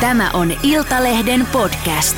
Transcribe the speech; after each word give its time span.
Tämä 0.00 0.30
on 0.30 0.52
Iltalehden 0.62 1.46
podcast. 1.52 2.16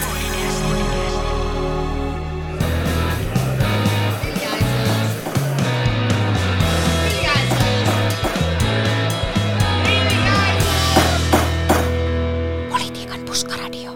Politiikan 12.70 13.20
puskaradio. 13.26 13.92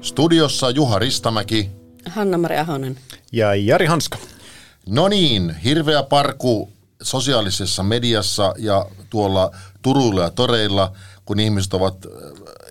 Studiossa 0.00 0.70
Juha 0.70 0.98
Ristamäki. 0.98 1.70
Hanna-Mari 2.08 2.56
Ahonen. 2.56 2.98
Ja 3.32 3.54
Jari 3.54 3.86
Hanska. 3.86 4.18
No 4.88 5.08
niin, 5.08 5.56
hirveä 5.56 6.02
parku 6.02 6.72
sosiaalisessa 7.02 7.82
mediassa 7.82 8.54
ja 8.58 8.86
tuolla 9.10 9.50
Turuilla 9.82 10.22
ja 10.22 10.30
toreilla, 10.30 10.92
kun 11.24 11.40
ihmiset 11.40 11.74
ovat 11.74 12.06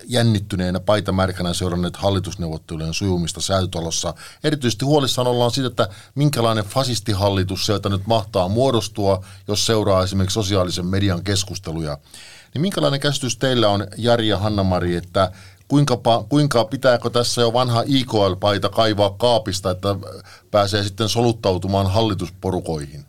jännittyneenä 0.06 0.80
paitamärkänä 0.80 1.54
seuranneet 1.54 1.96
hallitusneuvottelujen 1.96 2.94
sujumista 2.94 3.40
säätötalossa. 3.40 4.14
Erityisesti 4.44 4.84
huolissaan 4.84 5.26
ollaan 5.26 5.50
siitä, 5.50 5.66
että 5.66 5.88
minkälainen 6.14 6.64
fasistihallitus 6.64 7.66
sieltä 7.66 7.88
nyt 7.88 8.06
mahtaa 8.06 8.48
muodostua, 8.48 9.24
jos 9.48 9.66
seuraa 9.66 10.02
esimerkiksi 10.02 10.34
sosiaalisen 10.34 10.86
median 10.86 11.24
keskusteluja. 11.24 11.98
Niin 12.54 12.62
minkälainen 12.62 13.00
käsitys 13.00 13.36
teillä 13.36 13.68
on, 13.68 13.86
Jari 13.96 14.28
ja 14.28 14.38
Hanna-Mari, 14.38 14.96
että 14.96 15.30
kuinka, 15.68 15.98
kuinka 16.28 16.64
pitääkö 16.64 17.10
tässä 17.10 17.40
jo 17.40 17.52
vanha 17.52 17.82
IKL-paita 17.86 18.68
kaivaa 18.68 19.10
kaapista, 19.10 19.70
että 19.70 19.96
pääsee 20.50 20.82
sitten 20.82 21.08
soluttautumaan 21.08 21.90
hallitusporukoihin? 21.90 23.04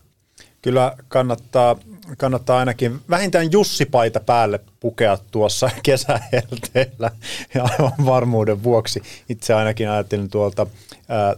Kyllä 0.62 0.96
kannattaa, 1.08 1.76
kannattaa 2.18 2.60
ainakin 2.60 3.02
vähintään 3.10 3.52
Jussi-paita 3.52 4.20
päälle 4.20 4.60
pukea 4.80 5.18
tuossa 5.32 5.70
kesähelteellä 5.84 7.12
ja 7.54 7.64
aivan 7.64 8.06
varmuuden 8.06 8.64
vuoksi. 8.64 9.02
Itse 9.30 9.54
ainakin 9.54 9.90
ajattelin 9.90 10.30
tuolta 10.30 10.68
ää, 11.10 11.26
ää, 11.28 11.36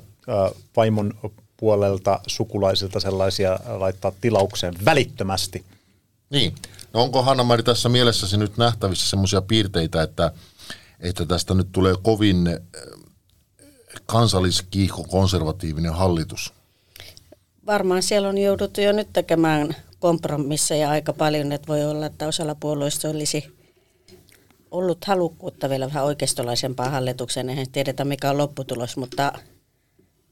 vaimon 0.75 1.13
puolelta 1.57 2.19
sukulaisilta 2.27 2.99
sellaisia 2.99 3.59
laittaa 3.67 4.11
tilaukseen 4.21 4.73
välittömästi. 4.85 5.63
Niin. 6.29 6.55
No 6.93 7.01
onko 7.01 7.23
Hanna-Mari 7.23 7.63
tässä 7.63 7.89
mielessäsi 7.89 8.37
nyt 8.37 8.57
nähtävissä 8.57 9.09
semmoisia 9.09 9.41
piirteitä, 9.41 10.03
että, 10.03 10.31
että 10.99 11.25
tästä 11.25 11.53
nyt 11.53 11.67
tulee 11.71 11.95
kovin 12.01 12.59
kansalliskiihko 14.05 15.03
konservatiivinen 15.03 15.93
hallitus? 15.93 16.53
Varmaan 17.69 18.03
siellä 18.03 18.29
on 18.29 18.37
jouduttu 18.37 18.81
jo 18.81 18.91
nyt 18.91 19.07
tekemään 19.13 19.75
kompromisseja 19.99 20.89
aika 20.89 21.13
paljon, 21.13 21.51
että 21.51 21.67
voi 21.67 21.85
olla, 21.85 22.05
että 22.05 22.27
osalla 22.27 22.55
puolueista 22.55 23.09
olisi 23.09 23.57
ollut 24.71 25.05
halukkuutta 25.05 25.69
vielä 25.69 25.87
vähän 25.87 26.05
oikeistolaisempaa 26.05 26.89
hallitukseen. 26.89 27.49
Eihän 27.49 27.71
tiedetä 27.71 28.05
mikä 28.05 28.29
on 28.29 28.37
lopputulos, 28.37 28.97
mutta 28.97 29.33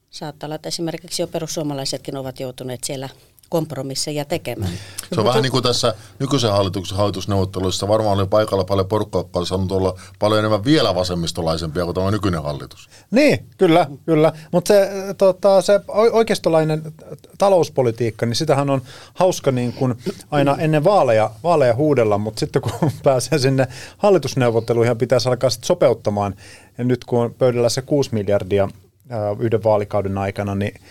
saattaa 0.09 0.47
olla, 0.47 0.55
että 0.55 0.69
esimerkiksi 0.69 1.21
jo 1.21 1.27
perussuomalaisetkin 1.27 2.17
ovat 2.17 2.39
joutuneet 2.39 2.83
siellä 2.83 3.09
kompromisseja 3.49 4.25
tekemään. 4.25 4.71
Se 5.13 5.19
on 5.19 5.25
vähän 5.25 5.41
niin 5.41 5.51
kuin 5.51 5.63
tässä 5.63 5.93
nykyisen 6.19 6.51
hallituksen 6.51 6.97
hallitusneuvotteluissa. 6.97 7.87
Varmaan 7.87 8.17
oli 8.17 8.27
paikalla 8.27 8.63
paljon 8.63 8.87
porukkaa, 8.87 9.21
joka 9.21 9.39
olisi 9.39 9.49
saanut 9.49 9.71
olla 9.71 9.99
paljon 10.19 10.39
enemmän 10.39 10.65
vielä 10.65 10.95
vasemmistolaisempia 10.95 11.83
kuin 11.83 11.95
tämä 11.95 12.11
nykyinen 12.11 12.43
hallitus. 12.43 12.89
Niin, 13.11 13.45
kyllä, 13.57 13.87
kyllä. 14.05 14.33
Mutta 14.51 14.67
se, 14.67 14.89
tota, 15.17 15.61
se 15.61 15.79
oikeistolainen 16.11 16.93
talouspolitiikka, 17.37 18.25
niin 18.25 18.35
sitähän 18.35 18.69
on 18.69 18.81
hauska 19.13 19.51
niin 19.51 19.73
kuin 19.73 19.95
aina 20.31 20.55
ennen 20.59 20.83
vaaleja, 20.83 21.31
vaaleja 21.43 21.75
huudella, 21.75 22.17
mutta 22.17 22.39
sitten 22.39 22.61
kun 22.61 22.71
pääsee 23.03 23.39
sinne 23.39 23.67
hallitusneuvotteluihin, 23.97 24.97
pitäisi 24.97 25.29
alkaa 25.29 25.49
sitten 25.49 25.67
sopeuttamaan. 25.67 26.35
Ja 26.77 26.83
nyt 26.83 27.05
kun 27.05 27.19
on 27.19 27.33
pöydällä 27.33 27.69
se 27.69 27.81
6 27.81 28.09
miljardia 28.13 28.69
yhden 29.39 29.63
vaalikauden 29.63 30.17
aikana, 30.17 30.55
niin 30.55 30.81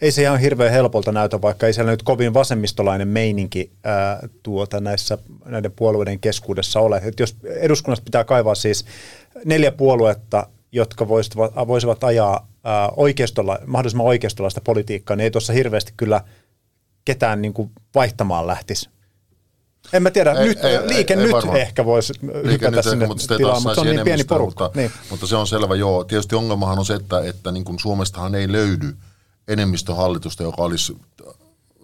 ei 0.00 0.12
se 0.12 0.22
ihan 0.22 0.40
hirveän 0.40 0.72
helpolta 0.72 1.12
näytä, 1.12 1.42
vaikka 1.42 1.66
ei 1.66 1.72
siellä 1.72 1.90
nyt 1.90 2.02
kovin 2.02 2.34
vasemmistolainen 2.34 3.08
meininki 3.08 3.72
ää, 3.84 4.28
tuota 4.42 4.80
näissä, 4.80 5.18
näiden 5.44 5.72
puolueiden 5.72 6.20
keskuudessa 6.20 6.80
ole. 6.80 7.00
Et 7.04 7.20
jos 7.20 7.36
eduskunnasta 7.44 8.04
pitää 8.04 8.24
kaivaa 8.24 8.54
siis 8.54 8.84
neljä 9.44 9.72
puoluetta, 9.72 10.46
jotka 10.72 11.08
voisivat, 11.08 11.52
voisivat 11.66 12.04
ajaa 12.04 12.48
ää, 12.64 12.88
oikeistola, 12.96 13.58
mahdollisimman 13.66 14.06
oikeistolaista 14.06 14.60
politiikkaa, 14.60 15.16
niin 15.16 15.24
ei 15.24 15.30
tuossa 15.30 15.52
hirveästi 15.52 15.92
kyllä 15.96 16.20
ketään 17.04 17.42
niin 17.42 17.52
kuin 17.52 17.70
vaihtamaan 17.94 18.46
lähtisi. 18.46 18.88
En 19.92 20.02
mä 20.02 20.10
tiedä, 20.10 20.32
ei, 20.32 20.48
nyt, 20.48 20.64
ei, 20.64 20.88
liike 20.88 21.14
ei, 21.14 21.20
nyt 21.20 21.34
ei 21.54 21.60
ehkä 21.60 21.84
voisi 21.84 22.12
hypätä 22.50 22.82
sinne 22.82 23.06
mutta 23.06 23.36
tilaan, 23.36 23.62
mutta 23.62 23.74
se 23.74 23.80
on 23.80 23.86
niin 23.86 24.04
pieni 24.04 24.24
porukka. 24.24 24.64
Mutta, 24.64 24.78
niin. 24.78 24.90
mutta 25.10 25.26
se 25.26 25.36
on 25.36 25.46
selvä, 25.46 25.74
joo. 25.74 26.04
Tietysti 26.04 26.34
ongelmahan 26.34 26.78
on 26.78 26.84
se, 26.84 26.94
että, 26.94 27.20
että 27.20 27.52
niin 27.52 27.64
kuin 27.64 27.78
Suomestahan 27.78 28.34
ei 28.34 28.52
löydy– 28.52 28.96
enemmistöhallitusta, 29.48 30.42
joka 30.42 30.62
olisi, 30.62 30.96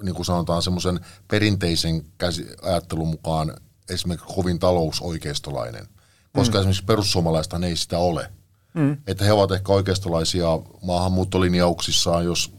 niin 0.02 0.14
kuin 0.14 0.26
sanotaan, 0.26 0.62
semmoisen 0.62 1.00
perinteisen 1.28 2.04
käsi- 2.18 2.56
ajattelun 2.62 3.08
mukaan 3.08 3.56
esimerkiksi 3.90 4.34
kovin 4.34 4.58
talousoikeistolainen. 4.58 5.88
Koska 6.32 6.58
mm. 6.58 6.60
esimerkiksi 6.60 6.84
perussuomalaista 6.84 7.60
ei 7.66 7.76
sitä 7.76 7.98
ole. 7.98 8.30
Mm. 8.74 8.96
Että 9.06 9.24
he 9.24 9.32
ovat 9.32 9.50
ehkä 9.50 9.72
oikeistolaisia 9.72 10.48
maahanmuuttolinjauksissaan, 10.82 12.24
jos 12.24 12.54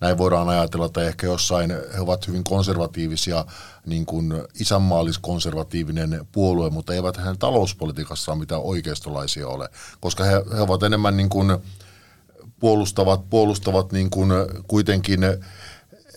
näin 0.00 0.18
voidaan 0.18 0.48
ajatella, 0.48 0.88
tai 0.88 1.06
ehkä 1.06 1.26
jossain 1.26 1.70
he 1.94 2.00
ovat 2.00 2.28
hyvin 2.28 2.44
konservatiivisia, 2.44 3.44
niin 3.86 4.06
kuin 4.06 4.34
isänmaalliskonservatiivinen 4.60 6.26
puolue, 6.32 6.70
mutta 6.70 6.94
eivät 6.94 7.16
hänen 7.16 7.38
talouspolitiikassaan 7.38 8.38
mitään 8.38 8.62
oikeistolaisia 8.62 9.48
ole, 9.48 9.68
koska 10.00 10.24
he, 10.24 10.32
he 10.56 10.60
ovat 10.60 10.82
enemmän 10.82 11.16
niin 11.16 11.28
kuin, 11.28 11.58
puolustavat, 12.60 13.30
puolustavat 13.30 13.92
niin 13.92 14.10
kuin 14.10 14.30
kuitenkin 14.68 15.20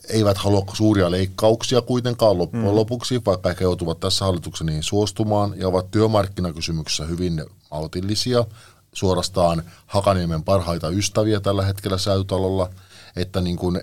eivät 0.10 0.38
halua 0.38 0.66
suuria 0.74 1.12
leikkauksia 1.12 1.82
kuitenkaan 1.82 2.38
loppujen 2.38 2.68
mm. 2.68 2.76
lopuksi, 2.76 3.22
vaikka 3.26 3.50
ehkä 3.50 3.64
joutuvat 3.64 4.00
tässä 4.00 4.26
hallituksen 4.26 4.68
niin 4.68 4.84
suostumaan 4.84 5.54
ja 5.58 5.68
ovat 5.68 5.92
työmarkkinakysymyksessä 5.92 7.06
hyvin 7.06 7.46
maltillisia, 7.72 8.46
suorastaan 8.94 9.64
Hakaniemen 9.86 10.44
parhaita 10.44 10.90
ystäviä 10.90 11.40
tällä 11.40 11.66
hetkellä 11.66 11.98
säätytalolla, 11.98 12.70
että 13.16 13.42
niin 13.42 13.58
kuin 13.58 13.82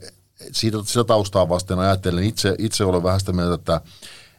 siitä, 0.53 0.79
sitä 0.85 1.05
taustaa 1.05 1.49
vasten 1.49 1.79
ajattelen, 1.79 2.25
itse, 2.25 2.55
itse 2.59 2.85
olen 2.85 3.03
vähän 3.03 3.21
sitä 3.21 3.33
mieltä, 3.33 3.55
että, 3.55 3.81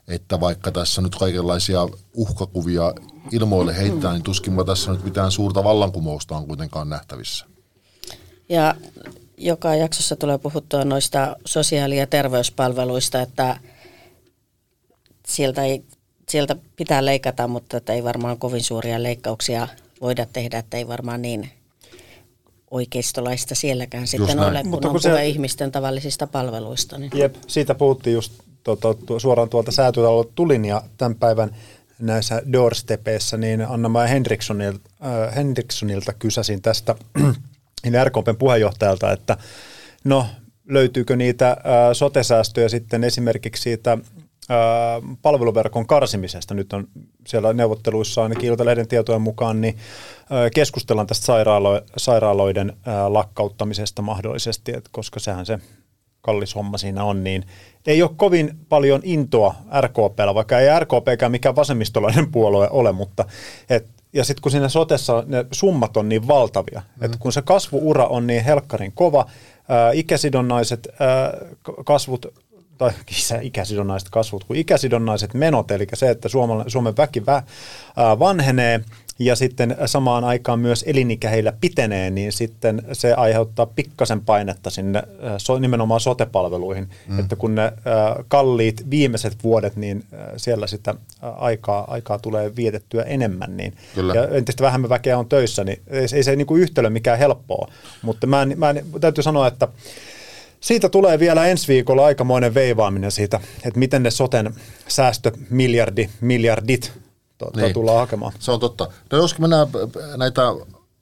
että 0.08 0.40
vaikka 0.40 0.72
tässä 0.72 1.02
nyt 1.02 1.16
kaikenlaisia 1.16 1.88
uhkakuvia 2.14 2.94
ilmoille 3.32 3.78
heittää, 3.78 4.14
niin 4.14 4.24
tuskin 4.24 4.54
tässä 4.66 4.92
nyt 4.92 5.04
mitään 5.04 5.32
suurta 5.32 5.64
vallankumousta 5.64 6.38
on 6.38 6.48
kuitenkaan 6.48 6.90
nähtävissä. 6.90 7.49
Ja 8.50 8.76
joka 9.38 9.76
jaksossa 9.76 10.16
tulee 10.16 10.38
puhuttua 10.38 10.86
noista 10.86 11.36
sosiaali- 11.46 11.98
ja 11.98 12.08
terveyspalveluista, 12.08 13.22
että 13.22 13.60
sieltä, 15.28 15.64
ei, 15.64 15.84
sieltä 16.30 16.56
pitää 16.76 17.06
leikata, 17.06 17.48
mutta 17.48 17.78
että 17.78 17.94
ei 17.94 18.04
varmaan 18.04 18.38
kovin 18.38 18.64
suuria 18.64 19.04
leikkauksia 19.04 19.68
voida 20.02 20.26
tehdä, 20.34 20.58
että 20.58 20.78
ei 20.78 20.88
varmaan 20.88 21.22
niin 21.22 21.50
oikeistolaista 22.72 23.56
sielläkään 23.56 24.02
just 24.02 24.12
sitten 24.12 24.38
näin. 24.38 24.50
ole, 24.50 24.62
kun 24.62 24.70
mutta 24.70 24.88
kun 24.88 24.96
on 24.96 25.02
se, 25.02 25.28
ihmisten 25.28 25.72
tavallisista 25.72 26.28
palveluista. 26.28 26.98
Niin. 26.98 27.12
Jep, 27.16 27.36
siitä 27.48 27.76
puhuttiin 27.76 28.14
just 28.14 28.34
to, 28.64 28.76
to, 28.76 28.94
to, 28.94 29.20
suoraan 29.20 29.50
tuolta 29.50 29.72
säätytalolta 29.72 30.32
tulin 30.36 30.66
ja 30.66 30.84
tämän 30.98 31.16
päivän 31.16 31.56
näissä 32.00 32.42
doorstepeissä, 32.54 33.38
niin 33.38 33.62
Anna-Maja 33.62 34.08
Henrikssonilta, 34.08 34.90
äh, 35.06 35.36
Henrikssonilta 35.36 36.14
kysäsin 36.14 36.62
tästä 36.62 36.96
niin 37.84 38.06
RKPn 38.08 38.36
puheenjohtajalta, 38.40 39.12
että 39.12 39.38
no 40.04 40.26
löytyykö 40.68 41.16
niitä 41.16 41.58
ää, 41.64 41.94
sotesäästöjä 41.94 42.70
sitten 42.70 43.04
esimerkiksi 43.04 43.64
siitä 43.64 43.98
ää, 44.50 44.58
palveluverkon 45.22 45.88
karsimisesta. 45.88 46.54
Nyt 46.54 46.74
on 46.74 46.88
siellä 47.28 47.54
neuvotteluissa 47.54 48.24
ainakin 48.24 48.50
Iltalehden 48.50 48.88
tietojen 48.88 49.22
mukaan, 49.22 49.62
niin 49.62 49.78
ää, 50.30 50.50
keskustellaan 50.50 51.08
tästä 51.08 51.26
sairaalo- 51.26 51.86
sairaaloiden 51.98 52.74
ää, 52.86 53.14
lakkauttamisesta 53.14 54.02
mahdollisesti, 54.02 54.72
että 54.76 54.90
koska 54.94 55.20
sehän 55.20 55.46
se 55.46 55.60
kallis 56.22 56.56
homma 56.56 56.78
siinä 56.78 57.04
on, 57.04 57.24
niin 57.24 57.46
ei 57.88 58.02
ole 58.02 58.12
kovin 58.16 58.52
paljon 58.70 59.02
intoa 59.04 59.56
RKPllä, 59.82 60.36
vaikka 60.36 60.60
ei 60.60 60.80
RKPkään 60.80 61.32
mikään 61.32 61.56
vasemmistolainen 61.56 62.32
puolue 62.32 62.68
ole, 62.72 62.92
mutta 62.92 63.26
et 63.70 63.99
ja 64.14 64.24
sitten 64.24 64.42
kun 64.42 64.52
siinä 64.52 64.70
sotessa 64.70 65.24
ne 65.28 65.46
summat 65.52 65.98
on 65.98 66.10
niin 66.10 66.28
valtavia, 66.28 66.82
mm. 67.00 67.06
että 67.06 67.18
kun 67.18 67.34
se 67.34 67.42
kasvuura 67.42 68.06
on 68.06 68.28
niin 68.28 68.44
helkkarin 68.44 68.92
kova, 68.92 69.26
ää, 69.70 69.92
ikäsidonnaiset 69.92 70.88
ää, 71.00 71.38
kasvut, 71.86 72.26
tai 72.78 72.92
ikäsidonnaiset 73.42 74.10
kasvut, 74.10 74.44
kuin 74.44 74.60
ikäsidonnaiset 74.60 75.34
menot, 75.34 75.72
eli 75.72 75.88
se, 75.94 76.10
että 76.10 76.30
Suomen, 76.30 76.70
Suomen 76.70 76.98
väki 76.98 77.26
vä, 77.26 77.44
ää, 77.96 78.20
vanhenee, 78.20 78.82
ja 79.20 79.36
sitten 79.36 79.76
samaan 79.86 80.24
aikaan 80.24 80.60
myös 80.60 80.84
elinikä 80.88 81.30
heillä 81.30 81.54
pitenee, 81.62 82.10
niin 82.10 82.32
sitten 82.32 82.82
se 82.94 83.14
aiheuttaa 83.14 83.66
pikkasen 83.66 84.22
painetta 84.22 84.70
sinne 84.70 85.04
so, 85.38 85.60
nimenomaan 85.60 86.00
sotepalveluihin, 86.00 86.90
mm. 87.08 87.20
että 87.20 87.36
kun 87.36 87.56
ne 87.56 87.64
äh, 87.64 87.74
kalliit 88.28 88.90
viimeiset 88.90 89.44
vuodet, 89.44 89.76
niin 89.76 90.04
äh, 90.14 90.20
siellä 90.38 90.68
sitä 90.68 90.96
aikaa, 91.22 91.92
aikaa 91.92 92.20
tulee 92.20 92.56
vietettyä 92.56 93.04
enemmän, 93.04 93.58
niin 93.58 93.74
Kyllä. 93.96 94.14
ja 94.14 94.28
entistä 94.28 94.64
vähemmän 94.64 94.90
väkeä 94.90 95.18
on 95.18 95.30
töissä, 95.30 95.64
niin 95.64 95.82
ei, 95.88 96.08
ei 96.14 96.24
se 96.24 96.36
niin 96.36 96.48
kuin 96.48 96.62
yhtälö 96.62 96.90
mikään 96.90 97.20
helppoa, 97.20 97.72
mutta 98.02 98.28
mä, 98.28 98.42
en, 98.42 98.54
mä 98.58 98.70
en, 98.70 98.86
täytyy 99.02 99.24
sanoa, 99.24 99.48
että 99.48 99.68
siitä 100.62 100.90
tulee 100.90 101.20
vielä 101.20 101.46
ensi 101.46 101.68
viikolla 101.68 102.06
aikamoinen 102.06 102.54
veivaaminen 102.54 103.12
siitä, 103.12 103.40
että 103.64 103.80
miten 103.80 104.04
ne 104.04 104.12
soten 104.12 104.54
säästömiljardi, 104.88 106.10
miljardit 106.22 106.92
tuota, 107.40 107.60
niin. 107.62 107.74
tullaan 107.74 108.00
hakemaan. 108.00 108.34
Se 108.40 108.52
on 108.52 108.60
totta. 108.60 108.88
No 109.12 109.18
jos 109.18 109.40
mennään 109.40 109.68
näitä 110.18 110.42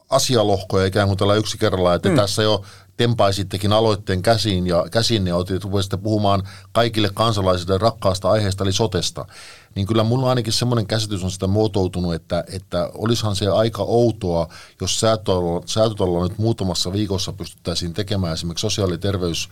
asialohkoja 0.10 0.86
ikään 0.86 1.08
kuin 1.08 1.18
tällä 1.18 1.36
yksi 1.36 1.58
kerralla, 1.58 1.94
että 1.94 2.10
mm. 2.10 2.16
tässä 2.16 2.44
jo 2.44 2.64
tempaisittekin 2.98 3.74
aloitteen 3.74 4.22
käsiin 4.22 4.68
ja 4.68 4.86
käsiin 4.92 5.28
ja 5.28 5.36
otitte 5.36 5.98
puhumaan 6.04 6.44
kaikille 6.72 7.10
kansalaisille 7.14 7.78
rakkaasta 7.78 8.32
aiheesta 8.32 8.64
eli 8.64 8.74
sotesta, 8.74 9.26
niin 9.76 9.88
kyllä 9.88 10.04
mulla 10.04 10.30
ainakin 10.30 10.54
semmoinen 10.54 10.88
käsitys 10.88 11.24
on 11.24 11.32
sitä 11.32 11.48
muotoutunut, 11.48 12.14
että, 12.14 12.44
että 12.52 12.90
olisihan 12.94 13.36
se 13.36 13.48
aika 13.48 13.84
outoa, 13.84 14.48
jos 14.82 15.00
säätötalolla 15.66 16.28
nyt 16.28 16.38
muutamassa 16.38 16.94
viikossa 16.94 17.34
pystyttäisiin 17.34 17.94
tekemään 17.94 18.34
esimerkiksi 18.34 18.62
sosiaali- 18.62 18.94
ja 18.94 18.98
terveys 18.98 19.50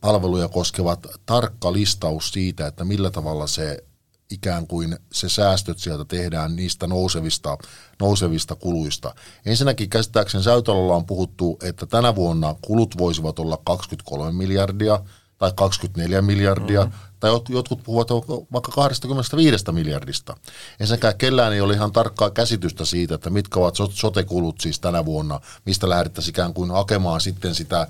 palveluja 0.00 0.48
koskevat 0.48 1.06
tarkka 1.26 1.72
listaus 1.72 2.32
siitä, 2.32 2.66
että 2.66 2.84
millä 2.84 3.10
tavalla 3.10 3.46
se 3.46 3.84
ikään 4.30 4.66
kuin 4.66 4.96
se 5.12 5.28
säästöt 5.28 5.78
sieltä 5.78 6.04
tehdään 6.04 6.56
niistä 6.56 6.86
nousevista, 6.86 7.58
nousevista 8.00 8.54
kuluista. 8.54 9.14
Ensinnäkin 9.46 9.90
käsittääkseni 9.90 10.44
Säytalolla 10.44 10.96
on 10.96 11.06
puhuttu, 11.06 11.58
että 11.62 11.86
tänä 11.86 12.14
vuonna 12.14 12.54
kulut 12.62 12.98
voisivat 12.98 13.38
olla 13.38 13.58
23 13.64 14.32
miljardia 14.32 15.00
tai 15.38 15.52
24 15.56 16.22
miljardia, 16.22 16.80
mm-hmm. 16.84 16.98
tai 17.20 17.30
jotkut 17.48 17.82
puhuvat 17.82 18.08
vaikka 18.52 18.72
25 18.72 19.72
miljardista. 19.72 20.36
Ensinnäkään 20.80 21.18
kellään 21.18 21.52
ei 21.52 21.60
ole 21.60 21.74
ihan 21.74 21.92
tarkkaa 21.92 22.30
käsitystä 22.30 22.84
siitä, 22.84 23.14
että 23.14 23.30
mitkä 23.30 23.60
ovat 23.60 23.74
sote-kulut 23.90 24.60
siis 24.60 24.80
tänä 24.80 25.04
vuonna, 25.04 25.40
mistä 25.66 25.88
lähdettäisiin 25.88 26.32
ikään 26.32 26.54
kuin 26.54 26.70
hakemaan 26.70 27.20
sitten 27.20 27.54
sitä 27.54 27.86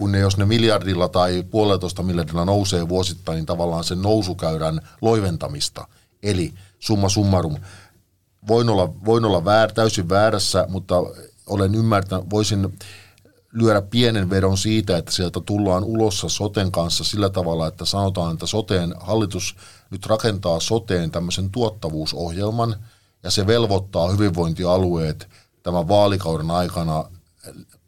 kun 0.00 0.12
ne, 0.12 0.18
jos 0.18 0.36
ne 0.36 0.44
miljardilla 0.44 1.08
tai 1.08 1.44
puolitoista 1.50 2.02
miljardilla 2.02 2.44
nousee 2.44 2.88
vuosittain, 2.88 3.36
niin 3.36 3.46
tavallaan 3.46 3.84
sen 3.84 4.02
nousukäyrän 4.02 4.80
loiventamista. 5.00 5.88
Eli 6.22 6.54
summa 6.78 7.08
summarum, 7.08 7.56
voin 8.48 8.68
olla, 8.68 8.94
voin 9.04 9.24
olla 9.24 9.44
väär, 9.44 9.72
täysin 9.72 10.08
väärässä, 10.08 10.66
mutta 10.68 10.94
olen 11.46 11.74
ymmärtänyt, 11.74 12.30
voisin 12.30 12.78
lyödä 13.52 13.82
pienen 13.82 14.30
vedon 14.30 14.58
siitä, 14.58 14.96
että 14.96 15.12
sieltä 15.12 15.40
tullaan 15.40 15.84
ulossa 15.84 16.28
soten 16.28 16.72
kanssa 16.72 17.04
sillä 17.04 17.30
tavalla, 17.30 17.66
että 17.66 17.84
sanotaan, 17.84 18.32
että 18.32 18.46
soteen, 18.46 18.94
hallitus 19.00 19.56
nyt 19.90 20.06
rakentaa 20.06 20.60
soteen 20.60 21.10
tämmöisen 21.10 21.50
tuottavuusohjelman, 21.50 22.76
ja 23.22 23.30
se 23.30 23.46
velvoittaa 23.46 24.10
hyvinvointialueet 24.10 25.28
tämän 25.62 25.88
vaalikauden 25.88 26.50
aikana 26.50 27.04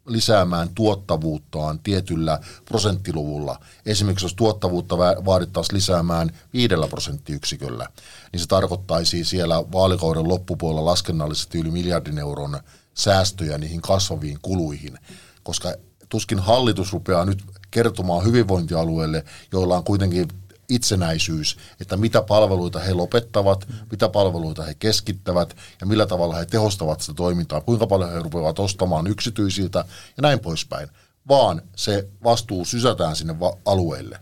lisäämään 0.05 0.69
tuottavuuttaan 0.75 1.79
tietyllä 1.79 2.39
prosenttiluvulla. 2.65 3.59
Esimerkiksi 3.85 4.25
jos 4.25 4.33
tuottavuutta 4.33 4.97
vaadittaisiin 4.97 5.75
lisäämään 5.75 6.29
viidellä 6.53 6.87
prosenttiyksiköllä, 6.87 7.87
niin 8.31 8.39
se 8.39 8.47
tarkoittaisi 8.47 9.23
siellä 9.23 9.55
vaalikauden 9.71 10.27
loppupuolella 10.27 10.85
laskennallisesti 10.85 11.59
yli 11.59 11.71
miljardin 11.71 12.17
euron 12.17 12.59
säästöjä 12.93 13.57
niihin 13.57 13.81
kasvaviin 13.81 14.37
kuluihin, 14.41 14.99
koska 15.43 15.73
tuskin 16.09 16.39
hallitus 16.39 16.93
rupeaa 16.93 17.25
nyt 17.25 17.43
kertomaan 17.71 18.25
hyvinvointialueelle, 18.25 19.25
joilla 19.51 19.77
on 19.77 19.83
kuitenkin 19.83 20.27
itsenäisyys, 20.69 21.57
että 21.81 21.97
mitä 21.97 22.21
palveluita 22.21 22.79
he 22.79 22.93
lopettavat, 22.93 23.67
mitä 23.91 24.09
palveluita 24.09 24.63
he 24.63 24.73
keskittävät 24.73 25.55
ja 25.81 25.87
millä 25.87 26.05
tavalla 26.05 26.35
he 26.35 26.45
tehostavat 26.45 27.01
sitä 27.01 27.13
toimintaa, 27.13 27.61
kuinka 27.61 27.87
paljon 27.87 28.11
he 28.11 28.19
rupeavat 28.19 28.59
ostamaan 28.59 29.07
yksityisiltä 29.07 29.79
ja 30.17 30.21
näin 30.21 30.39
poispäin, 30.39 30.89
vaan 31.27 31.61
se 31.75 32.07
vastuu 32.23 32.65
sysätään 32.65 33.15
sinne 33.15 33.39
va- 33.39 33.57
alueelle. 33.65 34.19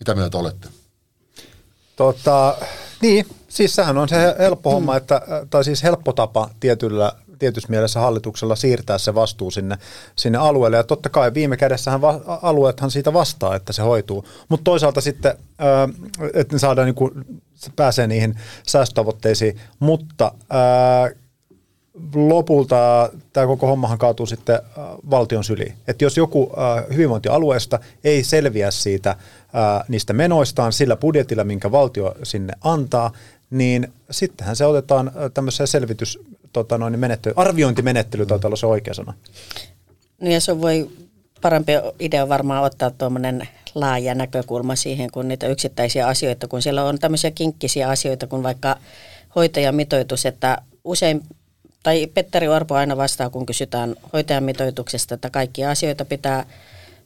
Mitä 0.00 0.14
mieltä 0.14 0.38
olette? 0.38 0.68
Tota, 1.96 2.56
niin, 3.02 3.26
siis 3.48 3.74
sehän 3.74 3.98
on 3.98 4.08
se 4.08 4.16
helppo 4.38 4.70
homma, 4.70 4.96
että, 4.96 5.22
tai 5.50 5.64
siis 5.64 5.82
helppo 5.82 6.12
tapa 6.12 6.50
tietyllä 6.60 7.12
tietyssä 7.38 7.68
mielessä 7.68 8.00
hallituksella 8.00 8.56
siirtää 8.56 8.98
se 8.98 9.14
vastuu 9.14 9.50
sinne, 9.50 9.78
sinne 10.16 10.38
alueelle. 10.38 10.76
Ja 10.76 10.84
totta 10.84 11.08
kai 11.08 11.34
viime 11.34 11.56
kädessähän 11.56 12.00
va- 12.00 12.20
alueethan 12.42 12.90
siitä 12.90 13.12
vastaa, 13.12 13.56
että 13.56 13.72
se 13.72 13.82
hoituu. 13.82 14.24
Mutta 14.48 14.64
toisaalta 14.64 15.00
sitten, 15.00 15.34
että 16.34 16.54
ne 16.54 16.58
saadaan, 16.58 16.86
niin 16.86 16.94
kuin, 16.94 17.12
se 17.54 17.70
pääsee 17.76 18.06
niihin 18.06 18.34
säästötavoitteisiin. 18.66 19.60
Mutta 19.78 20.32
ää, 20.50 21.10
lopulta 22.14 23.10
tämä 23.32 23.46
koko 23.46 23.66
hommahan 23.66 23.98
kaatuu 23.98 24.26
sitten 24.26 24.58
valtion 25.10 25.44
syliin. 25.44 25.74
Että 25.88 26.04
jos 26.04 26.16
joku 26.16 26.52
hyvinvointialueesta 26.92 27.78
ei 28.04 28.24
selviä 28.24 28.70
siitä 28.70 29.16
niistä 29.88 30.12
menoistaan 30.12 30.72
sillä 30.72 30.96
budjetilla, 30.96 31.44
minkä 31.44 31.72
valtio 31.72 32.14
sinne 32.22 32.52
antaa, 32.60 33.12
niin 33.50 33.92
sittenhän 34.10 34.56
se 34.56 34.66
otetaan 34.66 35.12
tämmöiseen 35.34 35.66
selvitys, 35.66 36.18
tota 36.52 36.78
noin, 36.78 36.98
menettely, 36.98 37.34
arviointimenettely 37.36 38.26
taitaa 38.26 38.48
olla 38.48 38.56
se 38.56 38.66
oikea 38.66 38.94
sana. 38.94 39.14
Niin 40.20 40.32
ja 40.32 40.40
se 40.40 40.60
voi 40.60 40.90
parempi 41.40 41.72
idea 42.00 42.28
varmaan 42.28 42.64
ottaa 42.64 42.90
tuommoinen 42.90 43.48
laaja 43.74 44.14
näkökulma 44.14 44.76
siihen 44.76 45.10
kuin 45.10 45.28
niitä 45.28 45.46
yksittäisiä 45.46 46.06
asioita, 46.06 46.48
kun 46.48 46.62
siellä 46.62 46.84
on 46.84 46.98
tämmöisiä 46.98 47.30
kinkkisiä 47.30 47.88
asioita 47.88 48.26
kuin 48.26 48.42
vaikka 48.42 48.76
hoitajamitoitus, 49.34 50.26
että 50.26 50.58
usein, 50.84 51.22
tai 51.82 52.06
Petteri 52.06 52.48
Orpo 52.48 52.74
aina 52.74 52.96
vastaa, 52.96 53.30
kun 53.30 53.46
kysytään 53.46 53.96
hoitajamitoituksesta, 54.12 55.14
että 55.14 55.30
kaikkia 55.30 55.70
asioita 55.70 56.04
pitää 56.04 56.46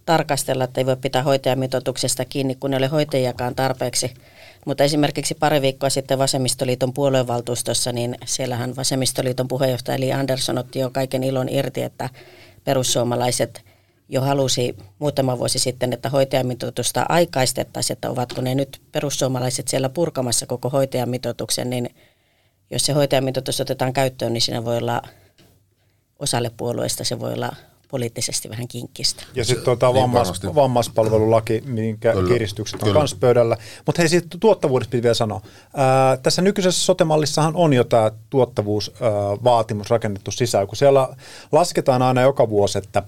tarkastella, 0.06 0.64
että 0.64 0.80
ei 0.80 0.86
voi 0.86 0.96
pitää 0.96 1.22
hoitajamitoituksesta 1.22 2.24
kiinni, 2.24 2.54
kun 2.54 2.72
ei 2.72 2.78
ole 2.78 2.86
hoitajakaan 2.86 3.54
tarpeeksi. 3.54 4.14
Mutta 4.66 4.84
esimerkiksi 4.84 5.34
pari 5.34 5.62
viikkoa 5.62 5.90
sitten 5.90 6.18
Vasemmistoliiton 6.18 6.92
puoluevaltuustossa, 6.92 7.92
niin 7.92 8.16
siellähän 8.24 8.76
Vasemmistoliiton 8.76 9.48
puheenjohtaja 9.48 9.96
Eli 9.96 10.12
Andersson 10.12 10.58
otti 10.58 10.78
jo 10.78 10.90
kaiken 10.90 11.24
ilon 11.24 11.48
irti, 11.48 11.82
että 11.82 12.10
perussuomalaiset 12.64 13.64
jo 14.08 14.20
halusi 14.20 14.76
muutama 14.98 15.38
vuosi 15.38 15.58
sitten, 15.58 15.92
että 15.92 16.08
hoitajamitoitusta 16.08 17.06
aikaistettaisiin, 17.08 17.94
että 17.94 18.10
ovatko 18.10 18.40
ne 18.40 18.54
nyt 18.54 18.80
perussuomalaiset 18.92 19.68
siellä 19.68 19.88
purkamassa 19.88 20.46
koko 20.46 20.70
hoitajamitoituksen, 20.70 21.70
niin 21.70 21.94
jos 22.70 22.86
se 22.86 22.92
hoitajamitoitus 22.92 23.60
otetaan 23.60 23.92
käyttöön, 23.92 24.32
niin 24.32 24.42
siinä 24.42 24.64
voi 24.64 24.76
olla 24.76 25.02
osalle 26.18 26.50
puolueista 26.56 27.04
se 27.04 27.20
voi 27.20 27.32
olla 27.32 27.52
poliittisesti 27.92 28.50
vähän 28.50 28.68
kinkkistä. 28.68 29.22
Ja 29.34 29.44
sitten 29.44 29.64
tuota 29.64 29.86
niin 29.86 30.02
vammas, 30.02 30.40
vammaispalvelulaki, 30.54 31.62
minkä 31.66 32.12
Kyllä. 32.12 32.28
kiristykset 32.28 32.82
on 32.82 32.92
myös 32.92 33.14
pöydällä. 33.14 33.56
Mutta 33.86 34.02
hei, 34.02 34.08
sitten 34.08 34.40
tuottavuudesta 34.40 34.90
piti 34.90 35.02
vielä 35.02 35.14
sanoa. 35.14 35.40
Ää, 35.76 36.16
tässä 36.16 36.42
nykyisessä 36.42 36.84
sotemallissahan 36.84 37.56
on 37.56 37.72
jo 37.72 37.84
tämä 37.84 38.10
tuottavuusvaatimus 38.30 39.90
rakennettu 39.90 40.30
sisään, 40.30 40.66
kun 40.66 40.76
siellä 40.76 41.08
lasketaan 41.52 42.02
aina 42.02 42.22
joka 42.22 42.48
vuosi, 42.48 42.78
että 42.78 43.02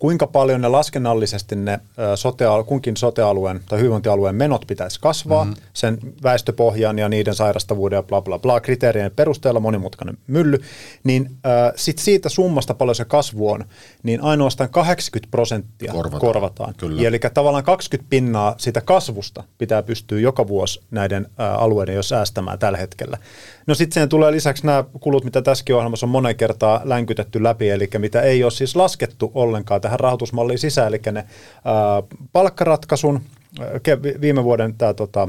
kuinka 0.00 0.26
paljon 0.26 0.60
ne 0.60 0.68
laskennallisesti 0.68 1.56
ne 1.56 1.80
sote, 2.14 2.44
kunkin 2.66 2.96
sotealueen 2.96 3.60
tai 3.68 3.78
hyvinvointialueen 3.78 4.34
menot 4.34 4.64
pitäisi 4.66 5.00
kasvaa 5.00 5.44
mm-hmm. 5.44 5.62
sen 5.72 5.98
väestöpohjan 6.22 6.98
ja 6.98 7.08
niiden 7.08 7.34
sairastavuuden 7.34 7.96
ja 7.96 8.02
bla 8.02 8.22
bla 8.22 8.38
bla 8.38 8.60
kriteerien 8.60 9.12
perusteella 9.16 9.60
monimutkainen 9.60 10.18
mylly, 10.26 10.58
niin 11.04 11.30
äh, 11.46 11.72
sit 11.76 11.98
siitä 11.98 12.28
summasta 12.28 12.74
paljon 12.74 12.94
se 12.94 13.04
kasvu 13.04 13.50
on, 13.50 13.64
niin 14.02 14.22
ainoastaan 14.22 14.70
80 14.70 15.30
prosenttia 15.30 15.92
korvataan. 15.92 16.20
korvataan. 16.20 16.74
Kyllä. 16.76 17.08
Eli 17.08 17.18
tavallaan 17.34 17.64
20 17.64 18.10
pinnaa 18.10 18.54
sitä 18.58 18.80
kasvusta 18.80 19.44
pitää 19.58 19.82
pystyä 19.82 20.20
joka 20.20 20.48
vuosi 20.48 20.80
näiden 20.90 21.26
äh, 21.40 21.62
alueiden 21.62 21.94
jo 21.94 22.02
säästämään 22.02 22.58
tällä 22.58 22.78
hetkellä. 22.78 23.18
No 23.66 23.74
sitten 23.74 23.94
siihen 23.94 24.08
tulee 24.08 24.32
lisäksi 24.32 24.66
nämä 24.66 24.84
kulut, 25.00 25.24
mitä 25.24 25.42
tässäkin 25.42 25.74
ohjelmassa 25.74 26.06
on 26.06 26.10
monen 26.10 26.36
kertaa 26.36 26.80
länkytetty 26.84 27.42
läpi, 27.42 27.70
eli 27.70 27.88
mitä 27.98 28.22
ei 28.22 28.44
ole 28.44 28.50
siis 28.50 28.76
laskettu 28.76 29.30
ollenkaan 29.34 29.80
tähän 29.80 29.89
rahoitusmalliin 29.96 30.58
sisään, 30.58 30.88
eli 30.88 31.00
ne 31.12 31.24
ää, 31.64 32.02
palkkaratkaisun, 32.32 33.20
viime 34.20 34.44
vuoden 34.44 34.74
tämä 34.74 34.94
tota, 34.94 35.28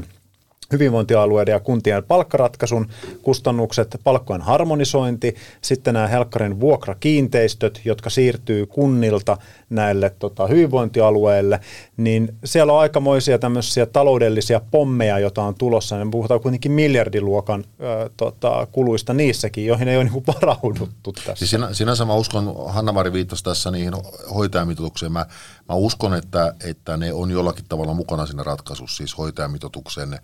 hyvinvointialueiden 0.72 1.52
ja 1.52 1.60
kuntien 1.60 2.04
palkkaratkaisun 2.04 2.88
kustannukset, 3.22 4.00
palkkojen 4.04 4.42
harmonisointi, 4.42 5.34
sitten 5.60 5.94
nämä 5.94 6.06
Helkkarin 6.06 6.60
vuokrakiinteistöt, 6.60 7.80
jotka 7.84 8.10
siirtyy 8.10 8.66
kunnilta 8.66 9.36
näille 9.70 10.10
tota, 10.18 10.46
hyvinvointialueille, 10.46 11.60
niin 11.96 12.34
siellä 12.44 12.72
on 12.72 12.80
aikamoisia 12.80 13.38
tämmöisiä 13.38 13.86
taloudellisia 13.86 14.60
pommeja, 14.70 15.18
joita 15.18 15.42
on 15.42 15.54
tulossa. 15.54 16.04
Me 16.04 16.10
puhutaan 16.10 16.40
kuitenkin 16.40 16.72
miljardiluokan 16.72 17.64
ö, 17.80 18.10
tota, 18.16 18.66
kuluista 18.72 19.14
niissäkin, 19.14 19.66
joihin 19.66 19.88
ei 19.88 19.96
ole 19.96 20.04
niin 20.04 20.26
varauduttu 20.26 21.12
tässä. 21.12 21.34
Siis 21.34 21.50
sinä, 21.50 21.74
sinänsä 21.74 22.04
mä 22.04 22.14
uskon, 22.14 22.54
Hanna-Mari 22.66 23.12
viittasi 23.12 23.44
tässä 23.44 23.70
niihin 23.70 23.94
hoitajamitoitukseen, 24.34 25.12
mä, 25.12 25.26
mä 25.68 25.74
uskon, 25.74 26.14
että, 26.14 26.54
että 26.64 26.96
ne 26.96 27.12
on 27.12 27.30
jollakin 27.30 27.64
tavalla 27.68 27.94
mukana 27.94 28.26
siinä 28.26 28.42
ratkaisussa, 28.42 28.96
siis 28.96 29.18
hoitajamitoitukseen 29.18 30.18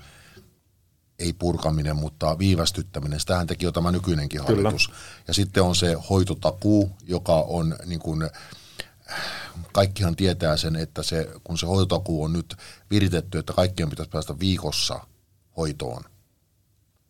ei 1.18 1.32
purkaminen, 1.32 1.96
mutta 1.96 2.38
viivästyttäminen. 2.38 3.20
Sitähän 3.20 3.46
teki 3.46 3.64
jo 3.64 3.72
tämä 3.72 3.92
nykyinenkin 3.92 4.40
hallitus. 4.40 4.86
Kyllä. 4.86 4.98
Ja 5.28 5.34
sitten 5.34 5.62
on 5.62 5.76
se 5.76 5.96
hoitotakuu, 6.10 6.90
joka 7.06 7.34
on 7.34 7.76
niin 7.86 8.00
kuin, 8.00 8.30
kaikkihan 9.72 10.16
tietää 10.16 10.56
sen, 10.56 10.76
että 10.76 11.02
se, 11.02 11.28
kun 11.44 11.58
se 11.58 11.66
hoitotakuu 11.66 12.24
on 12.24 12.32
nyt 12.32 12.56
viritetty, 12.90 13.38
että 13.38 13.52
kaikkien 13.52 13.90
pitäisi 13.90 14.10
päästä 14.10 14.38
viikossa 14.38 15.00
hoitoon, 15.56 16.02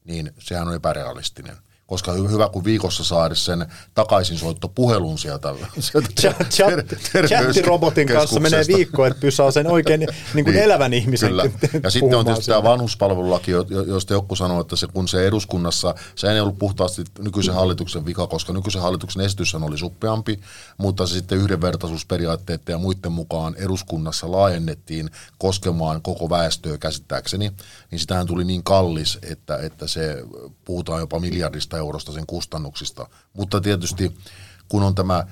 niin 0.04 0.34
sehän 0.38 0.68
on 0.68 0.74
epärealistinen 0.74 1.56
koska 1.88 2.12
hyvä 2.12 2.48
kun 2.48 2.64
viikossa 2.64 3.04
saada 3.04 3.34
sen 3.34 3.66
takaisin 3.94 4.38
soitto 4.38 4.68
puhelun 4.68 5.18
sieltä, 5.18 5.54
sieltä 6.48 6.82
ter- 7.12 7.26
Chattirobotin 7.26 8.08
kanssa 8.08 8.40
menee 8.40 8.64
viikko, 8.66 9.06
että 9.06 9.20
pysyy 9.20 9.52
sen 9.52 9.66
oikein 9.66 10.06
niin 10.34 10.44
kuin 10.44 10.56
elävän 10.56 10.94
ihmisen 10.94 11.28
Kyllä. 11.28 11.44
Ja 11.82 11.90
sitten 11.90 12.18
on 12.18 12.24
tietysti 12.24 12.50
tämä 12.50 12.62
vanhuspalvelulaki, 12.62 13.50
josta 13.86 14.12
joku 14.12 14.36
sanoo, 14.36 14.60
että 14.60 14.76
se, 14.76 14.86
kun 14.86 15.08
se 15.08 15.26
eduskunnassa, 15.26 15.94
se 16.14 16.32
ei 16.32 16.40
ollut 16.40 16.58
puhtaasti 16.58 17.04
nykyisen 17.18 17.54
hallituksen 17.54 18.06
vika, 18.06 18.26
koska 18.26 18.52
nykyisen 18.52 18.82
hallituksen 18.82 19.22
esitys 19.24 19.54
oli 19.54 19.78
suppeampi, 19.78 20.40
mutta 20.78 21.06
se 21.06 21.14
sitten 21.14 21.38
yhdenvertaisuusperiaatteiden 21.38 22.72
ja 22.72 22.78
muiden 22.78 23.12
mukaan 23.12 23.54
eduskunnassa 23.58 24.30
laajennettiin 24.30 25.10
koskemaan 25.38 26.02
koko 26.02 26.30
väestöä 26.30 26.78
käsittääkseni, 26.78 27.52
niin 27.90 27.98
sitähän 27.98 28.26
tuli 28.26 28.44
niin 28.44 28.64
kallis, 28.64 29.18
että, 29.22 29.56
että 29.56 29.86
se 29.86 30.24
puhutaan 30.64 31.00
jopa 31.00 31.20
miljardista 31.20 31.77
eurosta 31.78 32.12
sen 32.12 32.26
kustannuksista. 32.26 33.06
Mutta 33.32 33.60
tietysti 33.60 34.16
kun 34.68 34.82
on 34.82 34.94
tämä 34.94 35.24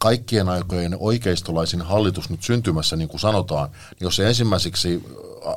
kaikkien 0.00 0.48
aikojen 0.48 0.96
oikeistolaisin 1.00 1.82
hallitus 1.82 2.30
nyt 2.30 2.42
syntymässä, 2.42 2.96
niin 2.96 3.08
kuin 3.08 3.20
sanotaan, 3.20 3.68
niin 3.70 3.98
jos 4.00 4.16
se 4.16 4.28
ensimmäiseksi 4.28 5.04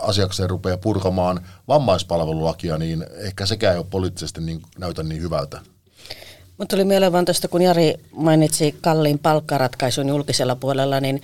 asiakseen 0.02 0.50
rupeaa 0.50 0.78
purkamaan 0.78 1.42
vammaispalvelulakia, 1.68 2.78
niin 2.78 3.06
ehkä 3.18 3.46
sekään 3.46 3.74
ei 3.74 3.78
ole 3.80 3.88
poliittisesti 3.90 4.42
niin, 4.42 4.62
näytä 4.78 5.04
niin 5.04 5.22
hyvältä. 5.22 5.62
Mutta 6.58 6.76
tuli 6.76 6.86
mieleen 6.86 7.12
vaan 7.12 7.26
tästä, 7.26 7.48
kun 7.48 7.62
Jari 7.62 7.94
mainitsi 8.12 8.76
kalliin 8.82 9.20
palkkaratkaisun 9.20 10.10
julkisella 10.10 10.56
puolella, 10.56 11.00
niin 11.00 11.22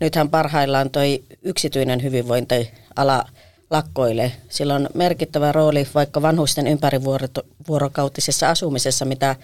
nythän 0.00 0.30
parhaillaan 0.30 0.90
toi 0.90 1.24
yksityinen 1.42 2.02
hyvinvointiala 2.02 3.24
lakkoille. 3.72 4.32
Sillä 4.48 4.74
on 4.74 4.88
merkittävä 4.94 5.52
rooli 5.52 5.88
vaikka 5.94 6.22
vanhusten 6.22 6.66
ympärivuorokautisessa 6.66 8.50
asumisessa, 8.50 9.04
mitä 9.04 9.36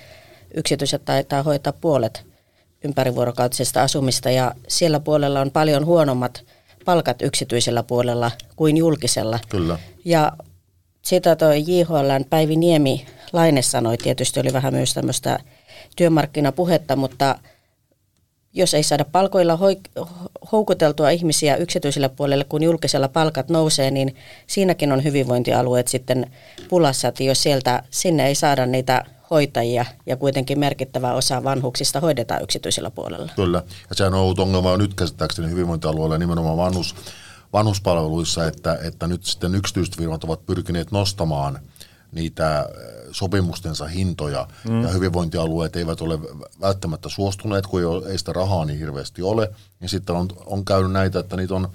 yksityiset 0.54 1.04
taitaa 1.04 1.42
hoitaa 1.42 1.72
puolet 1.72 2.26
ympärivuorokautisesta 2.84 3.82
asumista 3.82 4.30
ja 4.30 4.54
siellä 4.68 5.00
puolella 5.00 5.40
on 5.40 5.50
paljon 5.50 5.86
huonommat 5.86 6.44
palkat 6.84 7.22
yksityisellä 7.22 7.82
puolella 7.82 8.30
kuin 8.56 8.76
julkisella. 8.76 9.38
Kyllä. 9.48 9.78
Ja 10.04 10.32
sitä 11.02 11.36
toi 11.36 11.64
JHLn 11.66 12.24
Päivi 12.30 12.56
Niemi 12.56 13.06
Laine 13.32 13.62
sanoi, 13.62 13.96
tietysti 13.96 14.40
oli 14.40 14.52
vähän 14.52 14.74
myös 14.74 14.94
tämmöistä 14.94 15.38
työmarkkinapuhetta, 15.96 16.96
mutta 16.96 17.38
jos 18.58 18.74
ei 18.74 18.82
saada 18.82 19.04
palkoilla 19.04 19.58
houkuteltua 20.52 21.10
ihmisiä 21.10 21.56
yksityisellä 21.56 22.08
puolelle, 22.08 22.44
kun 22.44 22.62
julkisella 22.62 23.08
palkat 23.08 23.48
nousee, 23.48 23.90
niin 23.90 24.16
siinäkin 24.46 24.92
on 24.92 25.04
hyvinvointialueet 25.04 25.88
sitten 25.88 26.30
pulassa, 26.68 27.08
että 27.08 27.22
jos 27.22 27.42
sieltä 27.42 27.82
sinne 27.90 28.26
ei 28.26 28.34
saada 28.34 28.66
niitä 28.66 29.04
hoitajia 29.30 29.84
ja 30.06 30.16
kuitenkin 30.16 30.58
merkittävä 30.58 31.12
osa 31.12 31.44
vanhuksista 31.44 32.00
hoidetaan 32.00 32.42
yksityisellä 32.42 32.90
puolella. 32.90 33.32
Kyllä, 33.36 33.62
ja 33.88 33.94
sehän 33.94 34.14
on 34.14 34.20
ollut 34.20 34.38
ongelma 34.38 34.76
nyt 34.76 34.94
käsittääkseni 34.94 35.50
hyvinvointialueella 35.50 36.18
nimenomaan 36.18 36.56
vanhus, 36.56 36.94
vanhuspalveluissa, 37.52 38.46
että, 38.46 38.78
että 38.82 39.06
nyt 39.06 39.24
sitten 39.24 39.54
yksityiset 39.54 39.96
firmat 39.96 40.24
ovat 40.24 40.46
pyrkineet 40.46 40.92
nostamaan 40.92 41.58
niitä 42.12 42.68
sopimustensa 43.10 43.86
hintoja 43.86 44.48
mm. 44.68 44.82
ja 44.82 44.88
hyvinvointialueet 44.88 45.76
eivät 45.76 46.00
ole 46.00 46.18
välttämättä 46.60 47.08
suostuneet, 47.08 47.66
kun 47.66 47.80
ei, 47.80 47.86
ole, 47.86 48.08
ei 48.08 48.18
sitä 48.18 48.32
rahaa 48.32 48.64
niin 48.64 48.78
hirveästi 48.78 49.22
ole. 49.22 49.50
Ja 49.80 49.88
sitten 49.88 50.16
on, 50.16 50.28
on 50.46 50.64
käynyt 50.64 50.92
näitä, 50.92 51.18
että 51.18 51.36
niitä 51.36 51.54
on 51.54 51.68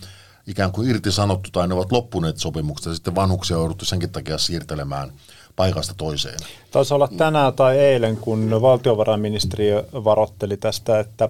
ikään 0.48 0.72
kuin 0.72 0.90
irtisanottu 0.90 1.50
tai 1.52 1.68
ne 1.68 1.74
ovat 1.74 1.92
loppuneet 1.92 2.38
sopimukset 2.38 2.86
ja 2.86 2.94
sitten 2.94 3.16
vanhuksia 3.16 3.58
on 3.58 3.62
jouduttu 3.62 3.86
senkin 3.86 4.10
takia 4.10 4.38
siirtelemään 4.38 5.12
paikasta 5.56 5.94
toiseen. 5.98 6.40
Taisi 6.72 6.94
olla 6.94 7.08
tänään 7.18 7.54
tai 7.54 7.78
eilen, 7.78 8.18
kun 8.18 8.62
valtiovarainministeriö 8.62 9.86
varotteli 9.94 10.58
tästä, 10.58 11.00
että 11.00 11.30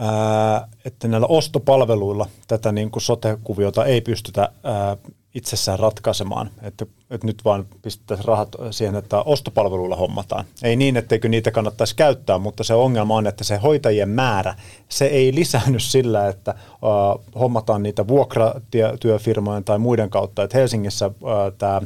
Ää, 0.00 0.68
että 0.84 1.08
näillä 1.08 1.26
ostopalveluilla 1.26 2.26
tätä 2.48 2.72
niin 2.72 2.90
kuin 2.90 3.02
sote-kuviota 3.02 3.84
ei 3.84 4.00
pystytä 4.00 4.48
ää, 4.64 4.96
itsessään 5.34 5.78
ratkaisemaan, 5.78 6.50
että, 6.62 6.86
että 7.10 7.26
nyt 7.26 7.44
vaan 7.44 7.66
pistettäisiin 7.82 8.24
rahat 8.24 8.48
siihen, 8.70 8.96
että 8.96 9.22
ostopalveluilla 9.22 9.96
hommataan. 9.96 10.44
Ei 10.62 10.76
niin, 10.76 10.96
etteikö 10.96 11.28
niitä 11.28 11.50
kannattaisi 11.50 11.96
käyttää, 11.96 12.38
mutta 12.38 12.64
se 12.64 12.74
ongelma 12.74 13.16
on, 13.16 13.26
että 13.26 13.44
se 13.44 13.56
hoitajien 13.56 14.08
määrä, 14.08 14.54
se 14.88 15.06
ei 15.06 15.34
lisäänny 15.34 15.80
sillä, 15.80 16.28
että 16.28 16.54
uh, 16.82 17.40
hommataan 17.40 17.82
niitä 17.82 18.08
vuokratyöfirmojen 18.08 19.64
tai 19.64 19.78
muiden 19.78 20.10
kautta. 20.10 20.42
Että 20.42 20.58
Helsingissä 20.58 21.06
uh, 21.06 21.12
tämä 21.58 21.80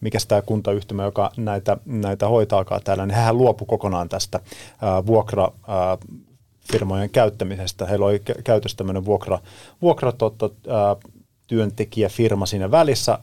mikä 0.00 0.18
tämä 0.28 0.42
kuntayhtymä, 0.42 1.04
joka 1.04 1.30
näitä, 1.36 1.76
näitä 1.86 2.28
hoitaakaan 2.28 2.80
täällä, 2.84 3.06
niin 3.06 3.14
hän 3.14 3.38
luopui 3.38 3.66
kokonaan 3.66 4.08
tästä 4.08 4.40
uh, 4.40 5.06
vuokra 5.06 5.52
firmojen 6.72 7.10
käyttämisestä. 7.10 7.86
Heillä 7.86 8.06
oli 8.06 8.22
käytössä 8.44 8.76
tämmöinen 8.76 9.04
vuokra, 9.04 9.38
vuokra 9.82 10.12
totta, 10.12 10.50
työntekijäfirma 11.48 12.46
siinä 12.46 12.70
välissä 12.70 13.18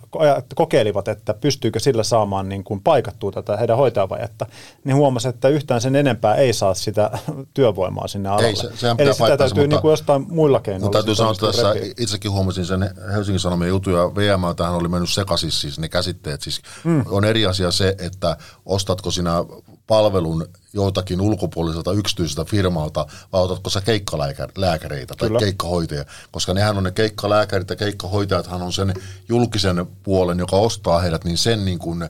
kokeilivat, 0.56 1.08
että 1.08 1.34
pystyykö 1.34 1.80
sillä 1.80 2.04
saamaan 2.04 2.50
niin 2.50 2.64
kuin 2.64 2.82
paikattua 2.82 3.32
tätä 3.32 3.58
heidän 3.58 3.78
hoitajavajetta, 3.78 4.46
niin 4.84 4.96
huomasi, 4.96 5.28
että 5.28 5.48
yhtään 5.48 5.82
sen 5.82 5.96
enempää 5.96 6.36
ei 6.36 6.54
saa 6.54 6.74
sitä 6.74 7.12
työvoimaa 7.54 8.08
sinne 8.08 8.30
alalle. 8.30 8.48
Ei, 8.48 8.56
se, 8.56 8.96
Eli 8.98 9.14
sitä 9.14 9.38
täytyy 9.38 9.64
mutta, 9.64 9.68
niin 9.68 9.82
kuin 9.82 9.90
jostain 9.90 10.26
muilla 10.30 10.60
keinoilla. 10.60 10.86
Mutta 10.86 10.98
täytyy 10.98 11.16
sanoa, 11.16 11.32
että 11.32 11.46
tässä 11.46 11.74
itsekin 11.98 12.32
huomasin 12.32 12.66
sen 12.66 12.90
Helsingin 13.14 13.40
Sanomien 13.40 13.70
jutun 13.70 13.94
ja 13.94 14.16
VM 14.16 14.56
tähän 14.56 14.76
oli 14.76 14.88
mennyt 14.88 15.10
sekaisin 15.10 15.52
siis 15.52 15.80
ne 15.80 15.90
käsitteet. 15.90 16.42
Siis 16.42 16.62
mm. 16.84 17.06
On 17.10 17.26
eri 17.26 17.46
asia 17.46 17.72
se, 17.72 17.96
että 18.00 18.38
ostatko 18.66 19.12
sinä 19.12 19.34
palvelun 19.88 20.48
joitakin 20.76 21.22
ulkopuoliselta 21.22 21.92
yksityiseltä 21.92 22.52
firmalta, 22.52 23.06
vai 23.34 23.42
otatko 23.42 23.70
sä 23.70 23.82
keikkalääkäreitä 23.82 25.14
tai 25.18 25.28
Kyllä. 25.28 25.40
keikkahoitajia, 25.40 26.06
koska 26.32 26.54
nehän 26.54 26.78
on 26.78 26.84
ne 26.84 26.92
keikkalääkärit 26.92 27.70
ja 27.70 27.76
keikkahoitajathan 27.76 28.62
on 28.62 28.74
sen 28.74 28.94
julkisen 29.30 29.86
puolen, 30.04 30.40
joka 30.40 30.56
ostaa 30.56 31.00
heidät, 31.00 31.24
niin 31.24 31.38
sen 31.38 31.66
niin 31.66 31.80
kuin 31.80 32.10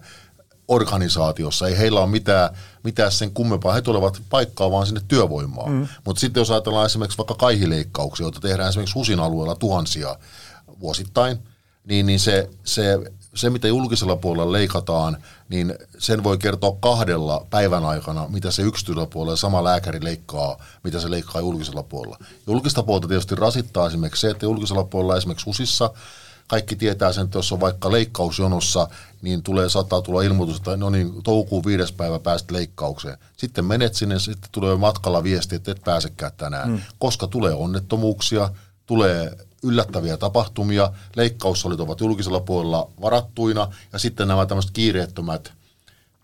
organisaatiossa, 0.67 1.67
ei 1.67 1.77
heillä 1.77 1.99
ole 1.99 2.09
mitään, 2.09 2.49
mitään 2.83 3.11
sen 3.11 3.31
kummempaa, 3.31 3.73
he 3.73 3.81
tulevat 3.81 4.21
paikkaa 4.29 4.71
vaan 4.71 4.85
sinne 4.85 5.01
työvoimaa. 5.07 5.69
Mm. 5.69 5.87
Mutta 6.05 6.19
sitten 6.19 6.41
jos 6.41 6.51
ajatellaan 6.51 6.85
esimerkiksi 6.85 7.17
vaikka 7.17 7.35
kaihileikkauksia, 7.35 8.23
joita 8.23 8.39
tehdään 8.39 8.69
esimerkiksi 8.69 8.95
HUSin 8.95 9.19
alueella 9.19 9.55
tuhansia 9.55 10.15
vuosittain, 10.79 11.37
niin, 11.87 12.05
niin 12.05 12.19
se, 12.19 12.49
se 12.63 12.99
se, 13.35 13.49
mitä 13.49 13.67
julkisella 13.67 14.15
puolella 14.15 14.51
leikataan, 14.51 15.17
niin 15.49 15.75
sen 15.97 16.23
voi 16.23 16.37
kertoa 16.37 16.77
kahdella 16.79 17.45
päivän 17.49 17.85
aikana, 17.85 18.27
mitä 18.29 18.51
se 18.51 18.61
yksityisellä 18.61 19.07
puolella 19.07 19.35
sama 19.35 19.63
lääkäri 19.63 20.03
leikkaa, 20.03 20.57
mitä 20.83 20.99
se 20.99 21.11
leikkaa 21.11 21.41
julkisella 21.41 21.83
puolella. 21.83 22.17
Julkista 22.47 22.83
puolta 22.83 23.07
tietysti 23.07 23.35
rasittaa 23.35 23.87
esimerkiksi 23.87 24.21
se, 24.21 24.29
että 24.29 24.45
julkisella 24.45 24.83
puolella 24.83 25.17
esimerkiksi 25.17 25.49
USissa 25.49 25.89
kaikki 26.47 26.75
tietää 26.75 27.13
sen, 27.13 27.25
että 27.25 27.37
jos 27.37 27.51
on 27.51 27.59
vaikka 27.59 27.91
leikkausjonossa, 27.91 28.87
niin 29.21 29.43
tulee, 29.43 29.69
saattaa 29.69 30.01
tulla 30.01 30.21
ilmoitus, 30.21 30.57
että 30.57 30.77
no 30.77 30.89
niin, 30.89 31.23
toukokuun 31.23 31.65
viides 31.65 31.91
päivä 31.91 32.19
päästä 32.19 32.53
leikkaukseen. 32.53 33.17
Sitten 33.37 33.65
menet 33.65 33.95
sinne, 33.95 34.19
sitten 34.19 34.49
tulee 34.51 34.75
matkalla 34.75 35.23
viesti, 35.23 35.55
että 35.55 35.71
et 35.71 35.81
pääsekään 35.85 36.31
tänään, 36.37 36.69
mm. 36.69 36.81
koska 36.99 37.27
tulee 37.27 37.53
onnettomuuksia, 37.53 38.49
tulee 38.85 39.37
yllättäviä 39.63 40.17
tapahtumia, 40.17 40.91
leikkaussalit 41.15 41.79
ovat 41.79 41.99
julkisella 41.99 42.39
puolella 42.39 42.89
varattuina 43.01 43.67
ja 43.93 43.99
sitten 43.99 44.27
nämä 44.27 44.45
tämmöiset 44.45 44.71
kiireettömät 44.71 45.53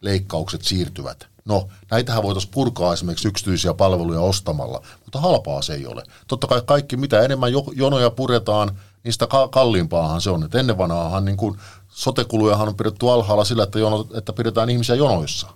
leikkaukset 0.02 0.62
siirtyvät. 0.62 1.28
No, 1.46 1.68
näitähän 1.92 2.24
voitaisiin 2.24 2.54
purkaa 2.54 2.94
esimerkiksi 2.94 3.28
yksityisiä 3.28 3.74
palveluja 3.74 4.22
ostamalla, 4.22 4.82
mutta 5.06 5.20
halpaa 5.20 5.62
se 5.62 5.74
ei 5.74 5.86
ole. 5.88 6.04
Totta 6.28 6.48
kai 6.48 6.62
kaikki, 6.66 6.98
mitä 6.98 7.22
enemmän 7.22 7.52
jonoja 7.76 8.10
puretaan, 8.10 8.80
sitä 9.10 9.28
kalliimpaahan 9.52 10.22
se 10.22 10.30
on. 10.30 10.44
Et 10.44 10.56
ennen 10.56 10.78
vanhaahan 10.78 11.26
niin 11.26 11.38
kuin 11.38 11.58
sotekulujahan 11.90 12.68
on 12.68 12.76
pidetty 12.76 13.10
alhaalla 13.10 13.44
sillä, 13.44 13.64
että, 13.64 13.80
jono, 13.80 14.08
että 14.14 14.34
pidetään 14.34 14.70
ihmisiä 14.70 14.96
jonoissa. 14.96 15.48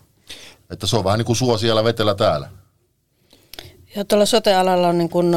Että 0.69 0.87
se 0.87 0.97
on 0.97 1.03
vähän 1.03 1.19
niin 1.19 1.25
kuin 1.25 1.35
suo 1.35 1.57
siellä 1.57 1.83
vetellä 1.83 2.15
täällä. 2.15 2.49
Ja 3.95 4.05
tuolla 4.05 4.25
sote-alalla 4.25 4.87
on 4.87 4.97
niin 4.97 5.09
kuin 5.09 5.35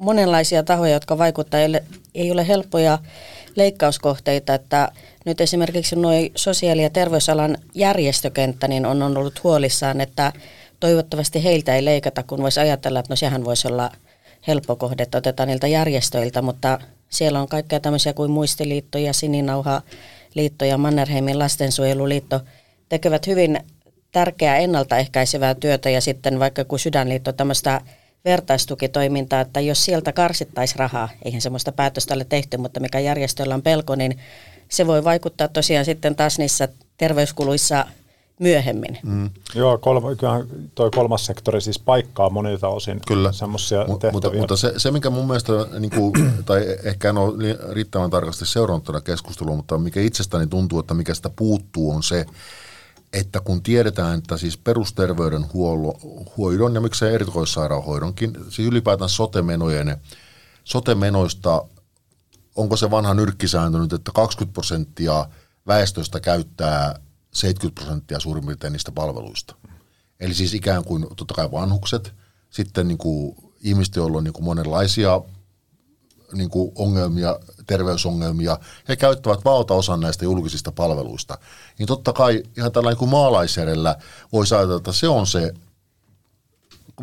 monenlaisia 0.00 0.62
tahoja, 0.62 0.92
jotka 0.92 1.18
vaikuttavat. 1.18 1.62
Ei 1.62 1.68
ole, 1.68 1.84
ei 2.14 2.30
ole 2.30 2.48
helppoja 2.48 2.98
leikkauskohteita, 3.56 4.54
että 4.54 4.88
nyt 5.24 5.40
esimerkiksi 5.40 5.96
nuo 5.96 6.12
sosiaali- 6.34 6.82
ja 6.82 6.90
terveysalan 6.90 7.58
järjestökenttä 7.74 8.68
niin 8.68 8.86
on 8.86 9.02
ollut 9.02 9.44
huolissaan, 9.44 10.00
että 10.00 10.32
toivottavasti 10.80 11.44
heiltä 11.44 11.74
ei 11.74 11.84
leikata, 11.84 12.22
kun 12.22 12.42
voisi 12.42 12.60
ajatella, 12.60 13.00
että 13.00 13.12
no 13.12 13.16
sehän 13.16 13.44
voisi 13.44 13.68
olla 13.68 13.90
helppo 14.46 14.76
kohde, 14.76 15.02
että 15.02 15.18
otetaan 15.18 15.48
niiltä 15.48 15.66
järjestöiltä, 15.66 16.42
mutta 16.42 16.78
siellä 17.08 17.40
on 17.40 17.48
kaikkea 17.48 17.80
tämmöisiä 17.80 18.12
kuin 18.12 18.30
Muistiliitto 18.30 18.98
ja 18.98 19.12
Sininauha-liitto 19.12 20.64
ja 20.64 20.78
Mannerheimin 20.78 21.38
lastensuojeluliitto 21.38 22.40
tekevät 22.88 23.26
hyvin 23.26 23.60
tärkeää 24.12 24.56
ennaltaehkäisevää 24.56 25.54
työtä 25.54 25.90
ja 25.90 26.00
sitten 26.00 26.38
vaikka 26.38 26.64
kun 26.64 26.78
Sydänliitto 26.78 27.32
tämmöistä 27.32 27.80
vertaistukitoimintaa, 28.26 29.40
että 29.40 29.60
jos 29.60 29.84
sieltä 29.84 30.12
karsittaisiin 30.12 30.78
rahaa, 30.78 31.08
eihän 31.24 31.40
semmoista 31.40 31.72
päätöstä 31.72 32.14
ole 32.14 32.26
tehty, 32.28 32.56
mutta 32.56 32.80
mikä 32.80 33.00
järjestöllä 33.00 33.54
on 33.54 33.62
pelko, 33.62 33.94
niin 33.94 34.18
se 34.68 34.86
voi 34.86 35.04
vaikuttaa 35.04 35.48
tosiaan 35.48 35.84
sitten 35.84 36.16
taas 36.16 36.38
niissä 36.38 36.68
terveyskuluissa 36.98 37.84
myöhemmin. 38.40 38.98
Mm. 39.02 39.30
Joo, 39.54 39.78
kolma, 39.78 40.14
kyllähän 40.14 40.46
toi 40.74 40.90
kolmas 40.90 41.26
sektori 41.26 41.60
siis 41.60 41.78
paikkaa 41.78 42.30
monilta 42.30 42.68
osin 42.68 43.00
Kyllä. 43.06 43.32
semmoisia 43.32 43.84
M- 43.84 43.86
tehtäviä. 43.86 44.12
mutta, 44.12 44.30
mutta 44.38 44.56
se, 44.56 44.72
se, 44.76 44.90
mikä 44.90 45.10
mun 45.10 45.26
mielestä, 45.26 45.52
niin 45.78 45.90
kuin, 45.90 46.12
tai 46.46 46.76
ehkä 46.84 47.08
en 47.08 47.18
ole 47.18 47.58
riittävän 47.72 48.10
tarkasti 48.10 48.46
seurannut 48.46 48.84
tätä 48.84 49.00
keskustelua, 49.00 49.56
mutta 49.56 49.78
mikä 49.78 50.00
itsestäni 50.00 50.46
tuntuu, 50.46 50.78
että 50.78 50.94
mikä 50.94 51.14
sitä 51.14 51.30
puuttuu 51.30 51.90
on 51.90 52.02
se, 52.02 52.26
että 53.12 53.40
kun 53.40 53.62
tiedetään, 53.62 54.18
että 54.18 54.36
siis 54.36 54.56
perusterveydenhoidon 54.56 56.74
ja 56.74 56.80
miksei 56.80 57.14
erikoissairaanhoidonkin, 57.14 58.32
siis 58.48 58.68
ylipäätään 58.68 59.10
sote-menojen, 59.10 59.96
sote-menoista, 60.64 61.64
onko 62.56 62.76
se 62.76 62.90
vanha 62.90 63.14
nyrkkisääntö 63.14 63.78
nyt, 63.78 63.92
että 63.92 64.10
20 64.14 64.54
prosenttia 64.54 65.26
väestöstä 65.66 66.20
käyttää 66.20 67.00
70 67.32 67.82
prosenttia 67.82 68.20
suurin 68.20 68.46
piirtein 68.46 68.72
niistä 68.72 68.92
palveluista. 68.92 69.54
Eli 70.20 70.34
siis 70.34 70.54
ikään 70.54 70.84
kuin 70.84 71.06
totta 71.16 71.34
kai 71.34 71.52
vanhukset, 71.52 72.14
sitten 72.50 72.88
niin 72.88 72.98
kuin 72.98 73.36
ihmiset, 73.60 73.96
joilla 73.96 74.18
on 74.18 74.24
niin 74.24 74.34
kuin 74.34 74.44
monenlaisia 74.44 75.20
niin 76.32 76.50
kuin 76.50 76.72
ongelmia, 76.74 77.38
terveysongelmia, 77.66 78.58
he 78.88 78.96
käyttävät 78.96 79.44
valtaosan 79.44 80.00
näistä 80.00 80.24
julkisista 80.24 80.72
palveluista. 80.72 81.38
Niin 81.78 81.86
totta 81.86 82.12
kai 82.12 82.42
ihan 82.56 82.72
tällainen 82.72 82.94
niin 82.94 82.98
kuin 82.98 83.10
maalaisjärjellä 83.10 83.96
voisi 84.32 84.54
ajatella, 84.54 84.76
että 84.76 84.92
se 84.92 85.08
on 85.08 85.26
se 85.26 85.54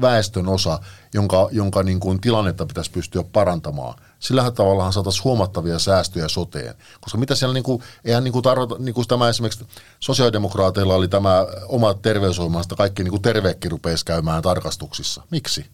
väestön 0.02 0.48
osa, 0.48 0.80
jonka, 1.14 1.50
jonka 1.52 1.84
niin 1.84 2.00
kuin 2.00 2.22
tilannetta 2.22 2.66
pitäisi 2.66 2.92
pystyä 2.92 3.24
parantamaan. 3.24 4.00
Sillähän 4.20 4.54
tavallaan 4.54 4.94
saataisiin 4.94 5.24
huomattavia 5.24 5.80
säästöjä 5.80 6.28
soteen. 6.28 6.76
Koska 7.02 7.18
mitä 7.18 7.36
siellä, 7.36 7.54
niin 7.54 7.64
kuin, 7.64 7.84
eihän 8.06 8.24
niin 8.24 8.32
kuin 8.32 8.44
tarvita, 8.44 8.76
niin 8.80 8.96
kuin 8.96 9.08
tämä 9.08 9.30
esimerkiksi 9.30 9.66
sosiaalidemokraateilla 10.00 10.96
oli 10.96 11.08
tämä 11.08 11.46
oma 11.68 11.94
terveysohjelmasta, 11.94 12.76
kaikki 12.76 13.04
niin 13.04 13.12
kuin 13.12 13.22
terveekki 13.22 13.70
rupesi 13.70 14.06
käymään 14.06 14.44
tarkastuksissa. 14.44 15.24
Miksi? 15.30 15.66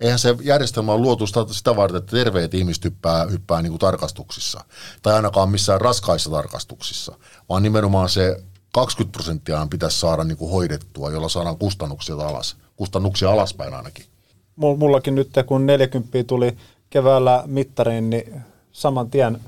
Eihän 0.00 0.18
se 0.18 0.36
järjestelmä 0.42 0.92
on 0.92 1.02
luotu 1.02 1.26
sitä, 1.26 1.40
sitä 1.50 1.76
varten, 1.76 1.98
että 1.98 2.16
terveet 2.16 2.54
ihmiset 2.54 2.84
hyppää, 2.84 3.26
hyppää 3.26 3.62
niin 3.62 3.70
kuin 3.70 3.80
tarkastuksissa. 3.80 4.64
Tai 5.02 5.14
ainakaan 5.14 5.50
missään 5.50 5.80
raskaissa 5.80 6.30
tarkastuksissa. 6.30 7.16
Vaan 7.48 7.62
nimenomaan 7.62 8.08
se 8.08 8.42
20 8.72 9.12
prosenttia 9.12 9.66
pitäisi 9.70 10.00
saada 10.00 10.24
niin 10.24 10.36
kuin 10.36 10.50
hoidettua, 10.50 11.10
jolla 11.10 11.28
saadaan 11.28 11.58
kustannuksia 11.58 12.14
alas. 12.14 12.56
Kustannuksia 12.76 13.30
alaspäin 13.30 13.74
ainakin. 13.74 14.04
Mullakin 14.56 15.14
nyt, 15.14 15.30
kun 15.46 15.66
40 15.66 16.24
tuli 16.24 16.56
keväällä 16.90 17.42
mittariin, 17.46 18.10
niin 18.10 18.42
saman 18.72 19.10
tien 19.10 19.40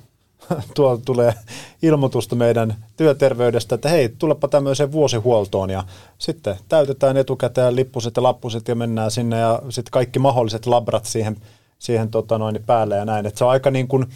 tuolla 0.74 1.00
tulee 1.04 1.34
ilmoitusta 1.82 2.36
meidän 2.36 2.76
työterveydestä, 2.96 3.74
että 3.74 3.88
hei, 3.88 4.08
tulepa 4.08 4.48
tämmöiseen 4.48 4.92
vuosihuoltoon 4.92 5.70
ja 5.70 5.84
sitten 6.18 6.56
täytetään 6.68 7.16
etukäteen 7.16 7.76
lippuset 7.76 8.16
ja 8.16 8.22
lappuset 8.22 8.68
ja 8.68 8.74
mennään 8.74 9.10
sinne 9.10 9.38
ja 9.38 9.62
sitten 9.68 9.92
kaikki 9.92 10.18
mahdolliset 10.18 10.66
labrat 10.66 11.04
siihen, 11.04 11.36
siihen 11.78 12.10
tota 12.10 12.38
noin, 12.38 12.62
päälle 12.66 12.96
ja 12.96 13.04
näin. 13.04 13.26
Että 13.26 13.38
se 13.38 13.44
on 13.44 13.50
aika 13.50 13.70
niin 13.70 13.88
kuin, 13.88 14.06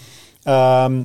ähm, 0.48 1.00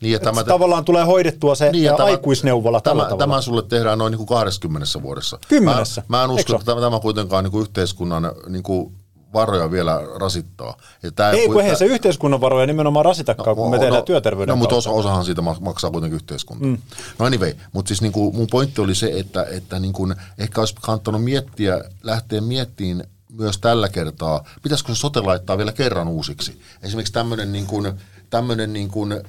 niin 0.00 0.12
ja 0.12 0.20
tämä, 0.20 0.44
tavallaan 0.44 0.84
tulee 0.84 1.04
hoidettua 1.04 1.54
se 1.54 1.72
niin 1.72 1.84
ja 1.84 1.96
tämä, 1.96 2.06
aikuisneuvola 2.06 2.80
tämä, 2.80 3.02
tällä 3.02 3.16
tämä 3.18 3.40
sulle 3.40 3.62
tehdään 3.62 3.98
noin 3.98 4.10
niin 4.10 4.26
kuin 4.26 4.26
20 4.26 4.86
vuodessa. 5.02 5.38
Kymmenessä. 5.48 6.02
Mä, 6.08 6.16
mä 6.16 6.24
en 6.24 6.30
usko, 6.30 6.54
että 6.54 6.66
tämä, 6.66 6.80
tämä 6.80 7.00
kuitenkaan 7.00 7.44
niin 7.44 7.52
kuin 7.52 7.62
yhteiskunnan 7.62 8.32
niin 8.48 8.62
kuin 8.62 8.92
varoja 9.36 9.70
vielä 9.70 10.00
rasittaa. 10.20 10.76
Ja 11.02 11.12
tämä, 11.12 11.30
ei, 11.30 11.48
kun 11.48 11.60
eihän 11.60 11.76
se 11.76 11.84
yhteiskunnan 11.84 12.40
varoja 12.40 12.66
nimenomaan 12.66 13.04
rasitakaan, 13.04 13.48
no, 13.48 13.54
kun 13.54 13.70
me 13.70 13.78
tehdään 13.78 13.98
no, 13.98 14.02
työterveyden 14.02 14.52
No, 14.52 14.56
mutta 14.56 14.76
osa, 14.76 14.90
osahan 14.90 15.24
siitä 15.24 15.42
maksaa 15.60 15.90
kuitenkin 15.90 16.16
yhteiskunta. 16.16 16.64
Mm. 16.64 16.78
No 17.18 17.26
anyway, 17.26 17.52
mutta 17.72 17.88
siis 17.88 18.02
niinku, 18.02 18.32
mun 18.32 18.46
pointti 18.50 18.80
oli 18.80 18.94
se, 18.94 19.12
että, 19.16 19.46
että 19.50 19.78
niinku, 19.78 20.08
ehkä 20.38 20.60
olisi 20.60 20.74
kannattanut 20.80 21.24
miettiä, 21.24 21.84
lähteä 22.02 22.40
miettiin 22.40 23.04
myös 23.32 23.58
tällä 23.58 23.88
kertaa, 23.88 24.44
pitäisikö 24.62 24.94
se 24.94 24.98
sote 25.00 25.20
laittaa 25.20 25.58
vielä 25.58 25.72
kerran 25.72 26.08
uusiksi. 26.08 26.60
Esimerkiksi 26.82 27.12
tämmöinen, 27.12 27.52
niin 27.52 27.66
kuin, 27.66 27.92
tämmöinen 28.30 28.72
niin 28.72 28.88
kuin, 28.88 29.20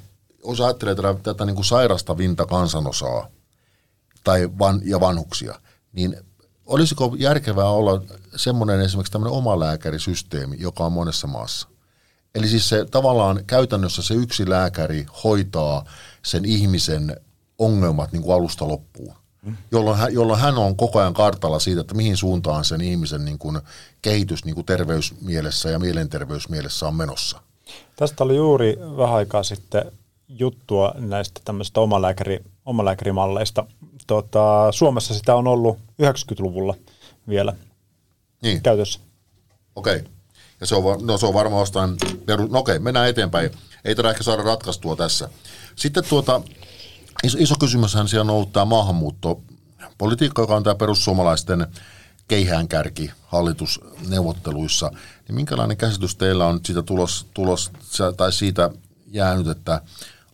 jos 0.48 0.62
ajattelee 0.62 0.96
tätä, 0.96 1.16
tätä 1.24 1.46
niin 1.46 1.56
kuin 1.56 1.66
sairastavinta 1.66 2.46
kansanosaa 2.46 3.28
tai 4.24 4.50
van, 4.60 4.82
ja 4.86 5.00
vanhuksia, 5.00 5.56
niin 5.94 6.18
olisiko 6.68 7.16
järkevää 7.20 7.70
olla 7.70 8.02
semmoinen 8.36 8.82
esimerkiksi 8.82 9.12
tämmöinen 9.12 9.38
omalääkärisysteemi, 9.38 10.56
joka 10.60 10.86
on 10.86 10.92
monessa 10.92 11.28
maassa? 11.28 11.68
Eli 12.36 12.48
siis 12.48 12.70
se 12.70 12.86
tavallaan 12.86 13.46
käytännössä 13.48 14.02
se 14.02 14.14
yksi 14.14 14.50
lääkäri 14.50 15.06
hoitaa 15.24 15.86
sen 16.24 16.46
ihmisen 16.46 17.18
ongelmat 17.60 18.12
niin 18.12 18.24
kuin 18.24 18.36
alusta 18.36 18.68
loppuun. 18.68 19.16
Mm. 19.42 19.58
Jolloin 19.72 19.98
hän, 19.98 20.14
jolloin 20.14 20.40
hän 20.40 20.58
on 20.58 20.76
koko 20.76 21.00
ajan 21.00 21.14
kartalla 21.14 21.60
siitä, 21.60 21.82
että 21.82 21.96
mihin 21.96 22.18
suuntaan 22.18 22.66
sen 22.66 22.82
ihmisen 22.82 23.26
niin 23.26 23.38
kuin 23.40 23.60
kehitys 24.02 24.46
niin 24.46 24.56
kuin 24.56 24.66
terveysmielessä 24.66 25.70
ja 25.70 25.80
mielenterveysmielessä 25.80 26.88
on 26.88 26.96
menossa. 26.96 27.42
Tästä 27.96 28.24
oli 28.24 28.36
juuri 28.36 28.78
vähän 28.98 29.16
aikaa 29.16 29.44
sitten 29.44 29.92
juttua 30.30 30.94
näistä 30.98 31.42
tämmöistä 31.46 31.82
omalääkäri, 31.82 32.40
omalääkärimalleista. 32.66 33.66
Tota, 34.08 34.72
Suomessa 34.72 35.14
sitä 35.14 35.36
on 35.36 35.48
ollut 35.48 35.78
90-luvulla 36.02 36.76
vielä 37.30 37.54
niin. 38.42 38.62
käytössä. 38.62 39.00
Okei. 39.76 39.96
Okay. 39.96 40.12
Ja 40.62 40.68
se 40.68 40.76
on, 40.76 41.08
no, 41.08 41.18
se 41.18 41.26
on 41.26 41.34
varmaan 41.34 41.62
jostain, 41.62 41.90
no 41.90 42.60
okei, 42.60 42.76
okay, 42.76 42.80
mennään 42.80 43.10
eteenpäin. 43.10 43.52
Ei 43.86 43.96
tätä 43.96 44.10
ehkä 44.10 44.24
saada 44.24 44.44
ratkaistua 44.44 44.96
tässä. 44.96 45.30
Sitten 45.76 46.04
tuota, 46.10 46.42
iso, 47.24 47.38
iso 47.42 47.56
kysymyshän 47.60 48.08
siellä 48.08 48.32
on 48.32 48.36
ollut 48.36 48.54
tämä 48.54 48.66
maahanmuuttopolitiikka, 48.66 50.42
joka 50.42 50.56
on 50.56 50.64
tämä 50.64 50.76
perussuomalaisten 50.76 51.68
keihäänkärki 52.28 53.12
hallitusneuvotteluissa. 53.26 54.92
Niin 55.28 55.36
minkälainen 55.36 55.78
käsitys 55.78 56.16
teillä 56.16 56.46
on 56.46 56.60
siitä 56.66 56.82
tulos, 56.84 57.28
tulos 57.34 57.72
tai 58.18 58.34
siitä 58.34 58.70
jäänyt, 59.08 59.48
että 59.48 59.82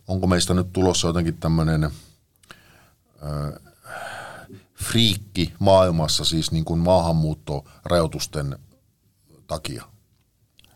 onko 0.08 0.26
meistä 0.26 0.54
nyt 0.54 0.72
tulossa 0.72 1.08
jotenkin 1.08 1.36
tämmöinen 1.36 1.90
friikki 4.74 5.52
maailmassa 5.58 6.24
siis 6.24 6.52
niin 6.52 6.64
kuin 6.64 6.80
maahanmuuttorajoitusten 6.80 8.58
takia? 9.46 9.84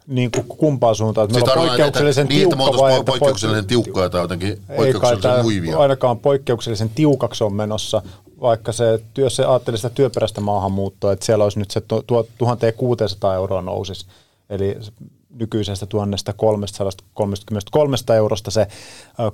Niin 0.07 0.31
kuin 0.31 0.47
kumpaan 0.47 0.95
suuntaan, 0.95 1.25
että 1.25 1.35
siis 1.35 1.47
meillä 1.47 1.63
on 1.63 1.69
poikkeuksellisen 1.69 2.23
että, 2.23 2.35
tiukka 2.35 2.57
niin, 2.57 2.79
vai 2.79 2.93
että 2.93 3.05
poikkeuksellisen 3.05 3.67
tiukkoja 3.67 4.11
tai 4.11 4.21
jotenkin 4.21 4.63
poikkeuksellisen 4.77 5.43
muivia? 5.43 5.79
Ainakaan 5.79 6.19
poikkeuksellisen 6.19 6.91
tiukaksi 6.91 7.45
on 7.45 7.55
menossa, 7.55 8.03
vaikka 8.41 8.73
se, 8.73 9.03
työ, 9.15 9.31
se 9.31 9.45
ajattelisi 9.45 9.83
sitä 9.83 9.95
työperäistä 9.95 10.41
maahanmuuttoa, 10.41 11.13
että 11.13 11.27
siellä 11.27 11.45
olisi 11.45 11.59
nyt 11.59 11.71
se 11.71 11.81
1600 12.39 13.35
euroa 13.35 13.63
nousisi. 13.63 14.07
Eli 14.51 14.77
nykyisestä 15.39 15.87
1333 15.87 17.97
eurosta 18.17 18.51
se 18.51 18.67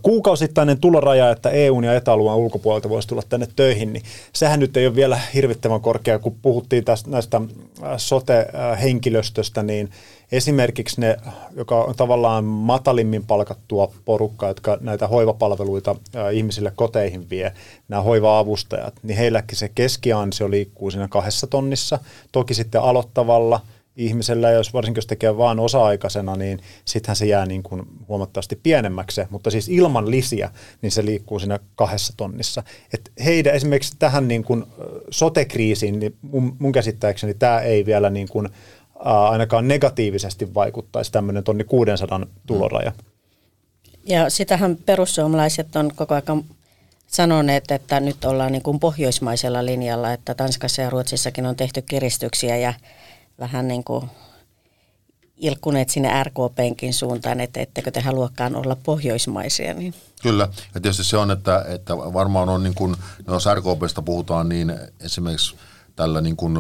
kuukausittainen 0.03 0.81
tuloraja, 0.81 1.31
että 1.31 1.51
EUn 1.51 1.85
ja 1.85 1.95
etäalueen 1.95 2.39
ulkopuolelta 2.39 2.89
voisi 2.89 3.09
tulla 3.09 3.23
tänne 3.29 3.49
töihin, 3.57 3.93
niin 3.93 4.03
sehän 4.33 4.61
nyt 4.61 4.77
ei 4.77 4.87
ole 4.87 4.95
vielä 4.95 5.21
hirvittävän 5.35 5.81
korkea, 5.81 6.19
kun 6.19 6.37
puhuttiin 6.43 6.85
tästä 6.85 7.11
näistä 7.11 7.41
sote-henkilöstöstä, 7.97 9.63
niin 9.63 9.91
esimerkiksi 10.33 11.01
ne, 11.01 11.17
joka 11.57 11.85
on 11.85 11.95
tavallaan 11.95 12.45
matalimmin 12.45 13.27
palkattua 13.27 13.93
porukkaa, 14.05 14.49
jotka 14.49 14.79
näitä 14.81 15.07
hoivapalveluita 15.07 15.97
ihmisille 16.33 16.73
koteihin 16.77 17.31
vie, 17.31 17.53
nämä 17.89 18.03
hoiva-avustajat, 18.03 18.95
niin 19.03 19.19
heilläkin 19.19 19.59
se 19.59 19.71
keskiansio 19.75 20.51
liikkuu 20.51 20.91
siinä 20.91 21.09
kahdessa 21.09 21.47
tonnissa. 21.47 21.99
Toki 22.33 22.55
sitten 22.55 22.83
aloittavalla– 22.83 23.61
ihmisellä, 23.97 24.51
jos 24.51 24.75
varsinkin 24.75 24.99
jos 24.99 25.07
tekee 25.07 25.37
vain 25.37 25.61
osa-aikaisena, 25.61 26.37
niin 26.37 26.61
sittenhän 26.85 27.17
se 27.17 27.27
jää 27.27 27.47
niin 27.47 27.63
kuin 27.63 27.83
huomattavasti 28.09 28.57
pienemmäksi. 28.57 29.21
Mutta 29.31 29.51
siis 29.51 29.69
ilman 29.69 30.11
lisiä, 30.11 30.51
niin 30.83 30.93
se 30.93 31.05
liikkuu 31.05 31.39
siinä 31.39 31.59
kahdessa 31.75 32.15
tonnissa. 32.17 32.63
Et 32.95 33.13
heidän 33.25 33.55
esimerkiksi 33.55 33.97
tähän 33.99 34.29
niin 34.29 34.45
kuin 34.45 34.65
sote-kriisiin, 35.11 35.99
niin 35.99 36.17
mun, 36.23 36.57
mun 36.59 36.73
käsittääkseni 36.73 37.35
tämä 37.35 37.61
ei 37.61 37.87
vielä 37.87 38.11
niin 38.11 38.29
kuin, 38.29 38.49
ää, 39.05 39.29
ainakaan 39.29 39.69
negatiivisesti 39.69 40.55
vaikuttaisi 40.55 41.13
tämmöinen 41.13 41.45
tonni 41.45 41.65
600 41.65 42.27
tuloraja. 42.47 42.93
Ja 44.07 44.31
sitähän 44.31 44.77
perussuomalaiset 44.87 45.77
on 45.77 45.93
koko 45.97 46.15
ajan 46.15 46.45
sanoneet, 47.07 47.71
että 47.71 48.01
nyt 48.01 48.25
ollaan 48.25 48.53
niin 48.53 48.63
kuin 48.63 48.81
pohjoismaisella 48.81 49.65
linjalla, 49.65 50.13
että 50.13 50.35
Tanskassa 50.35 50.83
ja 50.83 50.91
Ruotsissakin 50.91 51.47
on 51.47 51.57
tehty 51.57 51.83
kiristyksiä 51.83 52.57
ja 52.57 52.75
vähän 53.39 53.69
niin 53.69 53.85
kuin 53.85 54.11
ilkkuneet 55.37 55.91
sinne 55.91 56.25
RKPnkin 56.25 56.95
suuntaan, 56.95 57.41
että 57.41 57.61
ettekö 57.61 57.91
te 57.91 58.01
haluakaan 58.01 58.57
olla 58.57 58.77
pohjoismaisia. 58.77 59.75
Niin. 59.75 59.95
Kyllä, 60.23 60.49
ja 60.75 60.81
tietysti 60.81 61.05
se 61.05 61.17
on, 61.17 61.31
että, 61.31 61.65
että 61.69 61.97
varmaan 61.97 62.49
on 62.49 62.63
niin 62.63 62.75
kuin, 62.75 62.97
no 63.27 63.35
jos 63.35 63.49
RKPstä 63.55 64.03
puhutaan, 64.03 64.49
niin 64.49 64.75
esimerkiksi 65.01 65.57
tällä 65.97 66.21
niin 66.21 66.37
kuin 66.37 66.59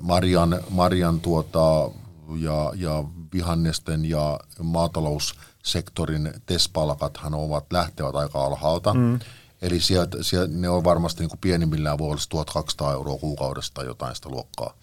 Marian, 0.00 0.60
Marian 0.70 1.20
tuota, 1.20 1.90
ja, 2.38 2.72
ja 2.74 3.04
vihannesten 3.32 4.04
ja 4.04 4.40
maataloussektorin 4.62 6.32
TES-palkathan 6.46 7.34
ovat, 7.34 7.72
lähtevät 7.72 8.14
aika 8.14 8.44
alhaalta. 8.44 8.94
Mm. 8.94 9.18
Eli 9.64 9.80
sieltä, 9.80 10.22
sieltä, 10.22 10.54
ne 10.54 10.68
on 10.68 10.84
varmasti 10.84 11.20
niin 11.20 11.28
kuin 11.28 11.40
pienimmillään 11.40 11.98
vuodessa 11.98 12.28
1200 12.28 12.92
euroa 12.92 13.18
kuukaudesta 13.18 13.74
tai 13.74 13.86
jotain 13.86 14.14
sitä 14.16 14.28
luokkaa. 14.28 14.74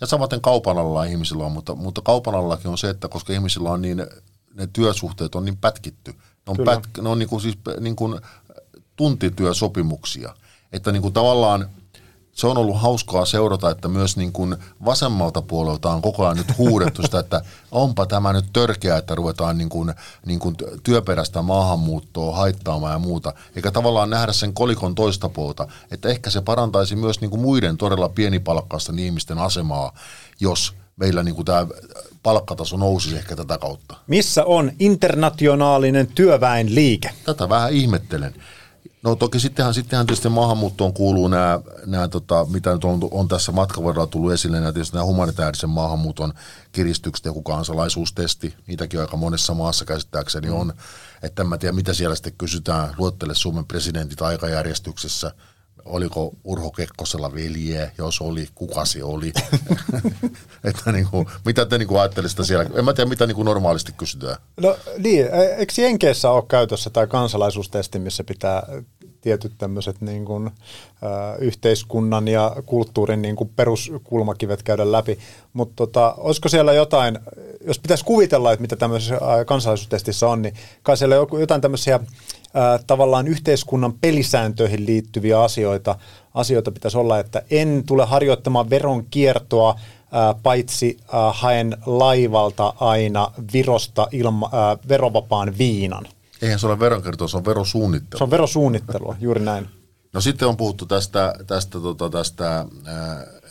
Ja 0.00 0.06
samaten 0.06 0.40
kaupan 0.40 0.78
alalla 0.78 1.04
ihmisillä 1.04 1.44
on, 1.44 1.52
mutta, 1.52 1.74
mutta 1.74 2.00
kaupan 2.00 2.34
alallakin 2.34 2.70
on 2.70 2.78
se, 2.78 2.90
että 2.90 3.08
koska 3.08 3.32
ihmisillä 3.32 3.70
on 3.70 3.82
niin, 3.82 4.06
ne 4.54 4.68
työsuhteet 4.72 5.34
on 5.34 5.44
niin 5.44 5.56
pätkitty. 5.56 6.12
Ne 6.12 6.18
on, 6.46 6.56
pät, 6.64 6.80
ne 7.02 7.08
on 7.08 7.18
niin 7.18 7.28
kuin 7.28 7.40
siis 7.40 7.58
niin 7.80 7.96
kuin 7.96 8.20
tuntityösopimuksia. 8.96 10.34
Että 10.72 10.92
niin 10.92 11.02
kuin 11.02 11.14
tavallaan– 11.14 11.68
se 12.32 12.46
on 12.46 12.58
ollut 12.58 12.80
hauskaa 12.80 13.24
seurata, 13.24 13.70
että 13.70 13.88
myös 13.88 14.16
niin 14.16 14.32
kuin 14.32 14.56
vasemmalta 14.84 15.42
puolelta 15.42 15.90
on 15.90 16.02
koko 16.02 16.24
ajan 16.24 16.36
nyt 16.36 16.58
huudettu 16.58 17.02
sitä, 17.02 17.18
että 17.18 17.42
onpa 17.70 18.06
tämä 18.06 18.32
nyt 18.32 18.44
törkeä, 18.52 18.96
että 18.96 19.14
ruvetaan 19.14 19.58
niin 19.58 19.68
kuin, 19.68 19.94
niin 20.26 20.38
kuin 20.38 20.56
työperäistä 20.82 21.42
maahanmuuttoa 21.42 22.36
haittaamaan 22.36 22.92
ja 22.92 22.98
muuta. 22.98 23.32
Eikä 23.56 23.70
tavallaan 23.70 24.10
nähdä 24.10 24.32
sen 24.32 24.54
kolikon 24.54 24.94
toista 24.94 25.28
puolta, 25.28 25.68
että 25.90 26.08
ehkä 26.08 26.30
se 26.30 26.40
parantaisi 26.40 26.96
myös 26.96 27.20
niin 27.20 27.30
kuin 27.30 27.42
muiden 27.42 27.76
todella 27.76 28.08
pienipalkkaisten 28.08 28.98
ihmisten 28.98 29.38
asemaa, 29.38 29.94
jos 30.40 30.74
meillä 30.96 31.22
niin 31.22 31.34
kuin 31.34 31.46
tämä 31.46 31.66
palkkataso 32.22 32.76
nousisi 32.76 33.16
ehkä 33.16 33.36
tätä 33.36 33.58
kautta. 33.58 33.96
Missä 34.06 34.44
on 34.44 34.72
internationaalinen 34.78 36.06
työväenliike? 36.06 37.10
Tätä 37.24 37.48
vähän 37.48 37.72
ihmettelen. 37.72 38.34
No 39.02 39.16
toki 39.16 39.40
sittenhän, 39.40 39.74
sittenhän 39.74 40.06
tietysti 40.06 40.28
maahanmuuttoon 40.28 40.92
kuuluu 40.92 41.28
nämä, 41.28 41.60
nämä 41.86 42.08
tota, 42.08 42.46
mitä 42.50 42.72
nyt 42.72 42.84
on, 42.84 43.00
on 43.10 43.28
tässä 43.28 43.52
matkan 43.52 43.84
varrella 43.84 44.06
tullut 44.06 44.32
esille, 44.32 44.60
nämä, 44.60 44.72
tietysti 44.72 44.96
nämä 44.96 45.06
humanitaarisen 45.06 45.70
maahanmuuton 45.70 46.32
kiristykset, 46.72 47.24
joku 47.24 47.42
kansalaisuustesti, 47.42 48.54
niitäkin 48.66 49.00
aika 49.00 49.16
monessa 49.16 49.54
maassa 49.54 49.84
käsittääkseni 49.84 50.48
mm. 50.48 50.56
on. 50.56 50.72
Että 51.22 51.42
en 51.42 51.48
mä 51.48 51.58
tiedä, 51.58 51.72
mitä 51.72 51.94
siellä 51.94 52.16
sitten 52.16 52.32
kysytään, 52.38 52.94
luettele 52.98 53.34
Suomen 53.34 53.66
presidentit 53.66 54.22
aikajärjestyksessä, 54.22 55.34
oliko 55.84 56.34
Urho 56.44 56.70
Kekkosella 56.70 57.34
veljeä, 57.34 57.90
jos 57.98 58.20
oli, 58.20 58.48
kuka 58.54 58.84
se 58.84 59.04
oli. 59.04 59.32
että 60.64 60.92
niin 60.92 61.06
kuin, 61.10 61.26
mitä 61.44 61.66
te 61.66 61.78
niin 61.78 61.88
kuin 61.88 62.00
ajattelisitte 62.00 62.44
siellä? 62.44 62.70
En 62.74 62.84
mä 62.84 62.92
tiedä, 62.92 63.10
mitä 63.10 63.26
niin 63.26 63.36
kuin 63.36 63.46
normaalisti 63.46 63.92
kysytään. 63.92 64.36
No 64.60 64.76
niin, 64.98 65.26
e, 65.26 65.42
eikö 65.58 65.72
Jenkeissä 65.78 66.30
ole 66.30 66.44
käytössä 66.48 66.90
tämä 66.90 67.06
kansalaisuustesti, 67.06 67.98
missä 67.98 68.24
pitää 68.24 68.62
tietyt 69.22 69.52
tämmöiset 69.58 70.00
niin 70.00 70.24
kuin, 70.24 70.46
ä, 70.46 71.36
yhteiskunnan 71.38 72.28
ja 72.28 72.56
kulttuurin 72.66 73.22
niin 73.22 73.36
kuin 73.36 73.50
peruskulmakivet 73.56 74.62
käydä 74.62 74.92
läpi. 74.92 75.18
Mutta 75.52 75.74
tota, 75.76 76.14
olisiko 76.18 76.48
siellä 76.48 76.72
jotain, 76.72 77.18
jos 77.66 77.78
pitäisi 77.78 78.04
kuvitella, 78.04 78.52
että 78.52 78.60
mitä 78.60 78.76
tämmöisessä 78.76 79.18
kansalaisuustestissä 79.46 80.28
on, 80.28 80.42
niin 80.42 80.54
kai 80.82 80.96
siellä 80.96 81.20
on 81.20 81.40
jotain 81.40 81.60
tämmöisiä 81.60 82.00
tavallaan 82.86 83.28
yhteiskunnan 83.28 83.92
pelisääntöihin 83.92 84.86
liittyviä 84.86 85.40
asioita, 85.40 85.98
asioita 86.34 86.72
pitäisi 86.72 86.98
olla, 86.98 87.18
että 87.18 87.42
en 87.50 87.82
tule 87.86 88.04
harjoittamaan 88.04 88.70
veron 88.70 89.04
kiertoa, 89.10 89.80
paitsi 90.42 90.96
haen 91.32 91.76
laivalta 91.86 92.74
aina 92.80 93.32
Virosta 93.52 94.08
ilma, 94.12 94.50
verovapaan 94.88 95.58
viinan. 95.58 96.06
Eihän 96.42 96.58
se 96.58 96.66
ole 96.66 96.78
veronkiertoa, 96.78 97.28
se 97.28 97.36
on 97.36 97.44
verosuunnittelu. 97.44 98.18
Se 98.18 98.24
on 98.24 98.30
verosuunnittelua, 98.30 99.16
juuri 99.20 99.40
näin. 99.40 99.68
No 100.12 100.20
sitten 100.20 100.48
on 100.48 100.56
puhuttu 100.56 100.86
tästä, 100.86 101.34
tästä, 101.46 101.80
tota, 101.80 102.10
tästä 102.10 102.66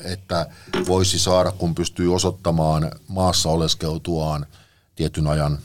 että 0.04 0.48
voisi 0.88 1.20
saada, 1.20 1.52
kun 1.52 1.76
pystyy 1.76 2.16
osoittamaan 2.16 2.92
maassa 3.08 3.50
oleskeutuaan 3.50 4.46
tietyn 4.96 5.28
ajan. 5.28 5.60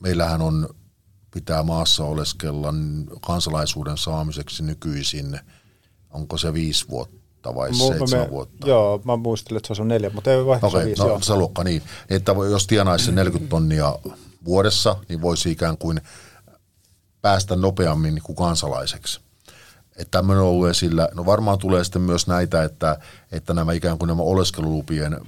Meillähän 0.00 0.42
on 0.42 0.68
pitää 1.34 1.62
maassa 1.62 2.04
oleskella 2.04 2.74
kansalaisuuden 3.26 3.98
saamiseksi 3.98 4.62
nykyisin, 4.62 5.40
onko 6.10 6.38
se 6.38 6.52
viisi 6.52 6.88
vuotta 6.88 7.54
vai 7.54 7.70
Mu- 7.70 7.74
seitsemän 7.74 8.26
me, 8.26 8.30
vuotta? 8.30 8.68
Joo, 8.68 9.00
mä 9.04 9.16
muistelin, 9.16 9.56
että 9.56 9.74
se 9.74 9.82
on 9.82 9.88
neljä, 9.88 10.10
mutta 10.10 10.30
ei 10.30 10.46
vai 10.46 10.58
okay, 10.62 10.86
viisi, 10.86 11.02
no, 11.02 11.08
joo. 11.08 11.20
se 11.20 11.34
luokka 11.34 11.64
niin. 11.64 11.82
Että 12.10 12.32
jos 12.50 12.66
tienaisi 12.66 13.04
sen 13.04 13.14
40 13.14 13.50
tonnia 13.50 13.94
vuodessa, 14.44 14.96
niin 15.08 15.22
voisi 15.22 15.50
ikään 15.50 15.78
kuin 15.78 16.00
päästä 17.22 17.56
nopeammin 17.56 18.20
kuin 18.22 18.36
kansalaiseksi. 18.36 19.20
Että 19.96 20.18
tämmöinen 20.18 20.42
on 20.42 20.48
ollut 20.48 20.68
esillä. 20.68 21.08
No 21.14 21.26
varmaan 21.26 21.58
tulee 21.58 21.84
sitten 21.84 22.02
myös 22.02 22.26
näitä, 22.26 22.64
että, 22.64 22.98
että 23.32 23.54
nämä 23.54 23.72
ikään 23.72 23.98
kuin 23.98 24.08
nämä 24.08 24.22
oleskelulupien 24.22 25.20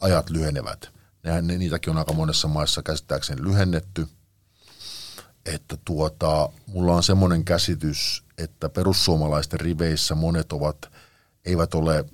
ajat 0.00 0.30
lyhenevät. 0.30 0.90
Ne, 1.22 1.58
niitäkin 1.58 1.90
on 1.90 1.98
aika 1.98 2.12
monessa 2.12 2.48
maissa 2.48 2.82
käsittääkseni 2.82 3.42
lyhennetty– 3.42 4.06
että 5.46 5.76
tuota, 5.84 6.48
mulla 6.66 6.94
on 6.94 7.02
semmoinen 7.02 7.44
käsitys, 7.44 8.24
että 8.38 8.68
perussuomalaisten 8.68 9.60
riveissä 9.60 10.14
monet 10.14 10.52
ovat, 10.52 10.76
eivät 11.44 11.74
ole 11.74 12.04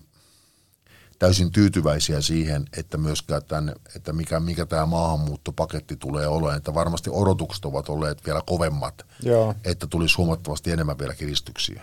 täysin 1.18 1.52
tyytyväisiä 1.52 2.20
siihen, 2.20 2.64
että 2.76 2.98
myöskään 2.98 3.42
tämän, 3.48 3.74
että 3.96 4.12
mikä, 4.12 4.40
mikä 4.40 4.66
tämä 4.66 4.86
maahanmuuttopaketti 4.86 5.96
tulee 5.96 6.26
olemaan, 6.26 6.56
että 6.56 6.74
varmasti 6.74 7.10
odotukset 7.12 7.64
ovat 7.64 7.88
olleet 7.88 8.26
vielä 8.26 8.42
kovemmat, 8.46 9.06
Joo. 9.22 9.54
että 9.64 9.86
tulisi 9.86 10.16
huomattavasti 10.16 10.70
enemmän 10.70 10.98
vielä 10.98 11.14
kiristyksiä. 11.14 11.82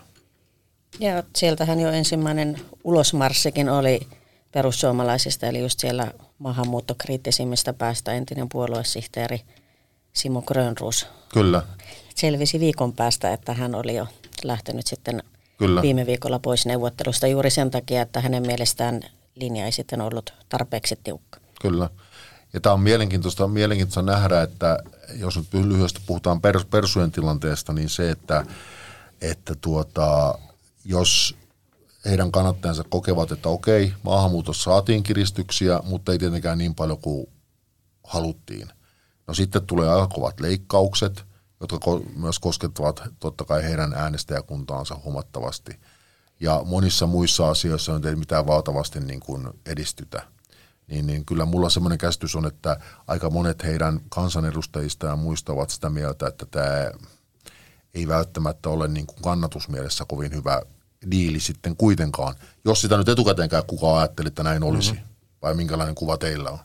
Ja 0.99 1.23
sieltähän 1.35 1.79
jo 1.79 1.91
ensimmäinen 1.91 2.61
ulosmarssikin 2.83 3.69
oli 3.69 4.07
perussuomalaisista, 4.51 5.45
eli 5.47 5.59
just 5.59 5.79
siellä 5.79 6.11
maahanmuuttokriittisimmistä 6.39 7.73
päästä 7.73 8.11
entinen 8.11 8.49
puoluesihteeri– 8.49 9.41
Simo 10.13 10.41
Grönrus. 10.41 11.07
Kyllä. 11.33 11.63
Selvisi 12.15 12.59
viikon 12.59 12.93
päästä, 12.93 13.33
että 13.33 13.53
hän 13.53 13.75
oli 13.75 13.95
jo 13.95 14.07
lähtenyt 14.43 14.87
sitten 14.87 15.23
Kyllä. 15.57 15.81
viime 15.81 16.05
viikolla 16.05 16.39
pois 16.39 16.65
neuvottelusta 16.65 17.27
juuri 17.27 17.49
sen 17.49 17.71
takia, 17.71 18.01
että 18.01 18.21
hänen 18.21 18.47
mielestään 18.47 19.01
linja 19.35 19.65
ei 19.65 19.71
sitten 19.71 20.01
ollut 20.01 20.33
tarpeeksi 20.49 20.99
tiukka. 21.03 21.39
Kyllä. 21.61 21.89
Ja 22.53 22.61
tämä 22.61 22.73
on 22.73 22.81
mielenkiintoista, 22.81 23.47
mielenkiintoista 23.47 24.01
nähdä, 24.01 24.41
että 24.41 24.79
jos 25.13 25.37
nyt 25.37 25.53
lyhyesti 25.53 26.01
puhutaan 26.05 26.41
pers, 26.41 26.65
persujen 26.65 27.11
tilanteesta, 27.11 27.73
niin 27.73 27.89
se, 27.89 28.11
että, 28.11 28.45
että 29.21 29.55
tuota, 29.61 30.39
jos 30.85 31.37
heidän 32.05 32.31
kannattajansa 32.31 32.83
kokevat, 32.89 33.31
että 33.31 33.49
okei, 33.49 33.93
maahanmuutossa 34.03 34.63
saatiin 34.63 35.03
kiristyksiä, 35.03 35.79
mutta 35.83 36.11
ei 36.11 36.19
tietenkään 36.19 36.57
niin 36.57 36.75
paljon 36.75 36.97
kuin 36.97 37.27
haluttiin– 38.03 38.67
No 39.27 39.33
sitten 39.33 39.65
tulee 39.65 39.89
aika 39.89 40.07
kovat 40.07 40.39
leikkaukset, 40.39 41.25
jotka 41.59 41.79
myös 42.15 42.39
koskettavat 42.39 43.03
totta 43.19 43.45
kai 43.45 43.63
heidän 43.63 43.93
äänestäjäkuntaansa 43.93 44.99
huomattavasti. 45.03 45.79
Ja 46.43 46.61
monissa 46.65 47.07
muissa 47.07 47.49
asioissa 47.49 47.99
ei 48.09 48.15
mitään 48.15 48.47
valtavasti 48.47 48.99
niin 48.99 49.19
kuin 49.19 49.47
edistytä. 49.65 50.21
Niin, 50.87 51.07
niin 51.07 51.25
kyllä 51.25 51.45
mulla 51.45 51.69
semmoinen 51.69 51.97
käsitys 51.97 52.35
on, 52.35 52.45
että 52.45 52.77
aika 53.07 53.29
monet 53.29 53.63
heidän 53.63 53.99
kansanedustajista 54.09 55.07
ja 55.07 55.15
muista 55.15 55.53
ovat 55.53 55.69
sitä 55.69 55.89
mieltä, 55.89 56.27
että 56.27 56.45
tämä 56.45 56.91
ei 57.93 58.07
välttämättä 58.07 58.69
ole 58.69 58.87
niin 58.87 59.05
kuin 59.05 59.21
kannatusmielessä 59.21 60.05
kovin 60.07 60.33
hyvä 60.35 60.61
diili 61.11 61.39
sitten 61.39 61.75
kuitenkaan. 61.75 62.35
Jos 62.65 62.81
sitä 62.81 62.97
nyt 62.97 63.09
etukäteenkään 63.09 63.63
kukaan 63.67 63.97
ajatteli, 63.97 64.27
että 64.27 64.43
näin 64.43 64.63
olisi. 64.63 64.91
Mm-hmm. 64.91 65.07
Vai 65.41 65.53
minkälainen 65.53 65.95
kuva 65.95 66.17
teillä 66.17 66.49
on? 66.49 66.59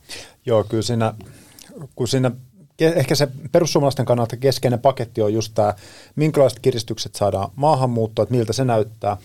Joo, 0.46 0.64
kyllä 0.64 0.82
siinä, 0.82 1.14
kun 1.94 2.08
siinä 2.08 2.30
ehkä 2.78 3.14
se 3.14 3.28
perussuomalaisten 3.52 4.06
kannalta 4.06 4.36
keskeinen 4.36 4.80
paketti 4.80 5.22
on 5.22 5.34
just 5.34 5.52
tämä, 5.54 5.74
minkälaiset 6.16 6.58
kiristykset 6.58 7.14
saadaan 7.14 7.50
maahanmuuttoon, 7.56 8.24
että 8.24 8.34
miltä 8.34 8.52
se 8.52 8.64
näyttää. 8.64 9.16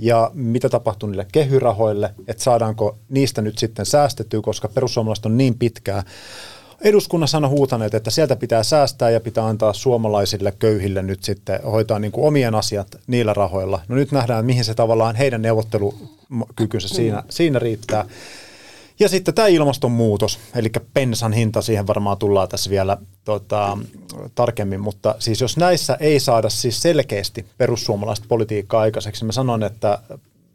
Ja 0.00 0.30
mitä 0.34 0.68
tapahtuu 0.68 1.08
niille 1.08 1.26
kehyrahoille, 1.32 2.14
että 2.28 2.42
saadaanko 2.42 2.98
niistä 3.08 3.42
nyt 3.42 3.58
sitten 3.58 3.86
säästettyä, 3.86 4.40
koska 4.40 4.68
perussuomalaiset 4.68 5.26
on 5.26 5.36
niin 5.36 5.58
pitkää 5.58 6.02
eduskunnassa 6.80 7.38
on 7.38 7.48
huutaneet, 7.48 7.94
että 7.94 8.10
sieltä 8.10 8.36
pitää 8.36 8.62
säästää 8.62 9.10
ja 9.10 9.20
pitää 9.20 9.46
antaa 9.46 9.72
suomalaisille 9.72 10.52
köyhille 10.58 11.02
nyt 11.02 11.24
sitten 11.24 11.62
hoitaa 11.62 11.98
niin 11.98 12.12
kuin 12.12 12.26
omien 12.26 12.54
asiat 12.54 13.00
niillä 13.06 13.34
rahoilla. 13.34 13.80
No 13.88 13.96
nyt 13.96 14.12
nähdään, 14.12 14.44
mihin 14.44 14.64
se 14.64 14.74
tavallaan 14.74 15.16
heidän 15.16 15.42
neuvottelukykynsä 15.42 16.88
siinä, 16.88 17.22
siinä 17.28 17.58
riittää. 17.58 18.04
Ja 19.00 19.08
sitten 19.08 19.34
tämä 19.34 19.48
ilmastonmuutos, 19.48 20.38
eli 20.54 20.70
pensan 20.94 21.32
hinta, 21.32 21.62
siihen 21.62 21.86
varmaan 21.86 22.18
tullaan 22.18 22.48
tässä 22.48 22.70
vielä 22.70 22.96
tota, 23.24 23.78
tarkemmin, 24.34 24.80
mutta 24.80 25.14
siis 25.18 25.40
jos 25.40 25.56
näissä 25.56 25.96
ei 26.00 26.20
saada 26.20 26.48
siis 26.48 26.82
selkeästi 26.82 27.46
perussuomalaista 27.58 28.26
politiikkaa 28.28 28.80
aikaiseksi, 28.80 29.24
mä 29.24 29.32
sanon, 29.32 29.62
että 29.62 29.98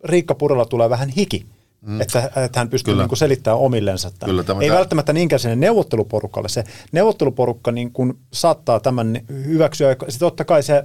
Riikka 0.04 0.36
Purella 0.36 0.66
tulee 0.66 0.90
vähän 0.90 1.10
hiki 1.10 1.46
Mm. 1.86 2.02
Että, 2.02 2.32
että 2.46 2.60
hän 2.60 2.70
pystyy 2.70 2.96
niin 2.96 3.08
kuin 3.08 3.18
selittämään 3.18 3.60
omillensa 3.60 4.12
tämän. 4.12 4.30
Kyllä, 4.30 4.44
tämä 4.44 4.62
Ei 4.62 4.68
tämä... 4.68 4.78
välttämättä 4.78 5.14
niinkään 5.14 5.40
sinne 5.40 5.56
neuvotteluporukalle. 5.56 6.50
Se 6.50 6.64
neuvotteluporukka 6.92 7.72
niin 7.72 7.92
kuin 7.92 8.18
saattaa 8.34 8.80
tämän 8.80 9.22
hyväksyä. 9.30 9.92
Sitten 9.92 10.20
totta 10.20 10.46
kai 10.46 10.64
se, 10.64 10.84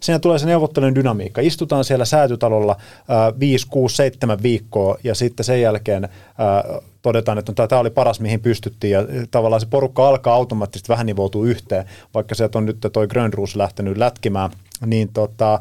siinä 0.00 0.18
tulee 0.18 0.38
se 0.38 0.46
neuvottelun 0.46 0.94
dynamiikka. 0.94 1.40
Istutaan 1.40 1.84
siellä 1.84 2.04
säätytalolla 2.04 2.76
äh, 2.80 3.40
5, 3.40 3.66
6, 3.70 3.96
7 3.96 4.42
viikkoa 4.42 4.98
ja 5.04 5.14
sitten 5.14 5.44
sen 5.44 5.60
jälkeen 5.60 6.04
äh, 6.04 6.80
todetaan, 7.02 7.38
että 7.38 7.52
no, 7.58 7.66
tämä 7.66 7.80
oli 7.80 7.90
paras, 7.90 8.20
mihin 8.20 8.40
pystyttiin. 8.40 8.92
Ja 8.92 9.00
tavallaan 9.30 9.60
se 9.60 9.66
porukka 9.66 10.08
alkaa 10.08 10.34
automaattisesti 10.34 10.88
vähän 10.88 11.06
nivoutua 11.06 11.46
yhteen, 11.46 11.84
vaikka 12.14 12.34
sieltä 12.34 12.58
on 12.58 12.66
nyt 12.66 12.86
toi 12.92 13.08
Grönruus 13.08 13.56
lähtenyt 13.56 13.96
lätkimään. 13.96 14.50
Niin 14.86 15.08
tota, 15.12 15.60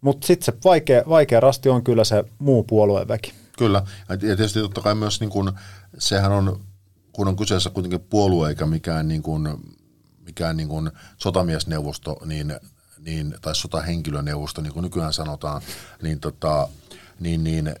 mutta 0.00 0.26
sitten 0.26 0.44
se 0.44 0.52
vaikea, 0.64 1.02
vaikea 1.08 1.40
rasti 1.40 1.68
on 1.68 1.84
kyllä 1.84 2.04
se 2.04 2.24
muu 2.38 2.62
puolueväki. 2.62 3.32
Kyllä, 3.58 3.82
ja 4.08 4.16
tietysti 4.16 4.60
totta 4.60 4.80
kai 4.80 4.94
myös 4.94 5.20
niin 5.20 5.30
kuin, 5.30 5.52
sehän 5.98 6.32
on, 6.32 6.60
kun 7.12 7.28
on 7.28 7.36
kyseessä 7.36 7.70
kuitenkin 7.70 8.00
puolue 8.00 8.48
eikä 8.48 8.66
mikään, 8.66 9.08
niin 9.08 9.22
kuin, 9.22 9.48
mikään 10.26 10.56
niin 10.56 10.68
kuin 10.68 10.90
sotamiesneuvosto, 11.16 12.16
niin, 12.24 12.54
niin, 12.98 13.34
tai 13.42 13.54
sotahenkilöneuvosto, 13.54 14.62
niin 14.62 14.72
kuin 14.72 14.82
nykyään 14.82 15.12
sanotaan, 15.12 15.62
niin, 16.02 16.20
tota, 16.20 16.68
niin, 17.20 17.44
niin 17.44 17.74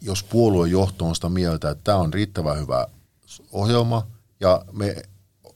jos 0.00 0.22
puoluejohto 0.22 1.06
on 1.06 1.14
sitä 1.14 1.28
mieltä, 1.28 1.70
että 1.70 1.84
tämä 1.84 1.98
on 1.98 2.14
riittävän 2.14 2.60
hyvä 2.60 2.86
ohjelma, 3.52 4.06
ja 4.40 4.64
me 4.72 5.02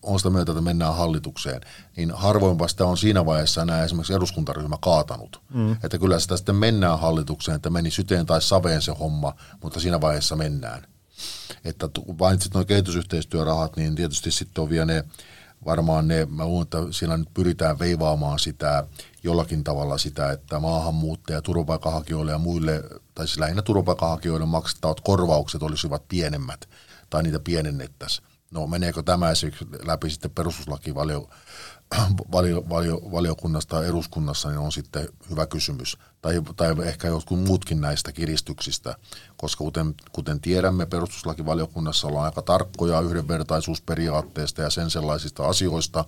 on 0.03 0.19
sitä 0.19 0.31
mieltä, 0.31 0.53
että 0.53 0.63
mennään 0.63 0.95
hallitukseen, 0.95 1.61
niin 1.97 2.11
harvoinpa 2.11 2.69
sitä 2.69 2.87
on 2.87 2.99
siinä 2.99 3.27
vaiheessa 3.27 3.63
enää 3.63 3.85
esimerkiksi 3.85 4.15
eduskuntaryhmä 4.15 4.77
kaatanut. 4.81 5.41
Mm. 5.55 5.73
Että 5.73 5.99
kyllä 5.99 6.19
sitä 6.19 6.37
sitten 6.37 6.57
mennään 6.57 6.99
hallitukseen, 6.99 7.57
että 7.57 7.71
meni 7.71 7.91
syteen 7.91 8.27
tai 8.27 8.43
saveen 8.43 8.83
se 8.83 8.93
homma, 8.93 9.35
mutta 9.63 9.81
siinä 9.81 10.01
vaiheessa 10.01 10.37
mennään. 10.37 10.87
Että 11.65 11.89
mainitsit 12.21 12.55
nuo 12.55 12.65
kehitysyhteistyörahat, 12.65 13.77
niin 13.77 13.95
tietysti 13.95 14.31
sitten 14.31 14.63
on 14.63 14.71
vielä 14.71 14.85
ne, 14.85 15.05
varmaan 15.65 16.09
ne, 16.09 16.27
mä 16.31 16.45
luulen, 16.45 16.63
että 16.63 16.79
siinä 16.91 17.17
nyt 17.17 17.29
pyritään 17.35 17.79
veivaamaan 17.79 18.39
sitä 18.39 18.87
jollakin 19.25 19.65
tavalla 19.65 19.99
sitä, 19.99 20.33
että 20.33 20.61
maahanmuuttaja, 20.61 21.43
turvapaikanhakijoille 21.43 22.33
ja 22.33 22.39
muille, 22.39 22.83
tai 23.15 23.27
siis 23.27 23.39
lähinnä 23.39 23.63
turvapaikanhakijoille 23.63 24.47
maksettavat 24.47 25.01
korvaukset 25.01 25.63
olisivat 25.63 26.09
pienemmät, 26.09 26.69
tai 27.11 27.23
niitä 27.23 27.41
pienennettäisiin 27.41 28.33
No 28.53 28.67
meneekö 28.67 29.03
tämä 29.03 29.27
läpi 29.85 30.11
sitten 30.11 30.31
perustuslakivaliokunnasta 30.31 31.37
valio, 32.33 32.65
valio, 32.69 33.01
valiokunnasta 33.13 33.85
eduskunnassa, 33.85 34.49
niin 34.49 34.59
on 34.59 34.73
sitten 34.73 35.09
hyvä 35.31 35.47
kysymys. 35.47 35.99
Tai, 36.23 36.43
tai 36.57 36.75
ehkä 36.85 37.09
jotkut 37.09 37.45
muutkin 37.45 37.81
näistä 37.81 38.13
kiristyksistä, 38.13 38.95
koska 39.37 39.65
kuten, 39.65 39.95
kuten 40.13 40.41
tiedämme, 40.41 40.87
perustuslakivaliokunnassa 40.87 42.09
ollaan 42.09 42.25
aika 42.25 42.43
tarkkoja 42.43 43.01
yhdenvertaisuusperiaatteesta 43.01 44.63
ja 44.63 44.71
sen 44.71 44.91
sellaisista 44.91 45.47
asioista, 45.47 46.05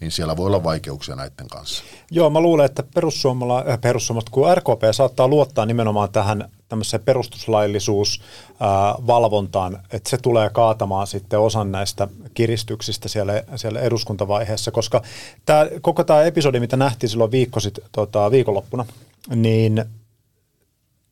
niin 0.00 0.10
siellä 0.10 0.36
voi 0.36 0.46
olla 0.46 0.64
vaikeuksia 0.64 1.16
näiden 1.16 1.48
kanssa. 1.50 1.84
Joo, 2.10 2.30
mä 2.30 2.40
luulen, 2.40 2.66
että 2.66 2.82
perussuomala, 2.94 3.64
äh, 3.68 3.80
perussuomalaiset, 3.80 4.30
kun 4.30 4.56
RKP 4.56 4.82
saattaa 4.92 5.28
luottaa 5.28 5.66
nimenomaan 5.66 6.10
tähän 6.10 6.50
tämmöiseen 6.68 7.02
perustuslaillisuusvalvontaan, 7.02 9.82
että 9.92 10.10
se 10.10 10.18
tulee 10.18 10.50
kaatamaan 10.50 11.06
sitten 11.06 11.40
osan 11.40 11.72
näistä 11.72 12.08
kiristyksistä 12.34 13.08
siellä, 13.08 13.42
siellä 13.56 13.80
eduskuntavaiheessa, 13.80 14.70
koska 14.70 15.02
tämä, 15.46 15.66
koko 15.80 16.04
tämä 16.04 16.22
episodi, 16.22 16.60
mitä 16.60 16.76
nähtiin 16.76 17.10
silloin 17.10 17.30
viikko 17.30 17.60
sit, 17.60 17.78
tota, 17.92 18.30
viikonloppuna, 18.30 18.86
niin 19.34 19.84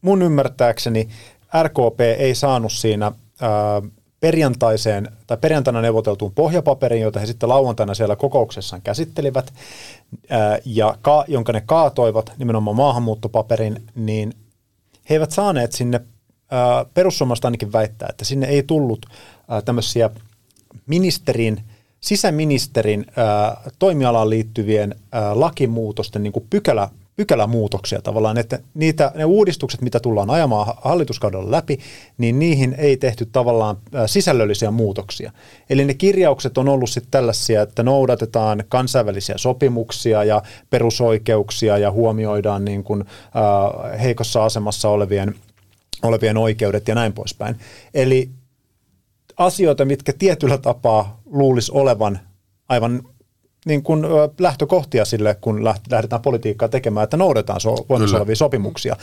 mun 0.02 0.22
ymmärtääkseni 0.22 1.08
RKP 1.62 2.00
ei 2.00 2.34
saanut 2.34 2.72
siinä 2.72 3.12
perjantaiseen 4.20 5.08
tai 5.26 5.36
perjantaina 5.36 5.80
neuvoteltuun 5.80 6.32
pohjapaperiin, 6.32 7.02
jota 7.02 7.20
he 7.20 7.26
sitten 7.26 7.48
lauantaina 7.48 7.94
siellä 7.94 8.16
kokouksessaan 8.16 8.82
käsittelivät, 8.82 9.52
ja 10.64 10.98
ka, 11.02 11.24
jonka 11.28 11.52
ne 11.52 11.62
kaatoivat 11.66 12.32
nimenomaan 12.38 12.76
maahanmuuttopaperin, 12.76 13.82
niin 13.94 14.34
he 15.10 15.14
eivät 15.14 15.30
saaneet 15.30 15.72
sinne, 15.72 16.00
ää, 16.50 16.84
perussuomalaiset 16.94 17.44
ainakin 17.44 17.72
väittää, 17.72 18.08
että 18.10 18.24
sinne 18.24 18.46
ei 18.46 18.62
tullut 18.62 19.06
tämmöisiä 19.64 20.10
ministerin, 20.86 21.60
sisäministerin 22.00 23.06
toimialaan 23.78 24.30
liittyvien 24.30 24.94
lakimuutosten 25.34 26.22
niin 26.22 26.32
kuin 26.32 26.46
pykälä, 26.50 26.88
pykälämuutoksia 27.16 28.02
tavallaan, 28.02 28.38
että 28.38 28.58
niitä, 28.74 29.12
ne 29.14 29.24
uudistukset, 29.24 29.80
mitä 29.80 30.00
tullaan 30.00 30.30
ajamaan 30.30 30.74
hallituskaudella 30.82 31.50
läpi, 31.50 31.78
niin 32.18 32.38
niihin 32.38 32.74
ei 32.78 32.96
tehty 32.96 33.26
tavallaan 33.26 33.76
sisällöllisiä 34.06 34.70
muutoksia. 34.70 35.32
Eli 35.70 35.84
ne 35.84 35.94
kirjaukset 35.94 36.58
on 36.58 36.68
ollut 36.68 36.90
sitten 36.90 37.10
tällaisia, 37.10 37.62
että 37.62 37.82
noudatetaan 37.82 38.64
kansainvälisiä 38.68 39.38
sopimuksia 39.38 40.24
ja 40.24 40.42
perusoikeuksia 40.70 41.78
ja 41.78 41.90
huomioidaan 41.90 42.64
niin 42.64 42.84
kuin, 42.84 43.04
heikossa 44.00 44.44
asemassa 44.44 44.88
olevien, 44.88 45.34
olevien 46.02 46.36
oikeudet 46.36 46.88
ja 46.88 46.94
näin 46.94 47.12
poispäin. 47.12 47.56
Eli 47.94 48.30
asioita, 49.36 49.84
mitkä 49.84 50.12
tietyllä 50.18 50.58
tapaa 50.58 51.20
luulisi 51.26 51.72
olevan 51.74 52.20
aivan 52.68 53.02
niin 53.64 53.82
kuin 53.82 54.02
lähtökohtia 54.38 55.04
sille, 55.04 55.36
kun 55.40 55.64
lähdetään 55.64 56.22
politiikkaa 56.22 56.68
tekemään, 56.68 57.04
että 57.04 57.16
noudetaan 57.16 57.60
so, 57.60 57.76
voimassa 57.88 58.16
olevia 58.16 58.36
sopimuksia, 58.36 58.96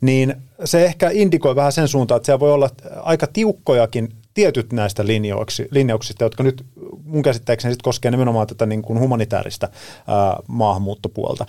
niin 0.00 0.34
se 0.64 0.84
ehkä 0.84 1.10
indikoi 1.12 1.56
vähän 1.56 1.72
sen 1.72 1.88
suuntaan, 1.88 2.16
että 2.16 2.26
siellä 2.26 2.40
voi 2.40 2.52
olla 2.52 2.70
aika 3.02 3.26
tiukkojakin 3.26 4.08
tietyt 4.34 4.72
näistä 4.72 5.06
linjauksista, 5.06 5.74
linjauksista 5.74 6.24
jotka 6.24 6.42
nyt 6.42 6.66
mun 7.04 7.22
käsittääkseni 7.22 7.74
sit 7.74 7.82
koskee 7.82 8.10
nimenomaan 8.10 8.46
tätä 8.46 8.66
niin 8.66 8.82
kuin 8.82 9.00
humanitaarista 9.00 9.68
ää, 10.06 10.36
maahanmuuttopuolta. 10.48 11.46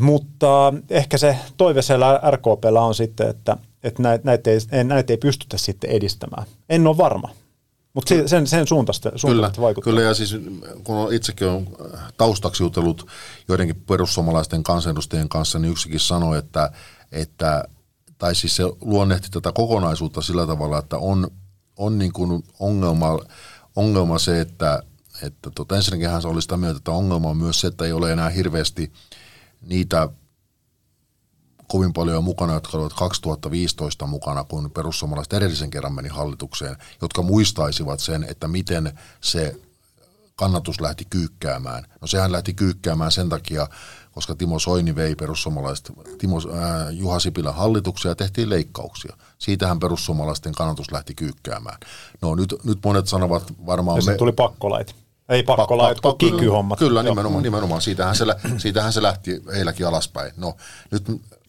Mutta 0.00 0.74
ehkä 0.90 1.18
se 1.18 1.36
toive 1.56 1.82
siellä 1.82 2.20
RKPllä 2.30 2.80
on 2.80 2.94
sitten, 2.94 3.28
että, 3.28 3.56
että 3.82 4.02
näitä, 4.02 4.24
näitä, 4.24 4.50
ei, 4.50 4.84
näitä 4.84 5.12
ei 5.12 5.16
pystytä 5.16 5.58
sitten 5.58 5.90
edistämään. 5.90 6.46
En 6.68 6.86
ole 6.86 6.96
varma. 6.96 7.30
Mutta 7.94 8.14
sen, 8.26 8.46
sen 8.46 8.66
suuntaista, 8.66 9.10
suuntaista 9.16 9.56
kyllä, 9.56 9.64
vaikuttaa. 9.66 9.92
Kyllä, 9.92 10.00
ja 10.02 10.14
siis 10.14 10.36
kun 10.84 10.96
on 10.96 11.12
itsekin 11.12 11.48
on 11.48 11.68
taustaksi 12.16 12.62
jutellut 12.62 13.06
joidenkin 13.48 13.76
perussuomalaisten 13.76 14.62
kansanedustajien 14.62 15.28
kanssa, 15.28 15.58
niin 15.58 15.72
yksikin 15.72 16.00
sanoi, 16.00 16.38
että, 16.38 16.70
että 17.12 17.64
tai 18.18 18.34
siis 18.34 18.56
se 18.56 18.62
luonnehti 18.80 19.28
tätä 19.30 19.52
kokonaisuutta 19.52 20.22
sillä 20.22 20.46
tavalla, 20.46 20.78
että 20.78 20.98
on, 20.98 21.30
on 21.76 21.98
niin 21.98 22.12
kuin 22.12 22.44
ongelma, 22.58 23.18
ongelma 23.76 24.18
se, 24.18 24.40
että, 24.40 24.82
että 25.22 25.50
tota, 25.50 25.76
ensinnäkin 25.76 26.10
hän 26.10 26.22
oli 26.24 26.42
sitä 26.42 26.56
mieltä, 26.56 26.76
että 26.76 26.90
ongelma 26.90 27.28
on 27.28 27.36
myös 27.36 27.60
se, 27.60 27.66
että 27.66 27.84
ei 27.84 27.92
ole 27.92 28.12
enää 28.12 28.30
hirveästi 28.30 28.92
niitä 29.66 30.08
kovin 31.70 31.92
paljon 31.92 32.24
mukana, 32.24 32.54
jotka 32.54 32.76
olivat 32.76 32.92
2015 32.92 34.06
mukana, 34.06 34.44
kun 34.44 34.70
perussuomalaiset 34.70 35.32
edellisen 35.32 35.70
kerran 35.70 35.94
meni 35.94 36.08
hallitukseen, 36.08 36.76
jotka 37.02 37.22
muistaisivat 37.22 38.00
sen, 38.00 38.26
että 38.28 38.48
miten 38.48 38.98
se 39.20 39.56
kannatus 40.36 40.80
lähti 40.80 41.04
kyykkäämään. 41.10 41.84
No 42.00 42.06
sehän 42.06 42.32
lähti 42.32 42.54
kyykkäämään 42.54 43.12
sen 43.12 43.28
takia, 43.28 43.66
koska 44.12 44.34
Timo 44.34 44.58
Soini 44.58 44.94
vei 44.94 45.14
perussuomalaiset, 45.14 45.92
Timo, 46.18 46.36
äh, 46.36 46.90
Juha 46.90 47.20
Sipilän 47.20 47.54
hallituksia 47.54 48.10
ja 48.10 48.14
tehtiin 48.14 48.50
leikkauksia. 48.50 49.16
Siitähän 49.38 49.80
perussuomalaisten 49.80 50.52
kannatus 50.52 50.92
lähti 50.92 51.14
kyykkäämään. 51.14 51.78
No 52.22 52.34
nyt, 52.34 52.54
nyt 52.64 52.78
monet 52.84 53.06
sanovat 53.06 53.52
varmaan... 53.66 53.98
Ja 53.98 54.12
me, 54.12 54.16
tuli 54.18 54.32
pakkolait. 54.32 54.94
Ei 55.28 55.42
pakkolait, 55.42 55.98
pakko, 56.02 56.30
kiky-hommat. 56.30 56.78
Kyllä, 56.78 57.02
nimenomaan, 57.02 57.42
nimenomaan. 57.42 57.82
Siitähän, 57.82 58.16
se, 58.16 58.24
siitähän 58.58 58.92
se 58.92 59.02
lähti 59.02 59.42
heilläkin 59.52 59.86
alaspäin. 59.86 60.32
No 60.36 60.56
nyt 60.90 61.04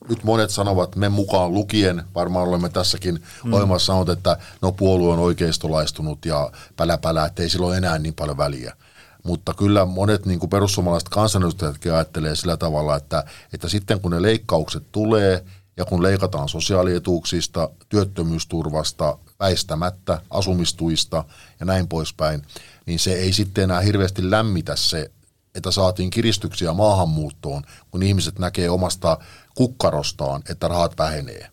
nyt 0.09 0.23
monet 0.23 0.49
sanovat, 0.49 0.95
me 0.95 1.09
mukaan 1.09 1.53
lukien, 1.53 2.03
varmaan 2.15 2.47
olemme 2.47 2.69
tässäkin 2.69 3.23
mm. 3.43 3.53
olemassa 3.53 3.85
sanonut, 3.85 4.09
että 4.09 4.37
no 4.61 4.71
puolue 4.71 5.13
on 5.13 5.19
oikeistolaistunut 5.19 6.25
ja 6.25 6.51
pälä 6.77 6.97
pälä, 6.97 7.25
että 7.25 7.43
ei 7.43 7.49
sillä 7.49 7.65
ole 7.65 7.77
enää 7.77 7.99
niin 7.99 8.13
paljon 8.13 8.37
väliä. 8.37 8.75
Mutta 9.23 9.53
kyllä 9.53 9.85
monet 9.85 10.25
niin 10.25 10.39
kuin 10.39 10.49
perussuomalaiset 10.49 11.09
kansanedustajatkin 11.09 11.93
ajattelee 11.93 12.35
sillä 12.35 12.57
tavalla, 12.57 12.95
että, 12.95 13.23
että 13.53 13.69
sitten 13.69 13.99
kun 13.99 14.11
ne 14.11 14.21
leikkaukset 14.21 14.83
tulee, 14.91 15.43
ja 15.77 15.85
kun 15.85 16.03
leikataan 16.03 16.49
sosiaalietuuksista, 16.49 17.69
työttömyysturvasta, 17.89 19.17
väistämättä, 19.39 20.21
asumistuista 20.29 21.23
ja 21.59 21.65
näin 21.65 21.87
poispäin, 21.87 22.41
niin 22.85 22.99
se 22.99 23.13
ei 23.13 23.33
sitten 23.33 23.63
enää 23.63 23.81
hirveästi 23.81 24.31
lämmitä 24.31 24.75
se, 24.75 25.11
että 25.55 25.71
saatiin 25.71 26.09
kiristyksiä 26.09 26.73
maahanmuuttoon, 26.73 27.63
kun 27.91 28.03
ihmiset 28.03 28.39
näkee 28.39 28.69
omasta 28.69 29.17
kukkarostaan, 29.55 30.41
että 30.49 30.67
rahat 30.67 30.97
vähenee. 30.97 31.47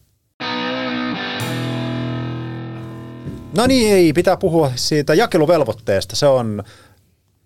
No 3.57 3.67
niin, 3.67 3.93
ei, 3.93 4.13
pitää 4.13 4.37
puhua 4.37 4.73
siitä 4.75 5.15
jakeluvelvoitteesta. 5.15 6.17
Se 6.17 6.27
on 6.27 6.65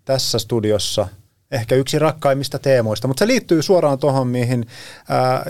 tässä 0.04 0.38
studiossa 0.38 1.08
ehkä 1.50 1.74
yksi 1.74 1.98
rakkaimmista 1.98 2.58
teemoista, 2.58 3.08
mutta 3.08 3.18
se 3.18 3.26
liittyy 3.26 3.62
suoraan 3.62 3.98
tuohon, 3.98 4.26
mihin 4.28 4.66
ää, 5.08 5.44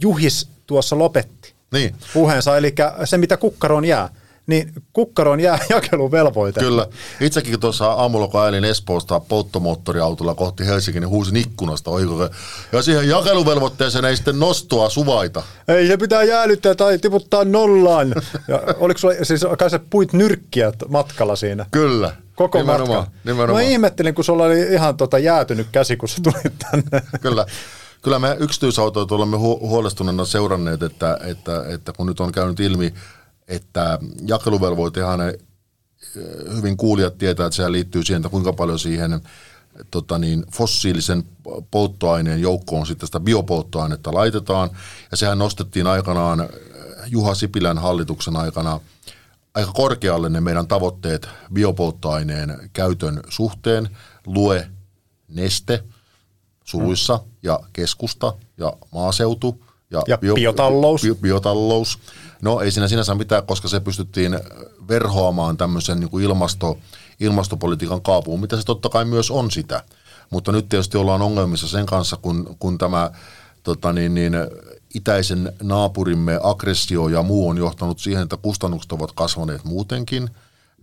Juhis 0.00 0.48
tuossa 0.66 0.98
lopetti 0.98 1.54
Niin. 1.72 1.94
puheensa, 2.14 2.56
eli 2.56 2.74
se 3.04 3.18
mitä 3.18 3.36
kukkaroon 3.36 3.84
jää. 3.84 4.08
Niin 4.46 4.72
kukkaroon 4.92 5.40
jää 5.40 5.58
jakeluvelvoite. 5.70 6.60
Kyllä. 6.60 6.86
Itsekin 7.20 7.60
tuossa 7.60 7.92
aamulla, 7.92 8.28
kun 8.28 8.40
ajelin 8.40 8.64
Espoosta 8.64 9.20
polttomoottoriautolla 9.20 10.34
kohti 10.34 10.66
Helsingin, 10.66 11.00
niin 11.00 11.08
huusin 11.08 11.36
ikkunasta 11.36 11.90
oiko. 11.90 12.28
Ja 12.72 12.82
siihen 12.82 13.08
jakeluvelvoitteeseen 13.08 14.04
ei 14.04 14.16
sitten 14.16 14.38
nostoa 14.38 14.90
suvaita. 14.90 15.42
Ei, 15.68 15.86
se 15.86 15.96
pitää 15.96 16.22
jäädyttää 16.22 16.74
tai 16.74 16.98
tiputtaa 16.98 17.44
nollaan. 17.44 18.14
Ja 18.48 18.62
oliko 18.78 18.98
sulla, 18.98 19.14
siis 19.22 19.44
kai 19.58 19.70
sä 19.70 19.80
puit 19.90 20.12
nyrkkiä 20.12 20.72
matkalla 20.88 21.36
siinä? 21.36 21.66
Kyllä. 21.70 22.16
Koko 22.34 22.58
nimenomaan, 22.58 22.98
matka. 22.98 23.12
Nimenomaan. 23.24 23.64
Mä 23.64 23.70
ihmettelin, 23.70 24.14
kun 24.14 24.24
sulla 24.24 24.44
oli 24.44 24.62
ihan 24.62 24.96
tota 24.96 25.18
jäätynyt 25.18 25.66
käsi, 25.72 25.96
kun 25.96 26.08
sä 26.08 26.16
tulit 26.22 26.58
tänne. 26.70 27.02
Kyllä. 27.20 27.46
Kyllä 28.02 28.18
me 28.18 28.36
yksityisautoita 28.40 29.14
olemme 29.14 29.36
hu- 29.36 29.60
huolestuneena 29.60 30.24
seuranneet, 30.24 30.82
että, 30.82 31.18
että, 31.24 31.64
että 31.68 31.92
kun 31.92 32.06
nyt 32.06 32.20
on 32.20 32.32
käynyt 32.32 32.60
ilmi, 32.60 32.94
että 33.48 33.98
jakeluvelvoitehan 34.26 35.20
eh, 35.20 35.34
hyvin 36.56 36.76
kuulijat 36.76 37.18
tietää, 37.18 37.46
että 37.46 37.56
sehän 37.56 37.72
liittyy 37.72 38.02
siihen, 38.04 38.20
että 38.20 38.28
kuinka 38.28 38.52
paljon 38.52 38.78
siihen 38.78 39.20
tota 39.90 40.18
niin, 40.18 40.44
fossiilisen 40.52 41.24
polttoaineen 41.70 42.40
joukkoon 42.40 42.86
sitten 42.86 43.06
sitä 43.06 43.20
biopolttoainetta 43.20 44.14
laitetaan. 44.14 44.70
Ja 45.10 45.16
sehän 45.16 45.38
nostettiin 45.38 45.86
aikanaan 45.86 46.40
eh, 46.40 46.48
Juha 47.06 47.34
Sipilän 47.34 47.78
hallituksen 47.78 48.36
aikana 48.36 48.80
aika 49.54 49.72
korkealle 49.72 50.28
ne 50.28 50.40
meidän 50.40 50.68
tavoitteet 50.68 51.28
biopolttoaineen 51.52 52.70
käytön 52.72 53.20
suhteen. 53.28 53.88
Lue, 54.26 54.68
neste, 55.28 55.84
suluissa 56.64 57.16
mm. 57.16 57.30
ja 57.42 57.60
keskusta 57.72 58.32
ja 58.56 58.72
maaseutu. 58.92 59.64
Ja, 59.90 60.02
Ja 60.06 60.18
biotalous. 60.18 61.02
Bio, 61.02 61.14
biotalous. 61.14 61.98
No 62.42 62.60
ei 62.60 62.70
siinä 62.70 62.88
sinänsä 62.88 63.14
mitään, 63.14 63.46
koska 63.46 63.68
se 63.68 63.80
pystyttiin 63.80 64.40
verhoamaan 64.88 65.56
tämmöisen 65.56 66.00
niin 66.00 66.10
kuin 66.10 66.24
ilmasto, 66.24 66.78
ilmastopolitiikan 67.20 68.02
kaapuun, 68.02 68.40
mitä 68.40 68.56
se 68.56 68.64
totta 68.64 68.88
kai 68.88 69.04
myös 69.04 69.30
on 69.30 69.50
sitä. 69.50 69.82
Mutta 70.30 70.52
nyt 70.52 70.68
tietysti 70.68 70.98
ollaan 70.98 71.22
ongelmissa 71.22 71.68
sen 71.68 71.86
kanssa, 71.86 72.16
kun, 72.16 72.56
kun 72.58 72.78
tämä 72.78 73.10
tota 73.62 73.92
niin, 73.92 74.14
niin, 74.14 74.32
itäisen 74.94 75.52
naapurimme 75.62 76.38
aggressio 76.42 77.08
ja 77.08 77.22
muu 77.22 77.48
on 77.48 77.58
johtanut 77.58 77.98
siihen, 77.98 78.22
että 78.22 78.36
kustannukset 78.36 78.92
ovat 78.92 79.12
kasvaneet 79.12 79.64
muutenkin, 79.64 80.30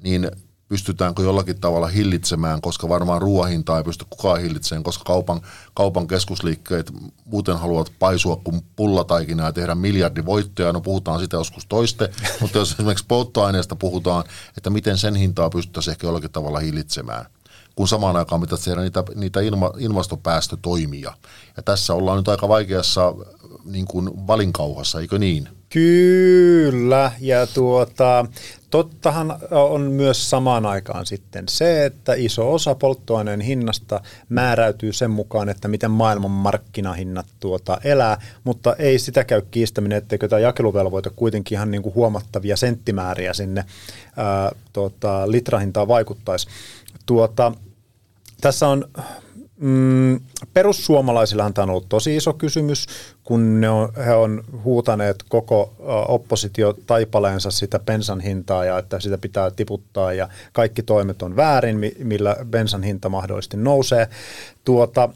niin 0.04 0.32
pystytäänkö 0.69 1.23
jollakin 1.23 1.60
tavalla 1.60 1.88
hillitsemään, 1.88 2.62
koska 2.62 2.89
varmaan 2.89 3.21
ruoahintaa 3.21 3.78
ei 3.78 3.84
pysty 3.84 4.06
kukaan 4.10 4.41
hillitsemään, 4.41 4.84
koska 4.84 5.04
kaupan, 5.04 5.41
kaupan 5.73 6.08
keskusliikkeet 6.08 6.91
muuten 7.26 7.58
haluavat 7.58 7.91
paisua 7.99 8.36
kuin 8.36 8.62
pullataikinaa 8.76 9.45
ja 9.45 9.54
tehdä 9.54 9.76
miljardivoittoja. 9.76 10.73
No 10.73 10.82
puhutaan 10.82 11.19
sitä 11.19 11.38
joskus 11.38 11.65
toiste, 11.65 12.10
mutta 12.41 12.58
jos 12.58 12.71
esimerkiksi 12.71 13.06
polttoaineesta 13.08 13.76
puhutaan, 13.76 14.23
että 14.58 14.69
miten 14.69 14.97
sen 14.97 15.15
hintaa 15.15 15.49
pystyttäisiin 15.49 15.91
ehkä 15.91 16.08
jollakin 16.08 16.32
tavalla 16.32 16.60
hillitsemään 16.60 17.26
kun 17.76 17.88
samaan 17.88 18.15
aikaan 18.15 18.41
pitäisi 18.41 18.65
tehdä 18.65 18.82
niitä, 18.82 19.04
niitä 19.15 19.41
ilma, 19.41 19.71
ilmastopäästötoimia. 19.78 21.13
Ja 21.58 21.63
tässä 21.63 21.93
ollaan 21.93 22.17
nyt 22.17 22.28
aika 22.28 22.47
vaikeassa 22.47 23.13
niin 23.65 23.86
kuin 23.86 24.28
valinkauhassa, 24.28 24.99
eikö 24.99 25.19
niin? 25.19 25.49
Kyllä, 25.69 27.12
ja 27.19 27.47
tuota, 27.47 28.26
tottahan 28.73 29.39
on 29.51 29.81
myös 29.81 30.29
samaan 30.29 30.65
aikaan 30.65 31.05
sitten 31.05 31.45
se, 31.49 31.86
että 31.86 32.13
iso 32.13 32.53
osa 32.53 32.75
polttoaineen 32.75 33.41
hinnasta 33.41 34.01
määräytyy 34.29 34.93
sen 34.93 35.12
mukaan, 35.12 35.49
että 35.49 35.67
miten 35.67 35.91
maailman 35.91 36.31
markkinahinnat 36.31 37.25
tuota 37.39 37.77
elää, 37.83 38.21
mutta 38.43 38.75
ei 38.75 38.99
sitä 38.99 39.23
käy 39.23 39.41
kiistäminen, 39.51 39.97
etteikö 39.97 40.27
tämä 40.27 40.39
jakeluvelvoite 40.39 41.09
kuitenkin 41.15 41.55
ihan 41.55 41.71
niin 41.71 41.83
kuin 41.83 41.95
huomattavia 41.95 42.57
senttimääriä 42.57 43.33
sinne 43.33 43.65
ää, 44.17 44.51
tuota, 44.73 45.31
litrahintaan 45.31 45.88
vaikuttaisi. 45.88 46.47
Tuota, 47.05 47.51
tässä 48.41 48.67
on 48.67 48.86
Mm, 49.58 50.20
perussuomalaisillahan 50.54 51.54
tämä 51.54 51.63
on 51.63 51.70
ollut 51.70 51.89
tosi 51.89 52.16
iso 52.16 52.34
kysymys, 52.34 52.86
kun 53.24 53.62
ne 53.62 53.70
on, 53.70 53.89
he 54.06 54.13
on 54.13 54.44
huutaneet 54.63 55.24
koko 55.30 55.74
oppositio 56.08 56.74
taipaleensa 56.86 57.52
sitä 57.52 57.80
bensan 57.80 58.20
hintaa 58.20 58.66
ja 58.66 58.78
että 58.78 59.00
sitä 59.00 59.18
pitää 59.18 59.52
tiputtaa 59.52 60.13
ja 60.13 60.30
kaikki 60.54 60.84
toimet 60.84 61.22
on 61.22 61.36
väärin, 61.36 61.80
millä 62.04 62.36
bensan 62.50 62.84
hinta 62.84 63.10
mahdollisesti 63.10 63.58
nousee. 63.58 64.08
Tuota, 64.66 65.10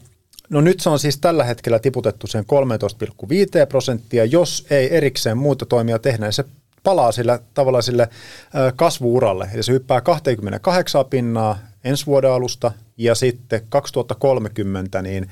No 0.50 0.60
nyt 0.60 0.80
se 0.80 0.90
on 0.90 0.98
siis 0.98 1.18
tällä 1.18 1.44
hetkellä 1.44 1.78
tiputettu 1.78 2.26
sen 2.26 2.44
13,5 2.44 3.66
prosenttia. 3.68 4.24
Jos 4.24 4.66
ei 4.70 4.96
erikseen 4.96 5.38
muuta 5.38 5.66
toimia 5.66 5.98
tehdä, 5.98 6.26
niin 6.26 6.32
se 6.32 6.44
palaa 6.82 7.12
sillä 7.12 7.38
tavalla 7.54 7.82
sille 7.82 8.08
kasvuuralle. 8.76 9.50
Ja 9.54 9.62
se 9.62 9.72
hyppää 9.72 10.00
28 10.00 11.04
pinnaa 11.06 11.58
ensi 11.84 12.06
vuoden 12.06 12.30
alusta 12.30 12.72
ja 12.98 13.14
sitten 13.14 13.60
2030 13.68 15.02
niin 15.02 15.30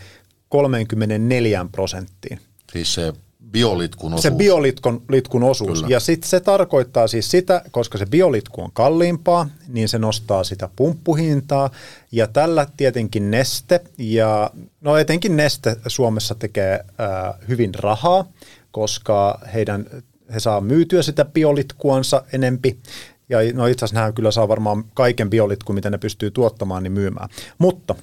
34 0.48 1.66
prosenttiin. 1.72 2.40
Siis 2.72 2.94
se 2.94 3.12
biolitkun 3.50 4.14
osuus. 4.14 4.22
Se 4.22 4.30
biolitkun 4.30 5.02
litkun 5.08 5.42
osuus. 5.42 5.78
Kyllä. 5.78 5.94
Ja 5.94 6.00
sitten 6.00 6.30
se 6.30 6.40
tarkoittaa 6.40 7.06
siis 7.06 7.30
sitä, 7.30 7.62
koska 7.70 7.98
se 7.98 8.06
biolitku 8.06 8.62
on 8.62 8.70
kalliimpaa, 8.72 9.48
niin 9.68 9.88
se 9.88 9.98
nostaa 9.98 10.44
sitä 10.44 10.68
pumppuhintaa. 10.76 11.70
Ja 12.12 12.26
tällä 12.26 12.66
tietenkin 12.76 13.30
Neste, 13.30 13.80
ja 13.98 14.50
no 14.80 14.96
etenkin 14.96 15.36
Neste 15.36 15.76
Suomessa 15.86 16.34
tekee 16.34 16.84
ää, 16.98 17.34
hyvin 17.48 17.74
rahaa, 17.74 18.24
koska 18.70 19.40
heidän, 19.54 19.86
he 20.34 20.40
saa 20.40 20.60
myytyä 20.60 21.02
sitä 21.02 21.24
biolitkuansa 21.24 22.22
enempi. 22.32 22.78
Ja 23.28 23.38
no 23.54 23.66
itse 23.66 23.84
asiassa 23.84 24.00
nämä 24.00 24.12
kyllä 24.12 24.30
saa 24.30 24.48
varmaan 24.48 24.84
kaiken 24.94 25.30
biolitkun, 25.30 25.74
mitä 25.74 25.90
ne 25.90 25.98
pystyy 25.98 26.30
tuottamaan, 26.30 26.82
niin 26.82 26.92
myymään. 26.92 27.28
Mutta 27.58 27.94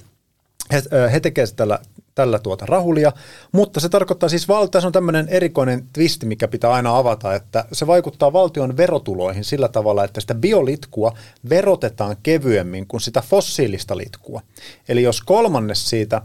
he, 0.72 0.82
he 1.12 1.20
tekevät 1.20 1.56
tällä, 1.56 1.78
tällä 2.14 2.38
tuota 2.38 2.66
rahulia, 2.66 3.12
mutta 3.52 3.80
se 3.80 3.88
tarkoittaa 3.88 4.28
siis, 4.28 4.46
tässä 4.70 4.86
on 4.86 4.92
tämmöinen 4.92 5.28
erikoinen 5.28 5.84
twisti, 5.92 6.26
mikä 6.26 6.48
pitää 6.48 6.72
aina 6.72 6.96
avata, 6.96 7.34
että 7.34 7.64
se 7.72 7.86
vaikuttaa 7.86 8.32
valtion 8.32 8.76
verotuloihin 8.76 9.44
sillä 9.44 9.68
tavalla, 9.68 10.04
että 10.04 10.20
sitä 10.20 10.34
biolitkua 10.34 11.12
verotetaan 11.50 12.16
kevyemmin 12.22 12.86
kuin 12.86 13.00
sitä 13.00 13.22
fossiilista 13.30 13.96
litkua. 13.96 14.40
Eli 14.88 15.02
jos 15.02 15.20
kolmannes 15.20 15.90
siitä 15.90 16.22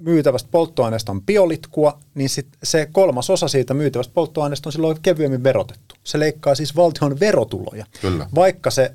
myytävästä 0.00 0.48
polttoaineesta 0.52 1.12
on 1.12 1.22
biolitkua, 1.22 1.98
niin 2.14 2.28
sit 2.28 2.46
se 2.62 2.88
kolmas 2.92 3.30
osa 3.30 3.48
siitä 3.48 3.74
myytävästä 3.74 4.14
polttoaineesta 4.14 4.68
on 4.68 4.72
silloin 4.72 4.98
kevyemmin 5.02 5.42
verotettu. 5.42 5.94
Se 6.04 6.18
leikkaa 6.18 6.54
siis 6.54 6.76
valtion 6.76 7.20
verotuloja, 7.20 7.86
Kyllä. 8.00 8.28
vaikka 8.34 8.70
se 8.70 8.92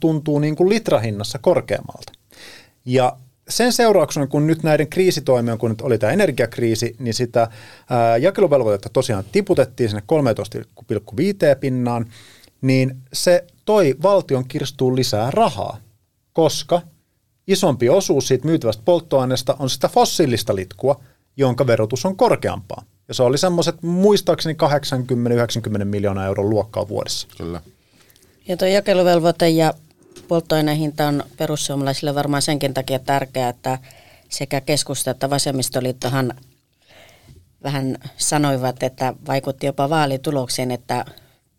tuntuu 0.00 0.38
niin 0.38 0.56
kuin 0.56 0.68
litrahinnassa 0.68 1.38
korkeammalta. 1.38 2.12
Ja 2.84 3.16
sen 3.48 3.72
seurauksena, 3.72 4.26
kun 4.26 4.46
nyt 4.46 4.62
näiden 4.62 4.88
kriisitoimien, 4.88 5.58
kun 5.58 5.70
nyt 5.70 5.80
oli 5.80 5.98
tämä 5.98 6.12
energiakriisi, 6.12 6.96
niin 6.98 7.14
sitä 7.14 7.48
ää, 7.90 8.16
jakeluvelvoitetta 8.16 8.88
tosiaan 8.88 9.24
tiputettiin 9.32 9.88
sinne 9.88 10.02
13,5 10.82 11.58
pinnaan, 11.60 12.06
niin 12.60 12.96
se 13.12 13.44
toi 13.64 13.94
valtion 14.02 14.48
kirstuun 14.48 14.96
lisää 14.96 15.30
rahaa, 15.30 15.78
koska 16.32 16.82
isompi 17.46 17.88
osuus 17.88 18.28
siitä 18.28 18.46
myytävästä 18.46 18.82
polttoaineesta 18.84 19.56
on 19.58 19.70
sitä 19.70 19.88
fossiilista 19.88 20.56
litkua, 20.56 21.00
jonka 21.36 21.66
verotus 21.66 22.06
on 22.06 22.16
korkeampaa. 22.16 22.84
Ja 23.08 23.14
se 23.14 23.22
oli 23.22 23.38
semmoiset 23.38 23.82
muistaakseni 23.82 24.56
80-90 25.80 25.84
miljoonaa 25.84 26.26
euron 26.26 26.50
luokkaa 26.50 26.88
vuodessa. 26.88 27.28
Kyllä. 27.36 27.60
Ja 28.48 28.56
tuo 28.56 28.68
jakeluvelvoite 28.68 29.48
ja 29.48 29.74
polttoaineen 30.28 30.76
hinta 30.76 31.08
on 31.08 31.24
perussuomalaisille 31.36 32.14
varmaan 32.14 32.42
senkin 32.42 32.74
takia 32.74 32.98
tärkeää, 32.98 33.48
että 33.48 33.78
sekä 34.28 34.60
keskusta 34.60 35.10
että 35.10 35.30
vasemmistoliittohan 35.30 36.34
vähän 37.62 37.98
sanoivat, 38.16 38.82
että 38.82 39.14
vaikutti 39.26 39.66
jopa 39.66 39.90
vaalitulokseen, 39.90 40.70
että 40.70 41.04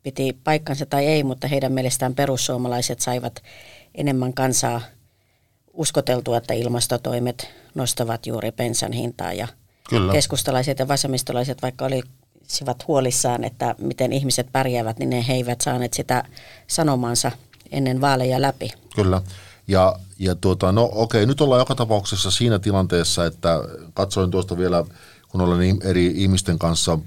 piti 0.04 0.38
paikkansa 0.44 0.86
tai 0.86 1.06
ei, 1.06 1.24
mutta 1.24 1.48
heidän 1.48 1.72
mielestään 1.72 2.16
perussuomalaiset 2.16 3.00
saivat 3.00 3.44
enemmän 3.96 4.34
kansaa 4.34 4.82
uskoteltua, 5.76 6.38
että 6.38 6.54
ilmastotoimet 6.54 7.50
nostavat 7.76 8.28
juuri 8.28 8.52
pensan 8.52 8.92
hintaa 8.92 9.34
ja 9.34 9.48
Kyllä. 9.90 10.14
keskustalaiset 10.14 10.80
ja 10.80 10.88
vasemmistolaiset, 10.88 11.62
vaikka 11.62 11.86
oli 11.86 12.02
olisivat 12.46 12.88
huolissaan, 12.88 13.44
että 13.44 13.76
miten 13.78 14.14
ihmiset 14.14 14.48
pärjäävät, 14.52 15.00
niin 15.00 15.12
he 15.22 15.34
eivät 15.34 15.62
saaneet 15.62 15.94
sitä 15.94 16.24
sanomansa 16.68 17.32
ennen 17.72 18.02
vaaleja 18.02 18.42
läpi. 18.42 18.72
Kyllä. 18.96 19.22
Ja, 19.68 19.96
ja 20.20 20.36
tuota, 20.36 20.72
no 20.72 20.90
okei, 20.92 21.26
nyt 21.26 21.42
ollaan 21.42 21.60
joka 21.60 21.76
tapauksessa 21.76 22.32
siinä 22.32 22.60
tilanteessa, 22.60 23.26
että 23.26 23.60
katsoin 23.94 24.32
tuosta 24.32 24.58
vielä, 24.58 24.84
kun 25.30 25.42
olen 25.42 25.78
eri 25.84 26.06
ihmisten 26.16 26.60
kanssa, 26.60 27.00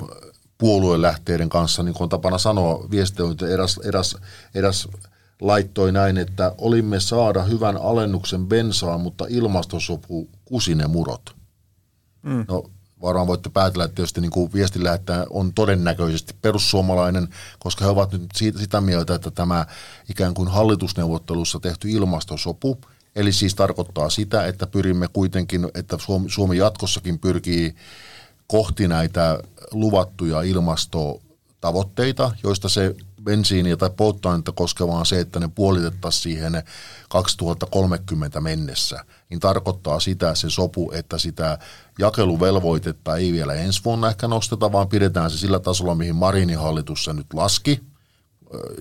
puoluelähteiden 0.58 1.48
kanssa, 1.48 1.82
niin 1.82 1.94
kuin 1.94 2.02
on 2.02 2.08
tapana 2.08 2.38
sanoa, 2.38 2.86
viesti 2.90 3.22
on, 3.22 3.32
että 3.32 3.48
eräs, 3.48 3.80
eräs, 3.84 4.16
eräs 4.54 4.88
laittoi 5.40 5.92
näin, 5.92 6.18
että 6.18 6.54
olimme 6.58 7.00
saada 7.00 7.42
hyvän 7.42 7.76
alennuksen 7.76 8.46
bensaa, 8.46 8.98
mutta 8.98 9.26
ilmastosopu 9.28 10.28
kusine 10.44 10.86
murot. 10.86 11.36
Mm. 12.22 12.44
No 12.48 12.70
varmaan 13.02 13.26
voitte 13.26 13.48
päätellä, 13.48 13.84
että 13.84 13.94
tietysti 13.94 14.20
niin 14.20 14.30
kuin 14.30 14.52
viestin 14.52 14.84
lähettäjä 14.84 15.26
on 15.30 15.54
todennäköisesti 15.54 16.34
perussuomalainen, 16.42 17.28
koska 17.58 17.84
he 17.84 17.90
ovat 17.90 18.12
nyt 18.12 18.30
siitä, 18.34 18.58
sitä 18.58 18.80
mieltä, 18.80 19.14
että 19.14 19.30
tämä 19.30 19.66
ikään 20.08 20.34
kuin 20.34 20.48
hallitusneuvottelussa 20.48 21.60
tehty 21.60 21.90
ilmastosopu, 21.90 22.78
eli 23.16 23.32
siis 23.32 23.54
tarkoittaa 23.54 24.10
sitä, 24.10 24.46
että 24.46 24.66
pyrimme 24.66 25.08
kuitenkin, 25.12 25.68
että 25.74 25.98
Suomi, 25.98 26.30
Suomi 26.30 26.56
jatkossakin 26.56 27.18
pyrkii 27.18 27.74
kohti 28.46 28.88
näitä 28.88 29.38
luvattuja 29.72 30.42
ilmastotavoitteita, 30.42 32.32
joista 32.42 32.68
se 32.68 32.96
bensiiniä 33.24 33.76
tai 33.76 33.90
polttoainetta 33.90 34.52
koskevaan 34.52 35.06
se, 35.06 35.20
että 35.20 35.40
ne 35.40 35.48
puolitettaisiin 35.54 36.22
siihen 36.22 36.62
2030 37.08 38.40
mennessä, 38.40 39.04
niin 39.30 39.40
tarkoittaa 39.40 40.00
sitä 40.00 40.34
se 40.34 40.50
sopu, 40.50 40.92
että 40.92 41.18
sitä 41.18 41.58
jakeluvelvoitetta 41.98 43.16
ei 43.16 43.32
vielä 43.32 43.54
ensi 43.54 43.84
vuonna 43.84 44.08
ehkä 44.08 44.28
nosteta, 44.28 44.72
vaan 44.72 44.88
pidetään 44.88 45.30
se 45.30 45.38
sillä 45.38 45.58
tasolla, 45.58 45.94
mihin 45.94 46.16
Marinin 46.16 46.58
hallitus 46.58 47.04
se 47.04 47.12
nyt 47.12 47.34
laski, 47.34 47.80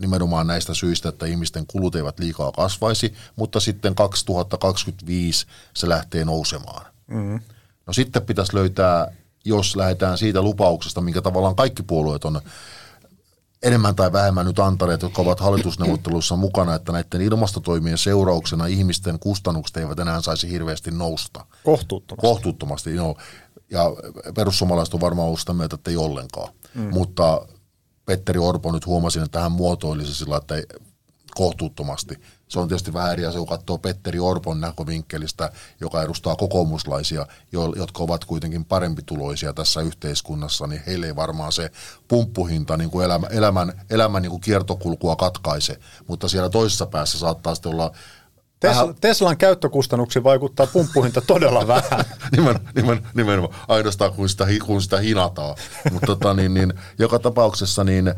nimenomaan 0.01 0.47
näistä 0.47 0.73
syistä, 0.73 1.09
että 1.09 1.25
ihmisten 1.25 1.67
kulut 1.67 1.95
eivät 1.95 2.19
liikaa 2.19 2.51
kasvaisi, 2.51 3.13
mutta 3.35 3.59
sitten 3.59 3.95
2025 3.95 5.45
se 5.73 5.89
lähtee 5.89 6.25
nousemaan. 6.25 6.85
Mm. 7.07 7.39
No 7.87 7.93
sitten 7.93 8.25
pitäisi 8.25 8.55
löytää, 8.55 9.11
jos 9.45 9.75
lähdetään 9.75 10.17
siitä 10.17 10.41
lupauksesta, 10.41 11.01
minkä 11.01 11.21
tavallaan 11.21 11.55
kaikki 11.55 11.83
puolueet 11.83 12.25
on 12.25 12.41
enemmän 13.67 13.95
tai 13.95 14.11
vähemmän 14.11 14.45
nyt 14.45 14.59
antaneet, 14.59 15.01
jotka 15.01 15.21
ovat 15.21 15.39
hallitusneuvotteluissa 15.39 16.35
mukana, 16.35 16.75
että 16.75 16.91
näiden 16.91 17.21
ilmastotoimien 17.21 17.97
seurauksena 17.97 18.65
ihmisten 18.65 19.19
kustannukset 19.19 19.77
eivät 19.77 19.99
enää 19.99 20.21
saisi 20.21 20.49
hirveästi 20.49 20.91
nousta. 20.91 21.45
Kohtuuttomasti. 21.63 22.27
Kohtuuttomasti, 22.27 22.95
joo. 22.95 23.17
Ja 23.71 23.83
perussuomalaiset 24.35 24.93
on 24.93 25.01
varmaan 25.01 25.27
ollut 25.27 25.39
sitä 25.39 25.53
mieltä, 25.53 25.75
että 25.75 25.91
ei 25.91 25.97
ollenkaan. 25.97 26.53
Mm. 26.75 26.89
Mutta 26.93 27.47
Petteri 28.05 28.39
Orpo 28.39 28.71
nyt 28.71 28.85
huomasin, 28.85 29.23
että 29.23 29.39
hän 29.39 29.51
muotoilisi 29.51 30.15
sillä, 30.15 30.37
että 30.37 30.55
ei, 30.55 30.63
kohtuuttomasti. 31.37 32.15
Se 32.47 32.59
on 32.59 32.67
tietysti 32.67 32.93
vähän 32.93 33.11
eri 33.11 33.25
asia, 33.25 33.39
kun 33.39 33.47
katsoo 33.47 33.77
Petteri 33.77 34.19
Orpon 34.19 34.61
näkövinkkelistä, 34.61 35.51
joka 35.81 36.01
edustaa 36.03 36.35
kokoomuslaisia, 36.35 37.27
jotka 37.75 38.03
ovat 38.03 38.25
kuitenkin 38.25 38.65
parempituloisia 38.65 39.53
tässä 39.53 39.81
yhteiskunnassa, 39.81 40.67
niin 40.67 40.81
heille 40.87 41.05
ei 41.05 41.15
varmaan 41.15 41.51
se 41.51 41.71
pumppuhinta 42.07 42.77
niin 42.77 42.89
kuin 42.89 43.05
elämä, 43.05 43.27
elämän, 43.27 43.81
elämän 43.89 44.21
niin 44.21 44.29
kuin 44.29 44.41
kiertokulkua 44.41 45.15
katkaise, 45.15 45.79
mutta 46.07 46.27
siellä 46.27 46.49
toisessa 46.49 46.85
päässä 46.85 47.19
saattaa 47.19 47.55
sitten 47.55 47.71
olla 47.71 47.91
Tesla, 48.59 48.93
Teslan 49.01 49.37
käyttökustannuksiin 49.37 50.23
vaikuttaa 50.23 50.67
pumppuhinta 50.67 51.21
todella 51.21 51.67
vähän. 51.75 52.05
nimen, 52.37 52.59
nimen, 52.75 53.07
nimenomaan, 53.13 53.55
ainoastaan 53.67 54.13
kun 54.13 54.29
sitä, 54.29 54.47
kun 54.65 54.81
sitä 54.81 54.99
hinataan. 54.99 55.55
Mutta 55.91 56.07
tota, 56.07 56.33
niin, 56.33 56.53
niin, 56.53 56.73
joka 56.99 57.19
tapauksessa 57.19 57.83
niin, 57.83 58.13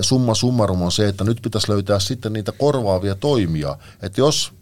summa 0.00 0.34
summarum 0.34 0.82
on 0.82 0.92
se, 0.92 1.08
että 1.08 1.24
nyt 1.24 1.38
pitäisi 1.42 1.70
löytää 1.70 1.98
sitten 1.98 2.32
niitä 2.32 2.52
korvaavia 2.52 3.14
toimia. 3.14 3.76
Että 4.02 4.20
jos 4.20 4.52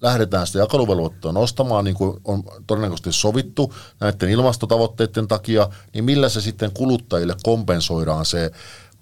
lähdetään 0.00 0.46
sitä 0.46 0.58
jakeluvelvoitetta 0.58 1.32
nostamaan, 1.32 1.84
niin 1.84 1.94
kuin 1.94 2.20
on 2.24 2.42
todennäköisesti 2.66 3.12
sovittu 3.12 3.74
näiden 4.00 4.30
ilmastotavoitteiden 4.30 5.28
takia, 5.28 5.68
niin 5.94 6.04
millä 6.04 6.28
se 6.28 6.40
sitten 6.40 6.70
kuluttajille 6.74 7.36
kompensoidaan 7.42 8.24
se 8.24 8.50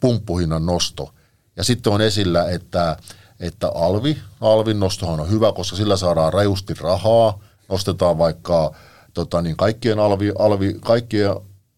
pumppuhinnan 0.01 0.67
nosto. 0.67 1.15
Ja 1.57 1.65
sitten 1.65 1.93
on 1.93 2.01
esillä, 2.01 2.51
että, 2.51 2.97
että 3.41 3.69
alvi, 3.75 4.19
alvin 4.41 4.81
nostohan 4.81 5.21
on 5.21 5.31
hyvä, 5.31 5.53
koska 5.53 5.77
sillä 5.77 5.97
saadaan 5.97 6.33
rajusti 6.33 6.75
rahaa, 6.81 7.39
nostetaan 7.69 8.19
vaikka 8.19 8.75
tota, 9.15 9.43
niin 9.43 9.57
kaikkien, 9.57 9.99
alvi, 9.99 10.33
alvi, 10.39 10.77
kaikkien 10.81 11.31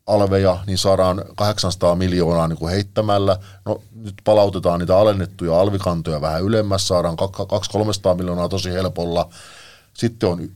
alveja, 0.07 0.59
niin 0.67 0.79
saadaan 0.79 1.25
800 1.37 1.95
miljoonaa 1.95 2.49
niin 2.49 2.59
kuin 2.59 2.73
heittämällä. 2.73 3.39
No 3.65 3.83
nyt 3.95 4.15
palautetaan 4.25 4.81
niitä 4.81 4.99
alennettuja 4.99 5.61
alvikantoja 5.61 6.21
vähän 6.21 6.43
ylemmäs, 6.43 6.89
saadaan 6.89 7.17
200-300 8.13 8.17
miljoonaa 8.17 8.49
tosi 8.49 8.73
helpolla. 8.73 9.29
Sitten 9.95 10.29
on, 10.29 10.49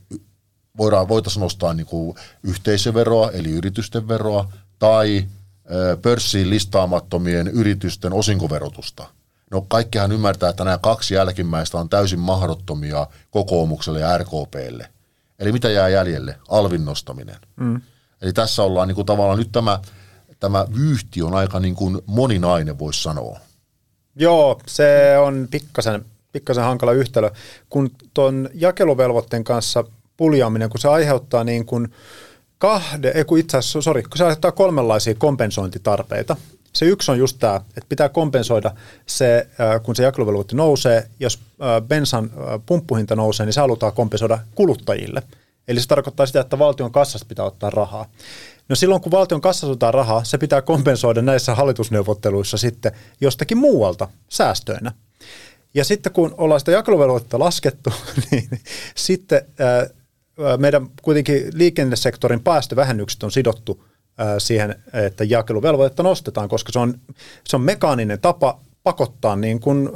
voidaan, 0.78 1.08
voitaisiin 1.08 1.40
nostaa 1.40 1.74
niin 1.74 1.86
kuin 1.86 2.16
yhteisöveroa, 2.42 3.30
eli 3.30 3.50
yritysten 3.50 4.08
veroa, 4.08 4.48
tai 4.78 5.24
pörssiin 6.02 6.50
listaamattomien 6.50 7.48
yritysten 7.48 8.12
osinkoverotusta. 8.12 9.06
No 9.50 9.60
kaikkihan 9.68 10.12
ymmärtää, 10.12 10.50
että 10.50 10.64
nämä 10.64 10.78
kaksi 10.78 11.14
jälkimmäistä 11.14 11.78
on 11.78 11.88
täysin 11.88 12.18
mahdottomia 12.18 13.06
kokoomukselle 13.30 14.00
ja 14.00 14.18
RKPlle. 14.18 14.88
Eli 15.38 15.52
mitä 15.52 15.70
jää 15.70 15.88
jäljelle? 15.88 16.36
Alvin 16.48 16.84
nostaminen. 16.84 17.36
Mm. 17.56 17.80
Eli 18.22 18.32
tässä 18.32 18.62
ollaan 18.62 18.88
niin 18.88 18.94
kuin 18.96 19.06
tavallaan 19.06 19.38
nyt 19.38 19.52
tämä, 19.52 19.80
tämä 20.40 20.66
vyyhti 20.76 21.22
on 21.22 21.34
aika 21.34 21.60
niin 21.60 21.74
kuin 21.74 21.98
moninainen, 22.06 22.78
voisi 22.78 23.02
sanoa. 23.02 23.38
Joo, 24.16 24.60
se 24.66 25.18
on 25.18 25.48
pikkasen, 25.50 26.04
pikkasen 26.32 26.64
hankala 26.64 26.92
yhtälö. 26.92 27.30
Kun 27.70 27.90
tuon 28.14 28.48
jakeluvelvoitteen 28.54 29.44
kanssa 29.44 29.84
puljaaminen, 30.16 30.70
kun 30.70 30.80
se 30.80 30.88
aiheuttaa 30.88 31.44
niin 31.44 31.66
kuin 31.66 31.92
kahde, 32.58 33.12
ei 33.14 33.24
kun 33.24 33.38
itse 33.38 33.56
asiassa, 33.56 33.82
sorry, 33.82 34.02
kun 34.02 34.16
se 34.16 34.24
aiheuttaa 34.24 34.52
kolmenlaisia 34.52 35.14
kompensointitarpeita. 35.14 36.36
Se 36.72 36.86
yksi 36.86 37.10
on 37.10 37.18
just 37.18 37.36
tämä, 37.38 37.56
että 37.56 37.88
pitää 37.88 38.08
kompensoida 38.08 38.70
se, 39.06 39.46
kun 39.82 39.96
se 39.96 40.02
jakeluvelvoite 40.02 40.56
nousee, 40.56 41.10
jos 41.20 41.38
bensan 41.88 42.30
pumppuhinta 42.66 43.16
nousee, 43.16 43.46
niin 43.46 43.54
se 43.54 43.60
halutaan 43.60 43.92
kompensoida 43.92 44.38
kuluttajille– 44.54 45.22
Eli 45.70 45.80
se 45.80 45.88
tarkoittaa 45.88 46.26
sitä, 46.26 46.40
että 46.40 46.58
valtion 46.58 46.92
kassasta 46.92 47.26
pitää 47.28 47.44
ottaa 47.44 47.70
rahaa. 47.70 48.06
No 48.68 48.76
silloin, 48.76 49.00
kun 49.00 49.12
valtion 49.12 49.40
kassasta 49.40 49.72
ottaa 49.72 49.90
rahaa, 49.90 50.24
se 50.24 50.38
pitää 50.38 50.62
kompensoida 50.62 51.22
näissä 51.22 51.54
hallitusneuvotteluissa 51.54 52.58
sitten 52.58 52.92
jostakin 53.20 53.58
muualta 53.58 54.08
säästöinä. 54.28 54.92
Ja 55.74 55.84
sitten 55.84 56.12
kun 56.12 56.34
ollaan 56.38 56.60
sitä 56.60 56.72
jakeluvelvoitetta 56.72 57.38
laskettu, 57.38 57.90
niin 58.30 58.48
sitten 58.94 59.42
meidän 60.56 60.88
kuitenkin 61.02 61.42
liikennesektorin 61.54 62.40
päästövähennykset 62.40 63.22
on 63.22 63.32
sidottu 63.32 63.84
siihen, 64.38 64.82
että 64.92 65.24
jakeluvelvoitetta 65.24 66.02
nostetaan, 66.02 66.48
koska 66.48 66.72
se 66.72 66.78
on, 66.78 66.94
se 67.48 67.56
on 67.56 67.62
mekaaninen 67.62 68.20
tapa 68.20 68.60
pakottaa 68.82 69.36
niin 69.36 69.60
kuin, 69.60 69.88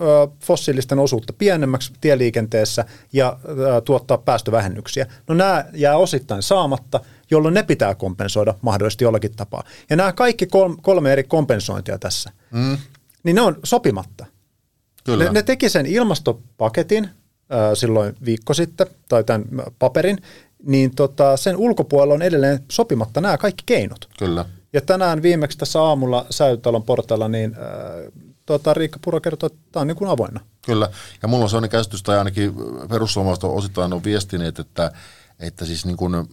fossiilisten 0.45 0.99
osuutta 0.99 1.33
pienemmäksi 1.33 1.93
tieliikenteessä 2.01 2.85
ja 3.13 3.39
tuottaa 3.85 4.19
päästövähennyksiä. 4.19 5.07
No 5.29 5.35
nämä 5.35 5.65
jää 5.75 5.97
osittain 5.97 6.43
saamatta, 6.43 7.01
jolloin 7.31 7.55
ne 7.55 7.63
pitää 7.63 7.95
kompensoida 7.95 8.55
mahdollisesti 8.63 9.05
jollakin 9.05 9.37
tapaa. 9.37 9.65
Ja 9.91 9.97
nämä 9.97 10.13
kaikki 10.13 10.47
kolme 10.83 11.13
eri 11.13 11.25
kompensointia 11.25 11.99
tässä, 11.99 12.31
mm. 12.51 12.79
niin 13.23 13.37
ne 13.37 13.43
on 13.43 13.57
sopimatta. 13.65 14.27
Kyllä. 15.05 15.25
Ne, 15.25 15.31
ne 15.31 15.43
teki 15.43 15.69
sen 15.69 15.87
ilmastopaketin 15.87 17.09
silloin 17.75 18.15
viikko 18.25 18.55
sitten, 18.55 18.87
tai 19.09 19.25
tämän 19.25 19.45
paperin, 19.79 20.19
niin 20.67 20.95
tota, 20.95 21.37
sen 21.37 21.57
ulkopuolella 21.57 22.15
on 22.15 22.23
edelleen 22.23 22.65
sopimatta 22.73 23.21
nämä 23.21 23.39
kaikki 23.39 23.63
keinot. 23.67 24.09
Kyllä. 24.19 24.45
Ja 24.73 24.81
tänään 24.81 25.23
viimeksi 25.23 25.59
tässä 25.59 25.83
aamulla 25.83 26.27
Säytalon 26.31 26.83
portailla 26.83 27.29
niin 27.29 27.57
tuota, 28.47 28.75
Riikka 28.75 28.99
Puro 29.05 29.21
kertoo, 29.21 29.47
että 29.47 29.59
tämä 29.73 29.81
on 29.81 29.87
niin 29.87 29.97
kuin 29.97 30.11
avoinna. 30.11 30.41
Kyllä, 30.67 30.89
ja 31.23 31.29
mulla 31.29 31.45
on 31.45 31.51
sellainen 31.51 31.71
käsitys, 31.71 32.03
tai 32.03 32.19
ainakin 32.19 32.55
perussuomalaiset 32.89 33.45
osittain 33.45 33.93
on 33.93 34.05
viestineet, 34.05 34.59
että, 34.59 34.93
että 35.41 35.65
siis 35.65 35.87
niin 35.87 35.97
kuin 35.97 36.29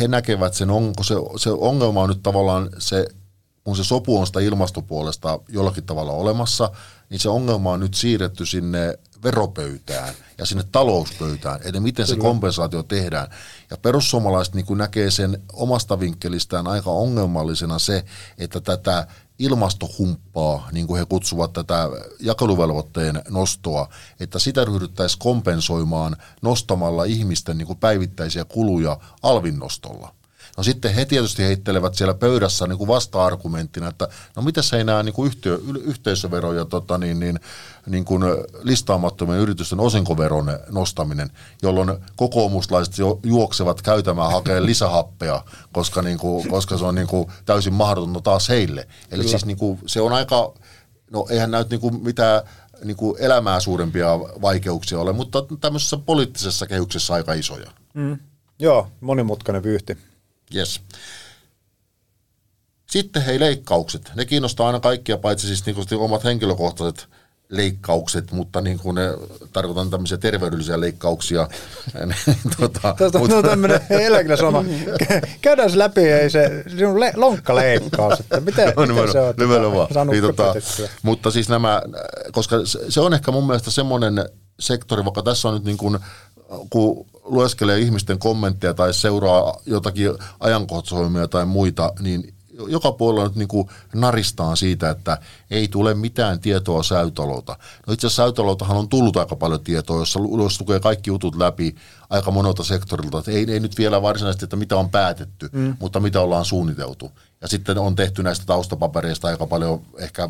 he 0.00 0.08
näkevät 0.08 0.54
sen, 0.54 0.70
onko 0.70 1.02
se, 1.02 1.14
se 1.36 1.50
ongelma 1.50 2.02
on 2.02 2.08
nyt 2.08 2.22
tavallaan 2.22 2.70
se, 2.78 3.06
kun 3.64 3.76
se 3.76 3.84
sopu 3.84 4.18
on 4.18 4.26
sitä 4.26 4.40
ilmastopuolesta 4.40 5.40
jollakin 5.48 5.84
tavalla 5.84 6.12
olemassa, 6.12 6.70
niin 7.10 7.20
se 7.20 7.28
ongelma 7.28 7.72
on 7.72 7.80
nyt 7.80 7.94
siirretty 7.94 8.46
sinne 8.46 8.98
veropöytään 9.24 10.14
ja 10.38 10.46
sinne 10.46 10.64
talouspöytään, 10.72 11.60
eli 11.64 11.80
miten 11.80 12.06
se 12.06 12.16
kompensaatio 12.16 12.82
tehdään. 12.82 13.28
Ja 13.70 13.76
perussuomalaiset 13.76 14.54
niin 14.54 14.66
näkee 14.76 15.10
sen 15.10 15.42
omasta 15.52 16.00
vinkkelistään 16.00 16.66
aika 16.66 16.90
ongelmallisena 16.90 17.78
se, 17.78 18.04
että 18.38 18.60
tätä 18.60 19.06
ilmastohumppaa, 19.38 20.68
niin 20.72 20.86
kuin 20.86 20.98
he 20.98 21.04
kutsuvat 21.04 21.52
tätä 21.52 21.88
jakeluvelvoitteen 22.20 23.22
nostoa, 23.28 23.88
että 24.20 24.38
sitä 24.38 24.64
ryhdyttäisiin 24.64 25.18
kompensoimaan 25.18 26.16
nostamalla 26.42 27.04
ihmisten 27.04 27.58
niin 27.58 27.66
kuin 27.66 27.78
päivittäisiä 27.78 28.44
kuluja 28.44 28.98
alvin 29.22 29.58
nostolla. 29.58 30.14
No 30.56 30.62
sitten 30.62 30.94
he 30.94 31.04
tietysti 31.04 31.42
heittelevät 31.42 31.94
siellä 31.94 32.14
pöydässä 32.14 32.66
niin 32.66 32.78
kuin 32.78 32.88
vasta-argumenttina, 32.88 33.88
että 33.88 34.08
no 34.36 34.42
mitäs 34.42 34.72
ei 34.72 34.84
nämä 34.84 35.02
niin 35.02 35.12
kuin 35.12 35.26
yhtiö, 35.26 35.58
yhteisövero 35.84 36.52
ja 36.52 36.64
tota, 36.64 36.98
niin, 36.98 37.20
niin, 37.20 37.40
niin 37.86 38.04
kuin 38.04 38.22
listaamattomien 38.62 39.40
yritysten 39.40 39.80
osinkoveron 39.80 40.58
nostaminen, 40.70 41.30
jolloin 41.62 41.92
kokoomuslaiset 42.16 42.98
jo 42.98 43.20
juoksevat 43.22 43.82
käytämään 43.82 44.32
hakeen 44.32 44.66
lisähappea, 44.70 45.44
koska, 45.72 46.02
niin 46.02 46.18
kuin, 46.18 46.48
koska 46.48 46.78
se 46.78 46.84
on 46.84 46.94
niin 46.94 47.08
kuin 47.08 47.28
täysin 47.44 47.74
mahdotonta 47.74 48.20
taas 48.20 48.48
heille. 48.48 48.88
Eli 49.10 49.28
siis 49.28 49.46
niin 49.46 49.56
kuin, 49.56 49.78
se 49.86 50.00
on 50.00 50.12
aika, 50.12 50.54
no 51.10 51.26
eihän 51.30 51.50
näytä 51.50 51.70
niin 51.70 51.80
kuin 51.80 52.02
mitään 52.02 52.42
niin 52.84 52.96
kuin 52.96 53.16
elämää 53.18 53.60
suurempia 53.60 54.18
vaikeuksia 54.18 55.00
ole, 55.00 55.12
mutta 55.12 55.38
tämmöisessä 55.60 55.96
poliittisessa 55.96 56.66
kehyksessä 56.66 57.14
aika 57.14 57.32
isoja. 57.32 57.70
Mm. 57.94 58.18
Joo, 58.58 58.88
monimutkainen 59.00 59.62
vyyhti. 59.62 59.98
Yes. 60.54 60.80
Sitten 62.90 63.22
hei 63.22 63.40
leikkaukset. 63.40 64.12
Ne 64.14 64.24
kiinnostaa 64.24 64.66
aina 64.66 64.80
kaikkia, 64.80 65.18
paitsi 65.18 65.46
siis 65.46 65.66
niin 65.66 65.76
kuin 65.76 66.00
omat 66.00 66.24
henkilökohtaiset 66.24 67.08
leikkaukset, 67.48 68.32
mutta 68.32 68.60
niin 68.60 68.78
kuin 68.78 68.94
ne, 68.94 69.02
tarkoitan 69.52 69.90
tämmöisiä 69.90 70.18
terveydellisiä 70.18 70.80
leikkauksia. 70.80 71.48
tota, 72.60 72.94
Tästä 72.98 73.18
on 73.18 73.44
tämmöinen 73.44 73.80
eläkeläisoma. 74.06 74.64
Käydään 75.40 75.70
se 75.70 75.78
läpi, 75.78 76.00
ei 76.00 76.30
se 76.30 76.64
sinun 76.76 77.00
le- 77.00 77.12
lonkkaleikkaus, 77.16 78.20
että 78.20 78.40
miten, 78.40 78.72
no, 78.76 78.86
miten 78.86 79.12
se 79.12 79.20
on? 79.20 79.34
Tota, 79.36 80.04
niin, 80.10 80.22
tota, 80.22 80.54
mutta 81.02 81.30
siis 81.30 81.48
nämä, 81.48 81.82
koska 82.32 82.56
se 82.88 83.00
on 83.00 83.14
ehkä 83.14 83.32
mun 83.32 83.46
mielestä 83.46 83.70
semmoinen 83.70 84.28
sektori, 84.60 85.04
vaikka 85.04 85.22
tässä 85.22 85.48
on 85.48 85.54
nyt 85.54 85.64
niin 85.64 85.76
kuin, 85.76 85.98
kun 86.70 87.06
lueskelee 87.24 87.78
ihmisten 87.78 88.18
kommentteja 88.18 88.74
tai 88.74 88.94
seuraa 88.94 89.60
jotakin 89.66 90.10
ajankohtaisohjelmia 90.40 91.28
tai 91.28 91.46
muita, 91.46 91.92
niin 92.00 92.34
joka 92.68 92.92
puolella 92.92 93.28
nyt 93.28 93.36
niin 93.36 93.48
kuin 93.48 93.68
naristaan 93.94 94.56
siitä, 94.56 94.90
että 94.90 95.18
ei 95.50 95.68
tule 95.68 95.94
mitään 95.94 96.40
tietoa 96.40 96.82
säytalolta. 96.82 97.56
No 97.86 97.92
itse 97.92 98.06
asiassa 98.06 98.22
säytaloltahan 98.22 98.76
on 98.76 98.88
tullut 98.88 99.16
aika 99.16 99.36
paljon 99.36 99.64
tietoa, 99.64 99.98
jossa 99.98 100.20
jos 100.42 100.60
lukee 100.60 100.80
kaikki 100.80 101.10
jutut 101.10 101.36
läpi 101.36 101.74
aika 102.10 102.30
monelta 102.30 102.64
sektorilta, 102.64 103.18
että 103.18 103.30
ei, 103.30 103.46
ei 103.48 103.60
nyt 103.60 103.78
vielä 103.78 104.02
varsinaisesti, 104.02 104.44
että 104.44 104.56
mitä 104.56 104.76
on 104.76 104.90
päätetty, 104.90 105.48
mm. 105.52 105.76
mutta 105.80 106.00
mitä 106.00 106.20
ollaan 106.20 106.44
suunniteltu. 106.44 107.10
Ja 107.40 107.48
sitten 107.48 107.78
on 107.78 107.96
tehty 107.96 108.22
näistä 108.22 108.46
taustapapereista 108.46 109.28
aika 109.28 109.46
paljon 109.46 109.82
ehkä 109.98 110.28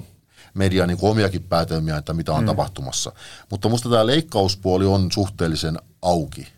median 0.54 0.88
niin 0.88 0.98
omiakin 1.02 1.42
päätelmiä, 1.42 1.96
että 1.96 2.12
mitä 2.12 2.32
on 2.32 2.40
mm. 2.40 2.46
tapahtumassa. 2.46 3.12
Mutta 3.50 3.68
minusta 3.68 3.90
tämä 3.90 4.06
leikkauspuoli 4.06 4.86
on 4.86 5.12
suhteellisen 5.12 5.78
auki. 6.02 6.48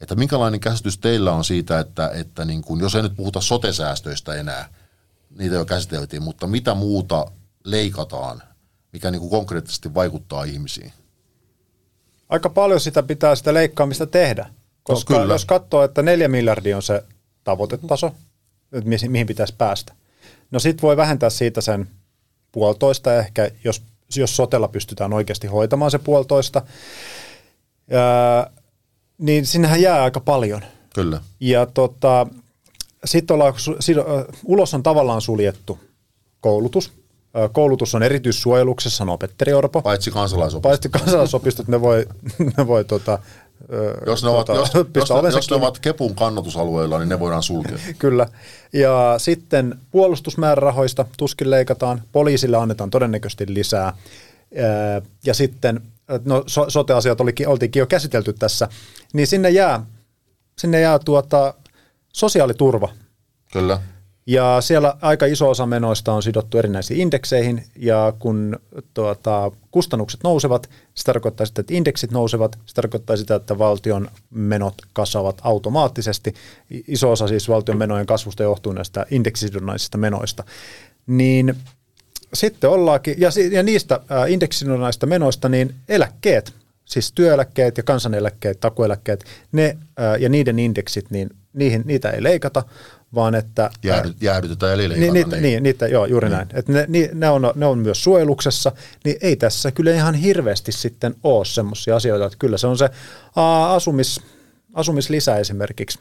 Että 0.00 0.14
minkälainen 0.14 0.60
käsitys 0.60 0.98
teillä 0.98 1.32
on 1.32 1.44
siitä, 1.44 1.80
että, 1.80 2.10
että 2.14 2.44
niin 2.44 2.62
kuin, 2.62 2.80
jos 2.80 2.94
ei 2.94 3.02
nyt 3.02 3.16
puhuta 3.16 3.40
sotesäästöistä 3.40 4.34
enää, 4.34 4.68
niitä 5.38 5.54
jo 5.54 5.64
käsiteltiin, 5.64 6.22
mutta 6.22 6.46
mitä 6.46 6.74
muuta 6.74 7.26
leikataan, 7.64 8.42
mikä 8.92 9.10
niin 9.10 9.20
kuin 9.20 9.30
konkreettisesti 9.30 9.94
vaikuttaa 9.94 10.44
ihmisiin? 10.44 10.92
Aika 12.28 12.50
paljon 12.50 12.80
sitä 12.80 13.02
pitää 13.02 13.34
sitä 13.34 13.54
leikkaamista 13.54 14.06
tehdä, 14.06 14.46
koska 14.82 15.18
no, 15.18 15.32
jos 15.32 15.44
katsoo, 15.44 15.84
että 15.84 16.02
neljä 16.02 16.28
miljardia 16.28 16.76
on 16.76 16.82
se 16.82 17.04
tavoitetaso, 17.44 18.14
että 18.72 18.90
mihin 19.08 19.26
pitäisi 19.26 19.54
päästä. 19.58 19.92
No 20.50 20.58
sit 20.58 20.82
voi 20.82 20.96
vähentää 20.96 21.30
siitä 21.30 21.60
sen 21.60 21.88
puolitoista 22.52 23.18
ehkä, 23.18 23.50
jos, 23.64 23.82
jos 24.16 24.36
sotella 24.36 24.68
pystytään 24.68 25.12
oikeasti 25.12 25.46
hoitamaan 25.46 25.90
se 25.90 25.98
puolitoista. 25.98 26.62
Ja, 27.90 28.46
niin 29.18 29.46
sinnehän 29.46 29.82
jää 29.82 30.02
aika 30.02 30.20
paljon. 30.20 30.62
Kyllä. 30.94 31.20
Ja 31.40 31.66
tota, 31.66 32.26
sitten 33.04 33.34
ollaan, 33.34 33.54
ulos 34.44 34.74
on 34.74 34.82
tavallaan 34.82 35.20
suljettu 35.20 35.78
koulutus. 36.40 36.92
Koulutus 37.52 37.94
on 37.94 38.02
erityissuojeluksessa, 38.02 38.96
sanoo 38.96 39.18
Petteri 39.18 39.52
Orpo. 39.52 39.82
Paitsi 39.82 40.10
kansalaisopistot. 40.10 40.70
Paitsi 40.70 40.88
kansalaisopistot, 40.88 41.68
ne 41.68 41.80
voi, 41.80 42.06
ne 42.56 42.66
voi 42.66 42.84
tota, 42.84 43.18
jos 44.06 44.22
ne, 44.22 44.28
ovat, 44.28 44.46
tota, 44.46 44.58
jos, 44.58 44.74
jos, 44.94 45.34
jos 45.34 45.50
ne 45.50 45.56
ovat 45.56 45.78
Kepun 45.78 46.14
kannatusalueilla, 46.14 46.98
niin 46.98 47.08
ne 47.08 47.20
voidaan 47.20 47.42
sulkea. 47.42 47.78
Kyllä. 47.98 48.26
Ja 48.72 49.14
sitten 49.18 49.78
puolustusmäärärahoista 49.90 51.04
tuskin 51.16 51.50
leikataan, 51.50 52.02
poliisille 52.12 52.56
annetaan 52.56 52.90
todennäköisesti 52.90 53.54
lisää. 53.54 53.96
Ja 55.24 55.34
sitten 55.34 55.80
no 56.24 56.44
sote-asiat 56.68 57.20
olikin, 57.20 57.48
oltiinkin 57.48 57.80
jo 57.80 57.86
käsitelty 57.86 58.32
tässä, 58.32 58.68
niin 59.12 59.26
sinne 59.26 59.50
jää, 59.50 59.86
sinne 60.58 60.80
jää 60.80 60.98
tuota 60.98 61.54
sosiaaliturva. 62.12 62.88
Kyllä. 63.52 63.80
Ja 64.26 64.56
siellä 64.60 64.96
aika 65.00 65.26
iso 65.26 65.50
osa 65.50 65.66
menoista 65.66 66.12
on 66.12 66.22
sidottu 66.22 66.58
erinäisiin 66.58 67.00
indekseihin, 67.00 67.64
ja 67.76 68.12
kun 68.18 68.58
tuota, 68.94 69.50
kustannukset 69.70 70.20
nousevat, 70.24 70.70
se 70.94 71.04
tarkoittaa 71.04 71.46
sitä, 71.46 71.60
että 71.60 71.74
indeksit 71.74 72.10
nousevat, 72.10 72.58
se 72.66 72.74
tarkoittaa 72.74 73.16
sitä, 73.16 73.34
että 73.34 73.58
valtion 73.58 74.08
menot 74.30 74.74
kasvavat 74.92 75.40
automaattisesti. 75.44 76.34
Iso 76.88 77.10
osa 77.10 77.28
siis 77.28 77.48
valtion 77.48 77.78
menojen 77.78 78.06
kasvusta 78.06 78.42
johtuu 78.42 78.72
näistä 78.72 79.06
indeksisidonnaisista 79.10 79.98
menoista. 79.98 80.44
Niin 81.06 81.54
sitten 82.34 82.70
ollaankin, 82.70 83.14
ja, 83.18 83.30
ja 83.50 83.62
niistä 83.62 84.00
indeksisidonnaisista 84.28 85.06
menoista, 85.06 85.48
niin 85.48 85.74
eläkkeet, 85.88 86.54
siis 86.84 87.12
työeläkkeet 87.12 87.76
ja 87.76 87.82
kansaneläkkeet, 87.82 88.60
takueläkkeet, 88.60 89.24
ne 89.52 89.78
ja 90.18 90.28
niiden 90.28 90.58
indeksit, 90.58 91.10
niin 91.10 91.30
niihin, 91.52 91.82
niitä 91.84 92.10
ei 92.10 92.22
leikata, 92.22 92.62
vaan 93.14 93.34
että... 93.34 93.70
Jäädy, 93.82 94.14
jäädytetään 94.20 94.74
eli 94.74 94.88
leikata. 94.88 95.12
Niin, 95.12 95.30
niin, 95.30 95.42
niin, 95.42 95.62
niitä, 95.62 95.86
joo, 95.86 96.06
juuri 96.06 96.28
mm. 96.28 96.34
näin. 96.34 96.48
Että 96.54 96.72
ne, 96.72 96.86
ne, 97.14 97.30
on, 97.30 97.52
ne 97.54 97.66
on 97.66 97.78
myös 97.78 98.04
suojeluksessa, 98.04 98.72
niin 99.04 99.16
ei 99.20 99.36
tässä 99.36 99.72
kyllä 99.72 99.90
ihan 99.90 100.14
hirveästi 100.14 100.72
sitten 100.72 101.14
ole 101.22 101.44
semmoisia 101.44 101.96
asioita, 101.96 102.26
että 102.26 102.38
kyllä 102.38 102.58
se 102.58 102.66
on 102.66 102.78
se 102.78 102.90
aa, 103.36 103.74
asumis, 103.74 104.20
asumislisä 104.74 105.36
esimerkiksi, 105.36 105.98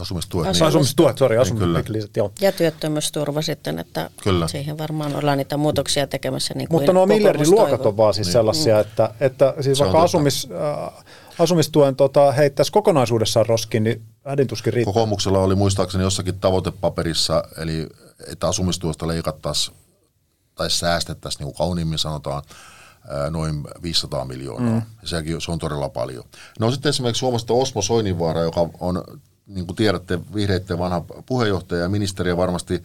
Asumistuet. 0.00 0.46
Asumis, 0.46 0.60
niin. 0.60 0.68
Asumistuet, 0.68 1.18
sori, 1.18 1.36
asumislisät, 1.36 2.16
joo. 2.16 2.32
Ja 2.40 2.52
työttömyysturva 2.52 3.42
sitten, 3.42 3.78
että 3.78 4.10
kyllä. 4.22 4.48
siihen 4.48 4.78
varmaan 4.78 5.16
ollaan 5.16 5.38
niitä 5.38 5.56
muutoksia 5.56 6.06
tekemässä. 6.06 6.54
Niin 6.54 6.68
kuin 6.68 6.80
Mutta 6.80 6.92
nuo 6.92 7.06
miljardiluokat 7.06 7.86
on 7.86 7.96
vaan 7.96 8.14
siis 8.14 8.26
niin. 8.26 8.32
sellaisia, 8.32 8.80
että, 8.80 9.10
että 9.20 9.54
siis 9.60 9.80
vaikka 9.80 10.02
asumis, 10.02 10.48
äh, 10.50 11.04
asumistuen 11.38 11.96
tota, 11.96 12.32
heittäisi 12.32 12.72
kokonaisuudessaan 12.72 13.46
roskiin, 13.46 13.84
niin 13.84 14.02
hädintuskin 14.24 14.72
riittää. 14.72 14.92
Kokoomuksella 14.92 15.38
oli 15.38 15.54
muistaakseni 15.54 16.04
jossakin 16.04 16.40
tavoitepaperissa, 16.40 17.44
eli 17.58 17.88
että 18.32 18.48
asumistuosta 18.48 19.08
leikattaisiin 19.08 19.76
tai 20.54 20.70
säästettäisiin, 20.70 21.38
niin 21.38 21.54
kuin 21.54 21.58
kauniimmin 21.58 21.98
sanotaan, 21.98 22.42
noin 23.30 23.64
500 23.82 24.24
miljoonaa. 24.24 24.74
Mm. 24.74 24.82
Sekin, 25.04 25.40
se 25.40 25.52
on 25.52 25.58
todella 25.58 25.88
paljon. 25.88 26.24
No 26.60 26.70
sitten 26.70 26.90
esimerkiksi 26.90 27.20
Suomesta 27.20 27.54
Osmo 27.54 27.82
Soininvaara, 27.82 28.40
joka 28.40 28.68
on, 28.80 29.04
niin 29.46 29.66
kuin 29.66 29.76
tiedätte, 29.76 30.18
vihreiden 30.34 30.78
vanha 30.78 31.04
puheenjohtaja 31.26 31.82
ja 31.82 31.88
ministeri 31.88 32.36
varmasti 32.36 32.82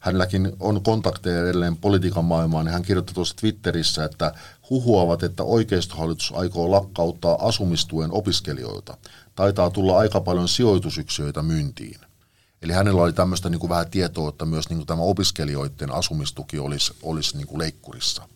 hänelläkin 0.00 0.52
on 0.60 0.82
kontakteja 0.82 1.42
edelleen 1.42 1.76
politiikan 1.76 2.24
maailmaan, 2.24 2.64
niin 2.64 2.72
hän 2.72 2.82
kirjoitti 2.82 3.14
tuossa 3.14 3.36
Twitterissä, 3.40 4.04
että 4.04 4.34
huhuavat, 4.70 5.22
että 5.22 5.42
oikeistohallitus 5.42 6.32
aikoo 6.36 6.70
lakkauttaa 6.70 7.48
asumistuen 7.48 8.12
opiskelijoilta. 8.12 8.96
Taitaa 9.34 9.70
tulla 9.70 9.98
aika 9.98 10.20
paljon 10.20 10.48
sijoitusyksiöitä 10.48 11.42
myyntiin. 11.42 12.00
Eli 12.62 12.72
hänellä 12.72 13.02
oli 13.02 13.12
tämmöistä 13.12 13.48
niin 13.48 13.60
kuin 13.60 13.70
vähän 13.70 13.90
tietoa, 13.90 14.28
että 14.28 14.44
myös 14.44 14.68
niin 14.68 14.76
kuin 14.78 14.86
tämä 14.86 15.02
opiskelijoiden 15.02 15.90
asumistuki 15.90 16.58
olisi, 16.58 16.92
olisi 17.02 17.36
niin 17.36 17.46
kuin 17.46 17.58
leikkurissa. 17.58 18.28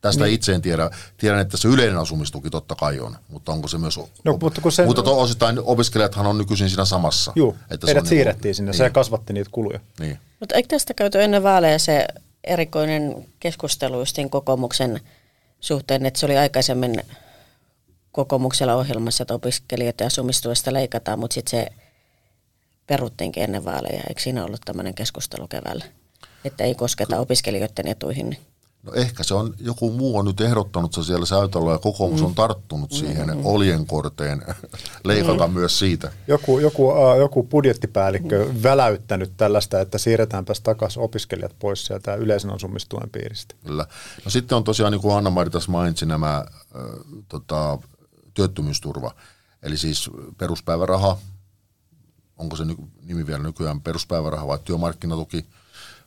Tästä 0.00 0.24
niin. 0.24 0.34
itse 0.34 0.54
en 0.54 0.62
tiedä. 0.62 0.90
Tiedän, 1.16 1.40
että 1.40 1.56
se 1.56 1.68
yleinen 1.68 1.98
asumistuki 1.98 2.50
totta 2.50 2.74
kai 2.74 3.00
on, 3.00 3.16
mutta 3.28 3.52
onko 3.52 3.68
se 3.68 3.78
myös... 3.78 4.00
No, 4.24 4.38
mutta 4.40 4.60
kun 4.60 4.72
sen... 4.72 4.86
mutta 4.86 5.02
to, 5.02 5.20
osittain 5.20 5.60
opiskelijathan 5.64 6.26
on 6.26 6.38
nykyisin 6.38 6.68
siinä 6.68 6.84
samassa. 6.84 7.32
Joo, 7.34 7.56
että 7.70 7.86
heidät 7.86 8.04
se 8.04 8.08
siirrettiin 8.08 8.48
niin 8.48 8.54
sinne, 8.54 8.70
niin. 8.70 8.78
se 8.78 8.90
kasvatti 8.90 9.32
niitä 9.32 9.50
kuluja. 9.52 9.80
Niin. 10.00 10.18
Mutta 10.40 10.54
eikö 10.54 10.68
tästä 10.68 10.94
käyty 10.94 11.22
ennen 11.22 11.42
vaaleja 11.42 11.78
se 11.78 12.06
erikoinen 12.44 13.28
keskustelu 13.40 13.98
justiin 13.98 14.30
kokoomuksen 14.30 15.00
suhteen, 15.60 16.06
että 16.06 16.20
se 16.20 16.26
oli 16.26 16.36
aikaisemmin 16.36 17.02
kokoomuksella 18.18 18.74
ohjelmassa, 18.74 19.22
että 19.22 19.34
opiskelijoiden 19.34 20.06
asumistuesta 20.06 20.72
leikataan, 20.72 21.18
mutta 21.18 21.34
sitten 21.34 21.50
se 21.50 21.66
peruttiinkin 22.86 23.42
ennen 23.42 23.64
vaaleja. 23.64 24.02
Eikö 24.08 24.20
siinä 24.20 24.44
ollut 24.44 24.60
tämmöinen 24.64 24.94
keskustelu 24.94 25.48
keväällä, 25.48 25.84
että 26.44 26.64
ei 26.64 26.74
kosketa 26.74 27.18
opiskelijoiden 27.18 27.88
etuihin? 27.88 28.36
No 28.82 28.92
ehkä 28.92 29.22
se 29.22 29.34
on, 29.34 29.54
joku 29.60 29.90
muu 29.90 30.18
on 30.18 30.24
nyt 30.24 30.40
ehdottanut 30.40 30.92
se 30.92 31.02
siellä 31.02 31.26
Säytällä 31.26 31.72
ja 31.72 31.78
kokoomus 31.78 32.20
mm. 32.20 32.26
on 32.26 32.34
tarttunut 32.34 32.92
siihen 32.92 33.28
mm. 33.28 33.46
oljenkorteen 33.46 34.42
leikata 35.04 35.46
mm. 35.46 35.54
myös 35.54 35.78
siitä. 35.78 36.12
Joku, 36.28 36.58
joku, 36.58 36.88
uh, 36.88 37.18
joku 37.18 37.42
budjettipäällikkö 37.42 38.44
mm. 38.44 38.62
väläyttänyt 38.62 39.32
tällaista, 39.36 39.80
että 39.80 39.98
siirretäänpäs 39.98 40.60
takaisin 40.60 41.02
opiskelijat 41.02 41.54
pois 41.58 41.86
sieltä 41.86 42.14
yleisen 42.14 42.50
asumistuen 42.50 43.10
piiristä. 43.10 43.54
Kyllä. 43.64 43.86
No 44.24 44.30
sitten 44.30 44.56
on 44.56 44.64
tosiaan, 44.64 44.92
niin 44.92 45.02
kuin 45.02 45.16
Anna-Mari 45.16 45.50
tässä 45.50 45.70
mainitsi, 45.70 46.06
nämä 46.06 46.36
äh, 46.36 46.44
tota, 47.28 47.78
työttömyysturva. 48.38 49.14
Eli 49.62 49.76
siis 49.76 50.10
peruspäiväraha 50.38 51.18
onko 52.38 52.56
se 52.56 52.64
nimi 53.02 53.26
vielä 53.26 53.42
nykyään 53.42 53.80
peruspäiväraha 53.80 54.46
vai 54.46 54.58
työmarkkinatuki, 54.64 55.46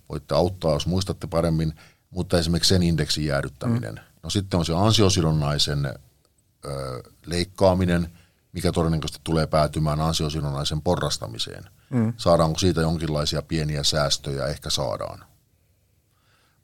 voitte 0.10 0.36
auttaa, 0.36 0.74
jos 0.74 0.88
muistatte 0.88 1.28
paremmin, 1.28 1.74
mutta 2.10 2.40
esimerkiksi 2.40 2.70
sen 2.70 2.84
indeksin 2.84 3.26
jäädyttäminen. 3.26 3.96
Mm. 3.96 4.02
No 4.24 4.30
sitten 4.30 4.58
on 4.60 4.66
se 4.66 4.74
ansiosidonnaisen 4.76 5.86
ö, 5.86 7.04
leikkaaminen, 7.26 8.12
mikä 8.54 8.72
todennäköisesti 8.72 9.22
tulee 9.24 9.48
päätymään 9.48 10.02
ansiosidonnaisen 10.02 10.82
porrastamiseen. 10.82 11.64
Mm. 11.90 12.14
Saadaanko 12.18 12.60
siitä 12.60 12.82
jonkinlaisia 12.82 13.42
pieniä 13.42 13.84
säästöjä? 13.84 14.46
Ehkä 14.46 14.70
saadaan. 14.70 15.26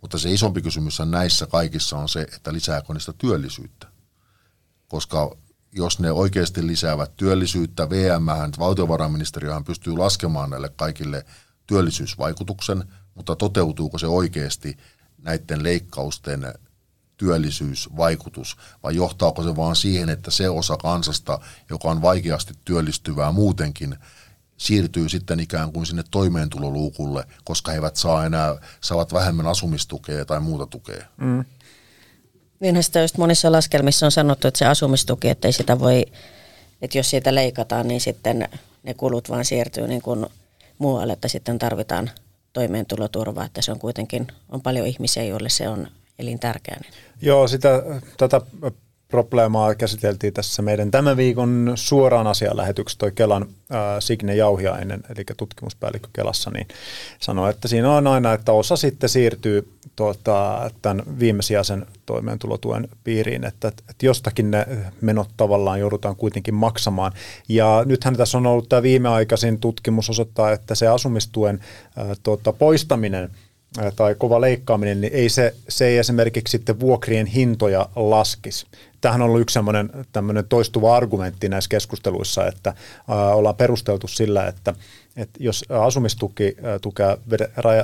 Mutta 0.01 0.17
se 0.17 0.31
isompi 0.31 0.61
kysymys 0.61 0.99
näissä 1.05 1.47
kaikissa 1.47 1.97
on 1.97 2.09
se, 2.09 2.21
että 2.21 2.53
lisääkö 2.53 2.93
niistä 2.93 3.13
työllisyyttä. 3.17 3.87
Koska 4.87 5.37
jos 5.71 5.99
ne 5.99 6.11
oikeasti 6.11 6.67
lisäävät 6.67 7.11
työllisyyttä, 7.15 7.89
VM, 7.89 8.51
valtiovarainministeriöhän 8.59 9.63
pystyy 9.63 9.97
laskemaan 9.97 10.49
näille 10.49 10.69
kaikille 10.75 11.25
työllisyysvaikutuksen, 11.67 12.83
mutta 13.15 13.35
toteutuuko 13.35 13.97
se 13.97 14.07
oikeasti 14.07 14.77
näiden 15.23 15.63
leikkausten 15.63 16.53
työllisyysvaikutus, 17.17 18.57
vai 18.83 18.95
johtaako 18.95 19.43
se 19.43 19.55
vaan 19.55 19.75
siihen, 19.75 20.09
että 20.09 20.31
se 20.31 20.49
osa 20.49 20.77
kansasta, 20.77 21.39
joka 21.69 21.87
on 21.87 22.01
vaikeasti 22.01 22.53
työllistyvää 22.65 23.31
muutenkin, 23.31 23.95
siirtyy 24.57 25.09
sitten 25.09 25.39
ikään 25.39 25.71
kuin 25.71 25.85
sinne 25.85 26.03
toimeentuloluukulle, 26.11 27.27
koska 27.43 27.71
he 27.71 27.77
eivät 27.77 27.95
saa 27.95 28.25
enää, 28.25 28.55
saavat 28.81 29.13
vähemmän 29.13 29.47
asumistukea 29.47 30.25
tai 30.25 30.39
muuta 30.39 30.65
tukea. 30.65 31.05
Mm. 31.17 31.45
Niinhän 32.59 32.83
sitä 32.83 33.01
just 33.01 33.17
monissa 33.17 33.51
laskelmissa 33.51 34.05
on 34.05 34.11
sanottu, 34.11 34.47
että 34.47 34.57
se 34.57 34.65
asumistuki, 34.65 35.29
että 35.29 35.47
ei 35.47 35.51
sitä 35.51 35.79
voi, 35.79 36.05
että 36.81 36.97
jos 36.97 37.09
siitä 37.09 37.35
leikataan, 37.35 37.87
niin 37.87 38.01
sitten 38.01 38.49
ne 38.83 38.93
kulut 38.93 39.29
vaan 39.29 39.45
siirtyy 39.45 39.87
niin 39.87 40.01
kuin 40.01 40.25
muualle, 40.77 41.13
että 41.13 41.27
sitten 41.27 41.59
tarvitaan 41.59 42.11
toimeentuloturvaa, 42.53 43.45
että 43.45 43.61
se 43.61 43.71
on 43.71 43.79
kuitenkin, 43.79 44.27
on 44.49 44.61
paljon 44.61 44.87
ihmisiä, 44.87 45.23
joille 45.23 45.49
se 45.49 45.69
on 45.69 45.87
elintärkeä. 46.19 46.77
Joo, 47.21 47.47
sitä, 47.47 47.83
tätä 48.17 48.41
probleemaa 49.07 49.75
käsiteltiin 49.75 50.33
tässä 50.33 50.61
meidän 50.61 50.91
tämän 50.91 51.17
viikon 51.17 51.71
suoraan 51.75 52.27
asialähetyksessä 52.27 52.99
toi 52.99 53.11
Kelan 53.11 53.45
ää, 53.69 54.01
Signe 54.01 54.35
Jauhiainen, 54.35 55.03
eli 55.09 55.23
tutkimuspäällikkö 55.37 56.07
Kelassa, 56.13 56.49
niin 56.49 56.67
sanoi, 57.19 57.49
että 57.49 57.67
siinä 57.67 57.91
on 57.91 58.07
aina, 58.07 58.33
että 58.33 58.51
osa 58.51 58.75
sitten 58.75 59.09
siirtyy 59.09 59.71
tuota, 59.95 60.71
tämän 60.81 61.03
viimesijaisen 61.19 61.85
toimeentulotuen 62.05 62.87
piiriin, 63.03 63.43
että, 63.43 63.67
että 63.67 64.05
jostakin 64.05 64.51
ne 64.51 64.65
menot 65.01 65.29
tavallaan 65.37 65.79
joudutaan 65.79 66.15
kuitenkin 66.15 66.53
maksamaan. 66.53 67.11
Ja 67.49 67.83
nythän 67.85 68.17
tässä 68.17 68.37
on 68.37 68.47
ollut 68.47 68.69
tämä 68.69 68.81
viimeaikaisin 68.81 69.59
tutkimus 69.59 70.09
osoittaa, 70.09 70.51
että 70.51 70.75
se 70.75 70.87
asumistuen 70.87 71.59
ää, 71.95 72.15
tuota, 72.23 72.53
poistaminen– 72.53 73.29
tai 73.95 74.15
kova 74.15 74.41
leikkaaminen, 74.41 75.01
niin 75.01 75.13
ei 75.13 75.29
se, 75.29 75.53
se 75.69 75.87
ei 75.87 75.97
esimerkiksi 75.97 76.51
sitten 76.51 76.79
vuokrien 76.79 77.25
hintoja 77.25 77.89
laskisi. 77.95 78.65
Tähän 79.01 79.21
on 79.21 79.29
ollut 79.29 79.41
yksi 79.41 79.59
tämmöinen 80.11 80.45
toistuva 80.49 80.95
argumentti 80.95 81.49
näissä 81.49 81.69
keskusteluissa, 81.69 82.47
että 82.47 82.73
ää, 83.07 83.35
ollaan 83.35 83.55
perusteltu 83.55 84.07
sillä, 84.07 84.47
että, 84.47 84.73
että 85.15 85.43
jos 85.43 85.65
asumistuki 85.69 86.55
tukea 86.81 87.17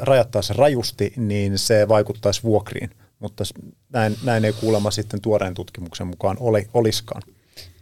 rajattaisiin 0.01 0.55
rajusti, 0.55 1.13
niin 1.17 1.57
se 1.57 1.87
vaikuttaisi 1.87 2.43
vuokriin. 2.43 2.89
Mutta 3.19 3.43
näin, 3.93 4.17
näin 4.23 4.45
ei 4.45 4.53
kuulemma 4.53 4.91
sitten 4.91 5.21
tuoreen 5.21 5.53
tutkimuksen 5.53 6.07
mukaan 6.07 6.37
oli, 6.39 6.67
oliskaan. 6.73 7.21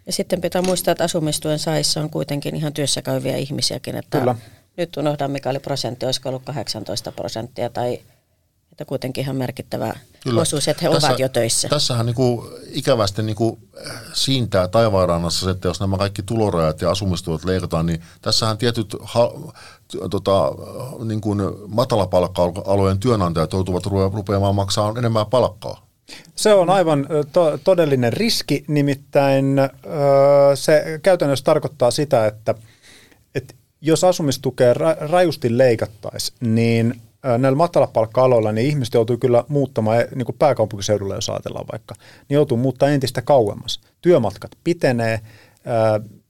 Ja 0.05 0.13
sitten 0.13 0.41
pitää 0.41 0.61
muistaa, 0.61 0.91
että 0.91 1.03
asumistuen 1.03 1.59
saissa 1.59 2.01
on 2.01 2.09
kuitenkin 2.09 2.55
ihan 2.55 2.73
työssä 2.73 3.01
käyviä 3.01 3.37
ihmisiäkin, 3.37 3.95
että 3.95 4.19
Kyllä 4.19 4.35
nyt 4.77 4.97
unohdan 4.97 5.31
mikä 5.31 5.49
oli 5.49 5.59
prosentti, 5.59 6.05
olisiko 6.05 6.29
ollut 6.29 6.45
18 6.45 7.11
prosenttia 7.11 7.69
tai 7.69 7.99
että 8.71 8.85
kuitenkin 8.85 9.23
ihan 9.23 9.35
merkittävä 9.35 9.93
Kyllä. 10.23 10.41
osuus, 10.41 10.67
että 10.67 10.85
he 10.85 10.93
Tässä, 10.93 11.07
ovat 11.07 11.19
jo 11.19 11.29
töissä. 11.29 11.69
Tässähän 11.69 12.05
niin 12.05 12.15
kuin 12.15 12.47
ikävästi 12.71 13.23
niin 13.23 13.35
kuin 13.35 13.69
siintää 14.13 14.67
taivaanrannassa 14.67 15.45
se, 15.45 15.51
että 15.51 15.67
jos 15.67 15.79
nämä 15.79 15.97
kaikki 15.97 16.23
tulorajat 16.23 16.81
ja 16.81 16.91
asumistuot 16.91 17.45
leikataan, 17.45 17.85
niin 17.85 18.01
tässähän 18.21 18.57
tietyt 18.57 18.95
ha, 19.01 19.31
tota, 20.09 20.51
niin 21.05 21.21
kuin 21.21 21.39
matalapalkka-alojen 21.67 22.99
työnantajat 22.99 23.53
joutuvat 23.53 23.85
rupeamaan 24.13 24.55
maksaa 24.55 24.93
enemmän 24.97 25.25
palkkaa. 25.25 25.87
Se 26.35 26.53
on 26.53 26.69
aivan 26.69 27.07
to- 27.31 27.57
todellinen 27.63 28.13
riski, 28.13 28.65
nimittäin 28.67 29.59
ö, 29.59 29.69
se 30.55 30.99
käytännössä 31.03 31.45
tarkoittaa 31.45 31.91
sitä, 31.91 32.25
että– 32.25 32.55
jos 33.81 34.03
asumistukea 34.03 34.73
rajusti 34.99 35.57
leikattaisiin, 35.57 36.37
niin 36.55 37.01
näillä 37.37 37.55
matalapalkka-aloilla 37.55 38.51
niin 38.51 38.67
ihmiset 38.67 38.93
joutuu 38.93 39.17
kyllä 39.17 39.43
muuttamaan, 39.47 40.01
eh, 40.01 40.07
niin 40.15 40.25
kuin 40.25 40.35
pääkaupunkiseudulla 40.39 41.15
jos 41.15 41.29
ajatellaan 41.29 41.65
vaikka, 41.71 41.95
niin 42.29 42.35
joutuu 42.35 42.57
muuttaa 42.57 42.89
entistä 42.89 43.21
kauemmas. 43.21 43.81
Työmatkat 44.01 44.51
pitenee, 44.63 45.19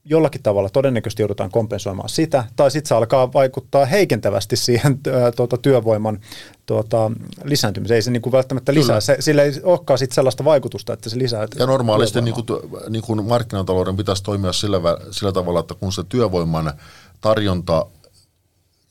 jollakin 0.05 0.43
tavalla 0.43 0.69
todennäköisesti 0.69 1.21
joudutaan 1.21 1.51
kompensoimaan 1.51 2.09
sitä, 2.09 2.43
tai 2.55 2.71
sitten 2.71 2.87
se 2.87 2.95
alkaa 2.95 3.33
vaikuttaa 3.33 3.85
heikentävästi 3.85 4.55
siihen 4.55 4.99
tuota, 5.35 5.57
työvoiman 5.57 6.19
tuota, 6.65 7.11
lisääntymiseen. 7.43 7.95
Ei 7.95 8.01
se 8.01 8.11
niin 8.11 8.21
kuin 8.21 8.33
välttämättä 8.33 8.73
lisää, 8.73 8.99
se, 8.99 9.17
sillä 9.19 9.43
ei 9.43 9.51
olekaan 9.63 9.99
sit 9.99 10.11
sellaista 10.11 10.45
vaikutusta, 10.45 10.93
että 10.93 11.09
se 11.09 11.17
lisää 11.17 11.47
Ja 11.59 11.65
normaalisti 11.65 12.21
niin 12.21 12.33
kuin, 12.33 12.45
niin 12.89 13.03
kuin 13.03 13.25
markkinatalouden 13.25 13.97
pitäisi 13.97 14.23
toimia 14.23 14.53
sillä, 14.53 14.77
sillä 15.11 15.31
tavalla, 15.31 15.59
että 15.59 15.75
kun 15.75 15.93
se 15.93 16.03
työvoiman 16.09 16.73
tarjonta 17.22 17.86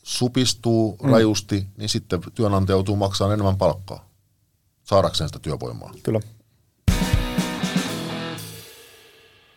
supistuu 0.03 0.99
mm. 1.03 1.11
rajusti, 1.11 1.67
niin 1.77 1.89
sitten 1.89 2.21
työnantaja 2.35 2.75
joutuu 2.75 2.97
maksamaan 2.97 3.35
enemmän 3.35 3.57
palkkaa 3.57 4.09
saadakseen 4.85 5.29
sitä 5.29 5.39
työvoimaa. 5.39 5.93
Kyllä. 6.03 6.21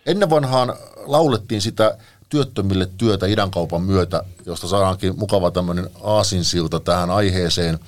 Ennen 0.06 0.30
vanhaan 0.30 0.74
laulettiin 1.06 1.62
sitä 1.62 1.98
työttömille 2.30 2.90
työtä 2.98 3.28
idänkaupan 3.28 3.82
myötä, 3.82 4.24
josta 4.46 4.68
saadaankin 4.68 5.20
mukava 5.20 5.52
tämmöinen 5.52 5.90
aasinsilta 6.04 6.80
tähän 6.80 7.10
aiheeseen, 7.10 7.80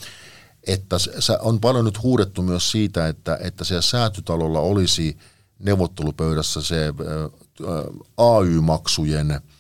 että 0.68 0.96
on 1.40 1.60
paljon 1.60 1.86
nyt 1.86 2.04
huudettu 2.04 2.42
myös 2.42 2.72
siitä, 2.72 3.08
että, 3.08 3.38
että 3.42 3.64
siellä 3.64 3.82
säätytalolla 3.82 4.60
olisi 4.60 5.18
neuvottelupöydässä 5.60 6.62
se 6.62 6.94
AY-maksujen– 8.18 9.42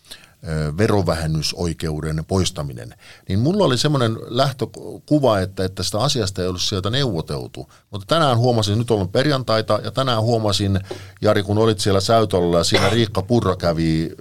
verovähennysoikeuden 0.78 2.26
poistaminen, 2.28 2.96
niin 3.30 3.40
mulla 3.40 3.66
oli 3.66 3.78
semmoinen 3.78 4.18
lähtökuva, 4.28 5.40
että, 5.40 5.66
että 5.66 5.84
sitä 5.84 6.00
asiasta 6.00 6.42
ei 6.42 6.48
ollut 6.48 6.62
sieltä 6.62 6.90
neuvoteltu. 6.90 7.70
Mutta 7.92 8.06
tänään 8.08 8.38
huomasin, 8.38 8.78
nyt 8.78 8.92
on 8.92 9.10
perjantaita, 9.10 9.80
ja 9.84 9.92
tänään 9.92 10.22
huomasin, 10.22 10.80
Jari, 11.22 11.44
kun 11.44 11.58
olit 11.58 11.80
siellä 11.80 12.00
Säytolla 12.00 12.58
ja 12.58 12.64
siinä 12.64 12.90
Riikka 12.90 13.22
Purra 13.22 13.56
kävi 13.56 14.16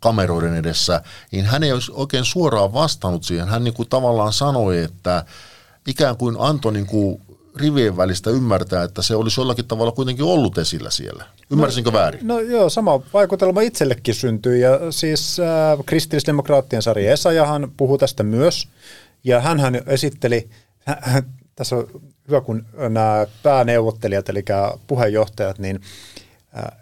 kameroiden 0.00 0.56
edessä, 0.56 1.02
niin 1.32 1.44
hän 1.44 1.62
ei 1.62 1.72
olisi 1.72 1.92
oikein 1.94 2.24
suoraan 2.24 2.72
vastannut 2.72 3.24
siihen. 3.24 3.48
Hän 3.48 3.64
niin 3.64 3.74
kuin 3.74 3.88
tavallaan 3.88 4.32
sanoi, 4.32 4.78
että 4.78 5.24
ikään 5.86 6.16
kuin 6.16 6.36
antoi 6.38 6.72
niin 6.72 6.86
kuin 6.86 7.20
rivien 7.60 7.96
välistä 7.96 8.30
ymmärtää, 8.30 8.82
että 8.82 9.02
se 9.02 9.16
olisi 9.16 9.40
jollakin 9.40 9.64
tavalla 9.64 9.92
kuitenkin 9.92 10.24
ollut 10.24 10.58
esillä 10.58 10.90
siellä. 10.90 11.24
Ymmärsinkö 11.50 11.90
no, 11.90 11.98
väärin? 11.98 12.26
No 12.26 12.40
joo, 12.40 12.70
sama 12.70 13.00
vaikutelma 13.14 13.60
itsellekin 13.60 14.14
syntyi. 14.14 14.60
Ja 14.60 14.92
siis 14.92 15.40
äh, 15.40 15.78
kristillisdemokraattien 15.86 16.82
Sari 16.82 17.06
Esajahan 17.06 17.72
puhui 17.76 17.98
tästä 17.98 18.22
myös. 18.22 18.68
Ja 19.24 19.40
hän 19.40 19.82
esitteli, 19.86 20.48
hän, 20.86 21.22
tässä 21.56 21.76
on 21.76 21.86
hyvä 22.28 22.40
kun 22.40 22.66
nämä 22.88 23.26
pääneuvottelijat, 23.42 24.28
eli 24.28 24.44
puheenjohtajat, 24.86 25.58
niin 25.58 25.80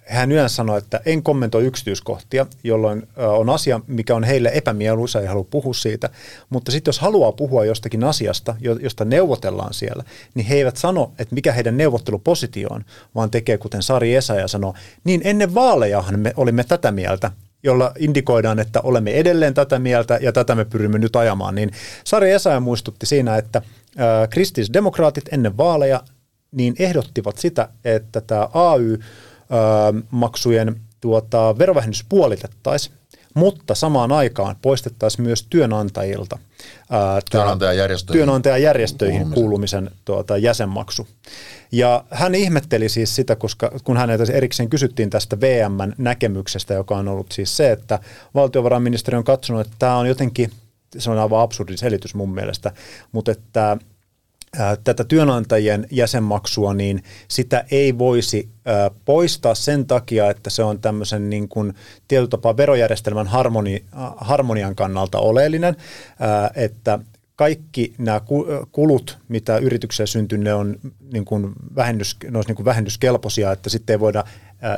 hän 0.07 0.33
yleensä 0.33 0.55
sanoi, 0.55 0.79
että 0.79 1.01
en 1.07 1.23
kommentoi 1.23 1.65
yksityiskohtia, 1.65 2.47
jolloin 2.65 3.09
on 3.17 3.51
asia, 3.51 3.81
mikä 3.87 4.15
on 4.15 4.25
heille 4.25 4.51
epämieluisa, 4.55 5.21
ei 5.21 5.27
halua 5.27 5.47
puhua 5.51 5.75
siitä. 5.75 6.11
Mutta 6.51 6.73
sitten 6.73 6.89
jos 6.89 6.99
haluaa 6.99 7.33
puhua 7.33 7.65
jostakin 7.65 8.05
asiasta, 8.05 8.57
josta 8.81 9.05
neuvotellaan 9.05 9.75
siellä, 9.75 10.05
niin 10.35 10.47
he 10.47 10.55
eivät 10.55 10.77
sano, 10.77 11.13
että 11.19 11.35
mikä 11.35 11.53
heidän 11.53 11.77
neuvottelupositio 11.77 12.69
on, 12.71 12.85
vaan 13.15 13.31
tekee 13.31 13.59
kuten 13.59 13.83
Sari 13.83 14.15
Esa 14.15 14.35
ja 14.35 14.49
sanoo, 14.49 14.75
niin 15.05 15.21
ennen 15.25 15.55
vaalejahan 15.55 16.21
me 16.21 16.33
olimme 16.37 16.65
tätä 16.65 16.93
mieltä, 16.93 17.31
jolla 17.63 17.93
indikoidaan, 17.99 18.59
että 18.59 18.81
olemme 18.81 19.11
edelleen 19.11 19.55
tätä 19.55 19.79
mieltä 19.79 20.19
ja 20.23 20.33
tätä 20.33 20.55
me 20.55 20.65
pyrimme 20.65 20.99
nyt 20.99 21.17
ajamaan. 21.17 21.55
Niin 21.55 21.71
Sari 22.05 22.33
Esa 22.33 22.61
muistutti 22.61 23.07
siinä, 23.07 23.37
että 23.37 23.63
kristillisdemokraatit 24.31 25.25
ennen 25.33 25.57
vaaleja 25.57 26.03
niin 26.53 26.75
ehdottivat 26.79 27.39
sitä, 27.39 27.69
että 27.85 28.21
tämä 28.21 28.49
AY 28.53 28.99
maksujen 30.11 30.81
tuota, 31.01 31.59
verovähennys 31.59 32.05
puolitettaisiin, 32.09 32.97
mutta 33.35 33.75
samaan 33.75 34.13
aikaan 34.13 34.57
poistettaisiin 34.63 35.27
myös 35.27 35.47
työnantajilta 35.51 36.39
ää, 36.91 37.21
Työnantajajärjestöihin. 37.31 38.19
työnantajajärjestöihin 38.19 39.19
Kuulumisen. 39.21 39.35
kuulumisen 39.43 39.91
tuota, 40.05 40.37
jäsenmaksu. 40.37 41.09
Ja 41.73 42.05
hän 42.11 42.35
ihmetteli 42.35 42.89
siis 42.89 43.15
sitä, 43.17 43.37
koska 43.37 43.71
kun 43.85 43.97
häneltä 43.97 44.33
erikseen 44.33 44.71
kysyttiin 44.71 45.11
tästä 45.11 45.41
VMn 45.41 45.93
näkemyksestä, 45.99 46.75
joka 46.75 46.97
on 46.97 47.09
ollut 47.09 47.33
siis 47.33 47.57
se, 47.57 47.73
että 47.73 47.99
valtiovarainministeriö 48.35 49.19
on 49.19 49.25
katsonut, 49.25 49.61
että 49.67 49.77
tämä 49.79 49.97
on 49.97 50.07
jotenkin, 50.09 50.51
se 50.99 51.11
on 51.11 51.19
aivan 51.19 51.41
absurdi 51.41 51.77
selitys 51.77 52.15
mun 52.15 52.35
mielestä, 52.35 52.73
mutta 53.13 53.33
että 53.33 53.77
tätä 54.85 55.05
työnantajien 55.05 55.87
jäsenmaksua, 55.91 56.75
niin 56.75 57.03
sitä 57.29 57.65
ei 57.71 57.99
voisi 57.99 58.49
poistaa 59.05 59.55
sen 59.55 59.87
takia, 59.87 60.31
että 60.31 60.51
se 60.51 60.63
on 60.63 60.81
tämmöisen 60.81 61.31
niin 61.31 61.49
kuin 61.49 61.75
tietyllä 62.09 62.29
tapaa 62.29 62.57
verojärjestelmän 62.57 63.27
harmoni, 63.27 63.85
harmonian 64.17 64.77
kannalta 64.77 65.19
oleellinen, 65.19 65.77
että 66.55 66.99
kaikki 67.37 67.95
nämä 67.99 68.21
ku- 68.21 68.47
kulut, 68.73 69.19
mitä 69.29 69.59
yritykseen 69.59 70.07
syntyy, 70.07 70.39
ne 70.39 70.55
on 70.55 70.77
niin 71.13 71.25
kuin 71.25 71.53
vähennys, 71.77 72.17
ne 72.31 72.39
olisi 72.39 72.49
niin 72.49 72.57
kuin 72.57 72.67
vähennyskelpoisia, 72.67 73.53
että 73.53 73.71
sitten 73.71 73.95
ei 73.95 74.01
voida 74.01 74.25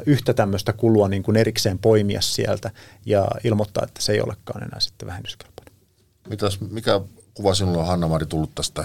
yhtä 0.07 0.35
tämmöistä 0.35 0.73
kulua 0.73 1.09
niin 1.09 1.23
kuin 1.23 1.37
erikseen 1.37 1.79
poimia 1.79 2.21
sieltä 2.21 2.71
ja 3.07 3.29
ilmoittaa, 3.45 3.85
että 3.85 4.03
se 4.03 4.13
ei 4.13 4.21
olekaan 4.21 4.63
enää 4.63 4.81
sitten 4.81 5.09
vähennyskelpoinen. 5.09 5.75
Mitäs, 6.29 6.61
mikä 6.61 7.01
kuva 7.35 7.55
sinulla 7.55 7.81
on, 7.81 7.87
Hanna-Mari, 7.87 8.27
tullut 8.27 8.55
tästä, 8.55 8.85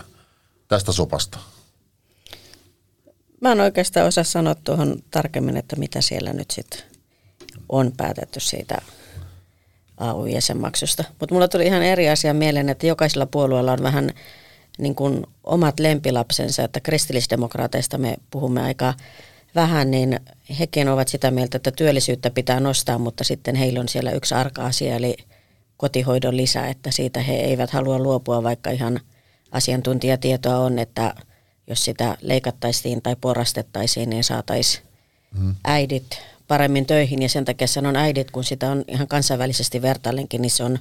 tästä 0.67 0.91
sopasta? 0.91 1.37
Mä 3.41 3.51
en 3.51 3.61
oikeastaan 3.61 4.07
osaa 4.07 4.23
sanoa 4.23 4.55
tuohon 4.55 4.99
tarkemmin, 5.11 5.57
että 5.57 5.75
mitä 5.75 6.01
siellä 6.01 6.33
nyt 6.33 6.51
sitten 6.51 6.79
on 7.69 7.91
päätetty 7.97 8.39
siitä 8.39 8.77
AU-jäsenmaksusta. 9.97 11.03
Mutta 11.19 11.35
mulla 11.35 11.47
tuli 11.47 11.65
ihan 11.65 11.83
eri 11.83 12.09
asia 12.09 12.33
mieleen, 12.33 12.69
että 12.69 12.87
jokaisella 12.87 13.25
puolueella 13.25 13.71
on 13.73 13.83
vähän 13.83 14.09
niin 14.77 14.95
kuin 14.95 15.25
omat 15.43 15.79
lempilapsensa, 15.79 16.63
että 16.63 16.79
kristillisdemokraateista 16.79 17.97
me 17.97 18.17
puhumme 18.31 18.61
aika 18.61 18.93
vähän, 19.55 19.91
niin 19.91 20.19
hekin 20.59 20.89
ovat 20.89 21.07
sitä 21.07 21.31
mieltä, 21.31 21.57
että 21.57 21.71
työllisyyttä 21.71 22.29
pitää 22.29 22.59
nostaa, 22.59 22.97
mutta 22.97 23.23
sitten 23.23 23.55
heillä 23.55 23.79
on 23.79 23.89
siellä 23.89 24.11
yksi 24.11 24.35
arka 24.35 24.65
asia, 24.65 24.95
eli 24.95 25.17
kotihoidon 25.77 26.37
lisä, 26.37 26.67
että 26.67 26.91
siitä 26.91 27.19
he 27.19 27.33
eivät 27.33 27.69
halua 27.69 27.99
luopua, 27.99 28.43
vaikka 28.43 28.69
ihan 28.69 28.99
asiantuntijatietoa 29.53 30.57
on, 30.57 30.79
että 30.79 31.15
jos 31.67 31.85
sitä 31.85 32.17
leikattaisiin 32.21 33.01
tai 33.01 33.15
porrastettaisiin, 33.21 34.09
niin 34.09 34.23
saataisiin 34.23 34.83
mm. 35.39 35.55
äidit 35.63 36.21
paremmin 36.47 36.85
töihin. 36.85 37.21
Ja 37.21 37.29
sen 37.29 37.45
takia 37.45 37.67
sanon 37.67 37.95
äidit, 37.95 38.31
kun 38.31 38.43
sitä 38.43 38.71
on 38.71 38.83
ihan 38.87 39.07
kansainvälisesti 39.07 39.81
vertaillenkin, 39.81 40.41
niin 40.41 40.51
se 40.51 40.63
on 40.63 40.79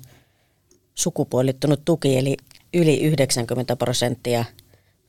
sukupuolittunut 0.94 1.84
tuki, 1.84 2.18
eli 2.18 2.36
yli 2.74 3.00
90 3.00 3.76
prosenttia, 3.76 4.44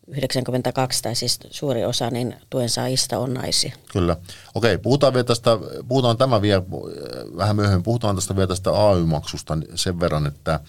92 0.07 1.03
tai 1.03 1.15
siis 1.15 1.39
suuri 1.49 1.85
osa, 1.85 2.09
niin 2.09 2.35
tuen 2.49 2.69
saajista 2.69 3.19
on 3.19 3.33
naisia. 3.33 3.75
Kyllä. 3.91 4.17
Okei, 4.55 4.77
puhutaan 4.77 5.13
vielä 5.13 5.23
tästä, 5.23 5.51
puhutaan 5.87 6.17
tämä 6.17 6.41
vielä 6.41 6.63
äh, 6.73 7.37
vähän 7.37 7.55
myöhemmin, 7.55 7.83
puhutaan 7.83 8.15
tästä 8.15 8.35
vielä 8.35 8.47
tästä 8.47 8.89
AY-maksusta 8.89 9.57
sen 9.75 9.99
verran, 9.99 10.27
että, 10.27 10.59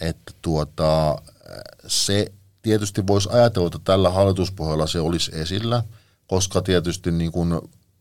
että 0.00 0.32
tuota, 0.42 1.22
se 1.86 2.32
tietysti 2.62 3.06
voisi 3.06 3.28
ajatella, 3.32 3.66
että 3.66 3.78
tällä 3.84 4.10
hallituspohjalla 4.10 4.86
se 4.86 5.00
olisi 5.00 5.30
esillä, 5.34 5.82
koska 6.26 6.62
tietysti 6.62 7.10
niin 7.10 7.32
kuin 7.32 7.60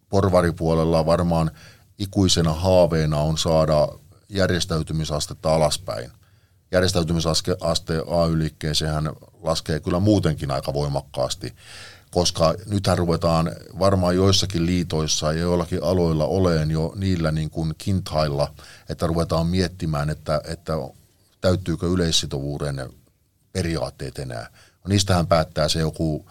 porvaripuolella 0.09 1.05
varmaan 1.05 1.51
ikuisena 1.97 2.53
haaveena 2.53 3.17
on 3.17 3.37
saada 3.37 3.87
järjestäytymisastetta 4.29 5.55
alaspäin. 5.55 6.11
Järjestäytymisaste 6.71 7.93
AY-liikkeeseen 8.07 9.11
laskee 9.43 9.79
kyllä 9.79 9.99
muutenkin 9.99 10.51
aika 10.51 10.73
voimakkaasti, 10.73 11.55
koska 12.11 12.55
nythän 12.65 12.97
ruvetaan 12.97 13.51
varmaan 13.79 14.15
joissakin 14.15 14.65
liitoissa 14.65 15.33
ja 15.33 15.39
joillakin 15.41 15.83
aloilla 15.83 16.25
oleen 16.25 16.71
jo 16.71 16.93
niillä 16.95 17.31
niin 17.31 17.49
kuin 17.49 17.73
kintailla, 17.77 18.53
että 18.89 19.07
ruvetaan 19.07 19.47
miettimään, 19.47 20.09
että, 20.09 20.41
että 20.45 20.73
täyttyykö 21.41 21.87
yleissitovuuden 21.87 22.89
periaatteet 23.57 24.19
enää. 24.19 24.49
Niistähän 24.87 25.27
päättää 25.27 25.69
se 25.69 25.79
joku 25.79 26.25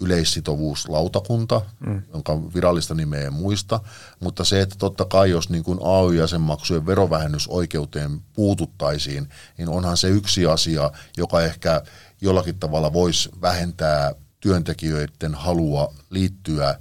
yleissitovuuslautakunta, 0.00 1.60
mm. 1.86 2.02
jonka 2.12 2.54
virallista 2.54 2.94
nimeä 2.94 3.26
en 3.26 3.32
muista, 3.32 3.80
mutta 4.20 4.44
se, 4.44 4.60
että 4.60 4.76
totta 4.78 5.04
kai 5.04 5.30
jos 5.30 5.50
niin 5.50 5.64
kuin 5.64 5.78
AY-jäsenmaksujen 5.82 6.86
verovähennysoikeuteen 6.86 8.20
puututtaisiin, 8.34 9.28
niin 9.58 9.68
onhan 9.68 9.96
se 9.96 10.08
yksi 10.08 10.46
asia, 10.46 10.90
joka 11.16 11.40
ehkä 11.40 11.82
jollakin 12.20 12.58
tavalla 12.58 12.92
voisi 12.92 13.28
vähentää 13.40 14.14
työntekijöiden 14.40 15.34
halua 15.34 15.94
liittyä 16.10 16.78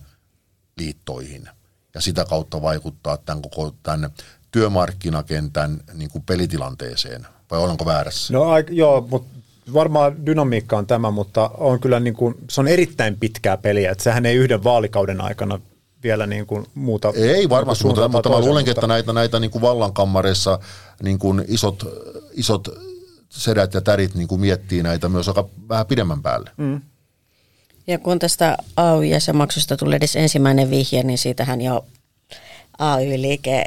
liittoihin 0.77 1.49
ja 1.95 2.01
sitä 2.01 2.25
kautta 2.25 2.61
vaikuttaa 2.61 3.17
tämän 3.17 3.41
koko 3.41 3.75
tämän 3.83 4.09
työmarkkinakentän 4.51 5.79
niin 5.93 6.09
kuin 6.09 6.23
pelitilanteeseen. 6.23 7.27
Vai 7.51 7.59
olenko 7.59 7.85
väärässä? 7.85 8.33
No 8.33 8.45
joo, 8.69 9.07
mutta 9.11 9.39
varmaan 9.73 10.25
dynamiikka 10.25 10.77
on 10.77 10.87
tämä, 10.87 11.11
mutta 11.11 11.51
on 11.57 11.79
kyllä 11.79 11.99
niin 11.99 12.13
kuin, 12.13 12.35
se 12.49 12.61
on 12.61 12.67
erittäin 12.67 13.17
pitkää 13.19 13.57
peliä, 13.57 13.91
että 13.91 14.03
sehän 14.03 14.25
ei 14.25 14.35
yhden 14.35 14.63
vaalikauden 14.63 15.21
aikana 15.21 15.59
vielä 16.03 16.27
niin 16.27 16.45
kuin 16.45 16.65
muuta. 16.75 17.13
Ei 17.15 17.49
varmasti, 17.49 17.83
mutta, 17.83 18.07
mutta 18.07 18.29
mä 18.29 18.39
luulenkin, 18.39 18.71
että 18.71 18.87
näitä, 18.87 19.13
näitä 19.13 19.39
niin 19.39 19.51
kuin 19.51 19.61
vallankammareissa 19.61 20.59
niin 21.03 21.19
kuin 21.19 21.45
isot, 21.47 21.87
isot 22.33 22.67
sedät 23.29 23.73
ja 23.73 23.81
tärit 23.81 24.15
niin 24.15 24.27
kuin 24.27 24.41
miettii 24.41 24.83
näitä 24.83 25.09
myös 25.09 25.27
aika 25.27 25.49
vähän 25.69 25.85
pidemmän 25.85 26.21
päälle. 26.21 26.51
Mm. 26.57 26.81
Ja 27.87 27.99
kun 27.99 28.19
tästä 28.19 28.57
AY-jäsenmaksusta 28.77 29.77
tuli 29.77 29.95
edes 29.95 30.15
ensimmäinen 30.15 30.69
vihje, 30.69 31.03
niin 31.03 31.17
siitähän 31.17 31.61
jo 31.61 31.85
AY-liike 32.79 33.63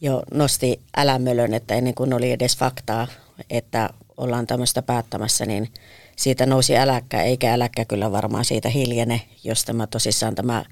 jo 0.00 0.22
nosti 0.34 0.80
älämölön, 0.96 1.54
että 1.54 1.74
ennen 1.74 1.94
kuin 1.94 2.12
oli 2.12 2.32
edes 2.32 2.56
faktaa, 2.56 3.06
että 3.50 3.90
ollaan 4.16 4.46
tämmöistä 4.46 4.82
päättämässä, 4.82 5.46
niin 5.46 5.72
siitä 6.16 6.46
nousi 6.46 6.76
äläkkä, 6.76 7.22
eikä 7.22 7.52
äläkkä 7.52 7.84
kyllä 7.84 8.12
varmaan 8.12 8.44
siitä 8.44 8.68
hiljene, 8.68 9.28
jos 9.44 9.64
tämä 9.64 9.86
tosissaan 9.86 10.34
tämä 10.34 10.64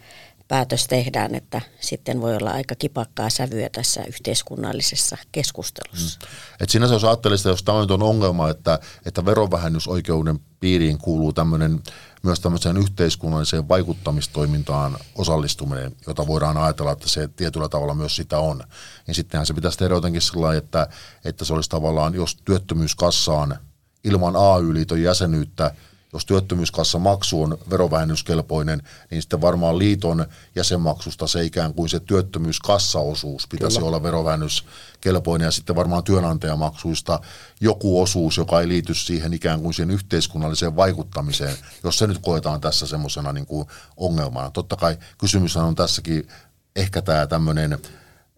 päätös 0.48 0.86
tehdään, 0.86 1.34
että 1.34 1.60
sitten 1.80 2.20
voi 2.20 2.36
olla 2.36 2.50
aika 2.50 2.74
kipakkaa 2.74 3.30
sävyä 3.30 3.68
tässä 3.68 4.04
yhteiskunnallisessa 4.04 5.16
keskustelussa. 5.32 6.18
Mm. 6.22 6.28
Et 6.60 6.70
sinänsä 6.70 6.94
jos 6.94 7.04
ajattelisi, 7.04 7.48
jos 7.48 7.62
tämä 7.62 7.78
on 7.78 8.02
ongelma, 8.02 8.50
että, 8.50 8.78
että 9.06 9.24
verovähennysoikeuden 9.24 10.40
piiriin 10.64 10.98
kuuluu 10.98 11.32
tämmöinen, 11.32 11.82
myös 12.22 12.40
tämmöiseen 12.40 12.76
yhteiskunnalliseen 12.76 13.68
vaikuttamistoimintaan 13.68 14.96
osallistuminen, 15.14 15.96
jota 16.06 16.26
voidaan 16.26 16.56
ajatella, 16.56 16.92
että 16.92 17.08
se 17.08 17.28
tietyllä 17.28 17.68
tavalla 17.68 17.94
myös 17.94 18.16
sitä 18.16 18.38
on, 18.38 18.62
niin 19.06 19.14
sittenhän 19.14 19.46
se 19.46 19.54
pitäisi 19.54 19.78
tehdä 19.78 19.94
jotenkin 19.94 20.22
sillä 20.22 20.54
että, 20.54 20.88
että 21.24 21.44
se 21.44 21.54
olisi 21.54 21.70
tavallaan, 21.70 22.14
jos 22.14 22.36
työttömyyskassaan 22.44 23.58
ilman 24.04 24.36
AY-liiton 24.36 25.02
jäsenyyttä 25.02 25.74
jos 26.14 26.26
työttömyyskassa 26.26 26.98
maksu 26.98 27.42
on 27.42 27.58
verovähennyskelpoinen, 27.70 28.82
niin 29.10 29.22
sitten 29.22 29.40
varmaan 29.40 29.78
liiton 29.78 30.26
jäsenmaksusta 30.54 31.26
se 31.26 31.44
ikään 31.44 31.74
kuin 31.74 31.88
se 31.88 32.00
työttömyyskassaosuus 32.00 33.46
pitäisi 33.48 33.76
Kyllä. 33.76 33.88
olla 33.88 34.02
verovähennyskelpoinen 34.02 35.46
ja 35.46 35.50
sitten 35.50 35.76
varmaan 35.76 36.04
työnantajamaksuista 36.04 37.20
joku 37.60 38.02
osuus, 38.02 38.36
joka 38.36 38.60
ei 38.60 38.68
liity 38.68 38.94
siihen 38.94 39.32
ikään 39.34 39.60
kuin 39.60 39.74
siihen 39.74 39.90
yhteiskunnalliseen 39.90 40.76
vaikuttamiseen, 40.76 41.56
jos 41.84 41.98
se 41.98 42.06
nyt 42.06 42.18
koetaan 42.18 42.60
tässä 42.60 42.86
semmoisena 42.86 43.32
niin 43.32 43.46
kuin 43.46 43.68
ongelmana. 43.96 44.50
Totta 44.50 44.76
kai 44.76 44.98
kysymys 45.18 45.56
on 45.56 45.74
tässäkin 45.74 46.28
ehkä 46.76 47.02
tämä 47.02 47.26
tämmöinen 47.26 47.78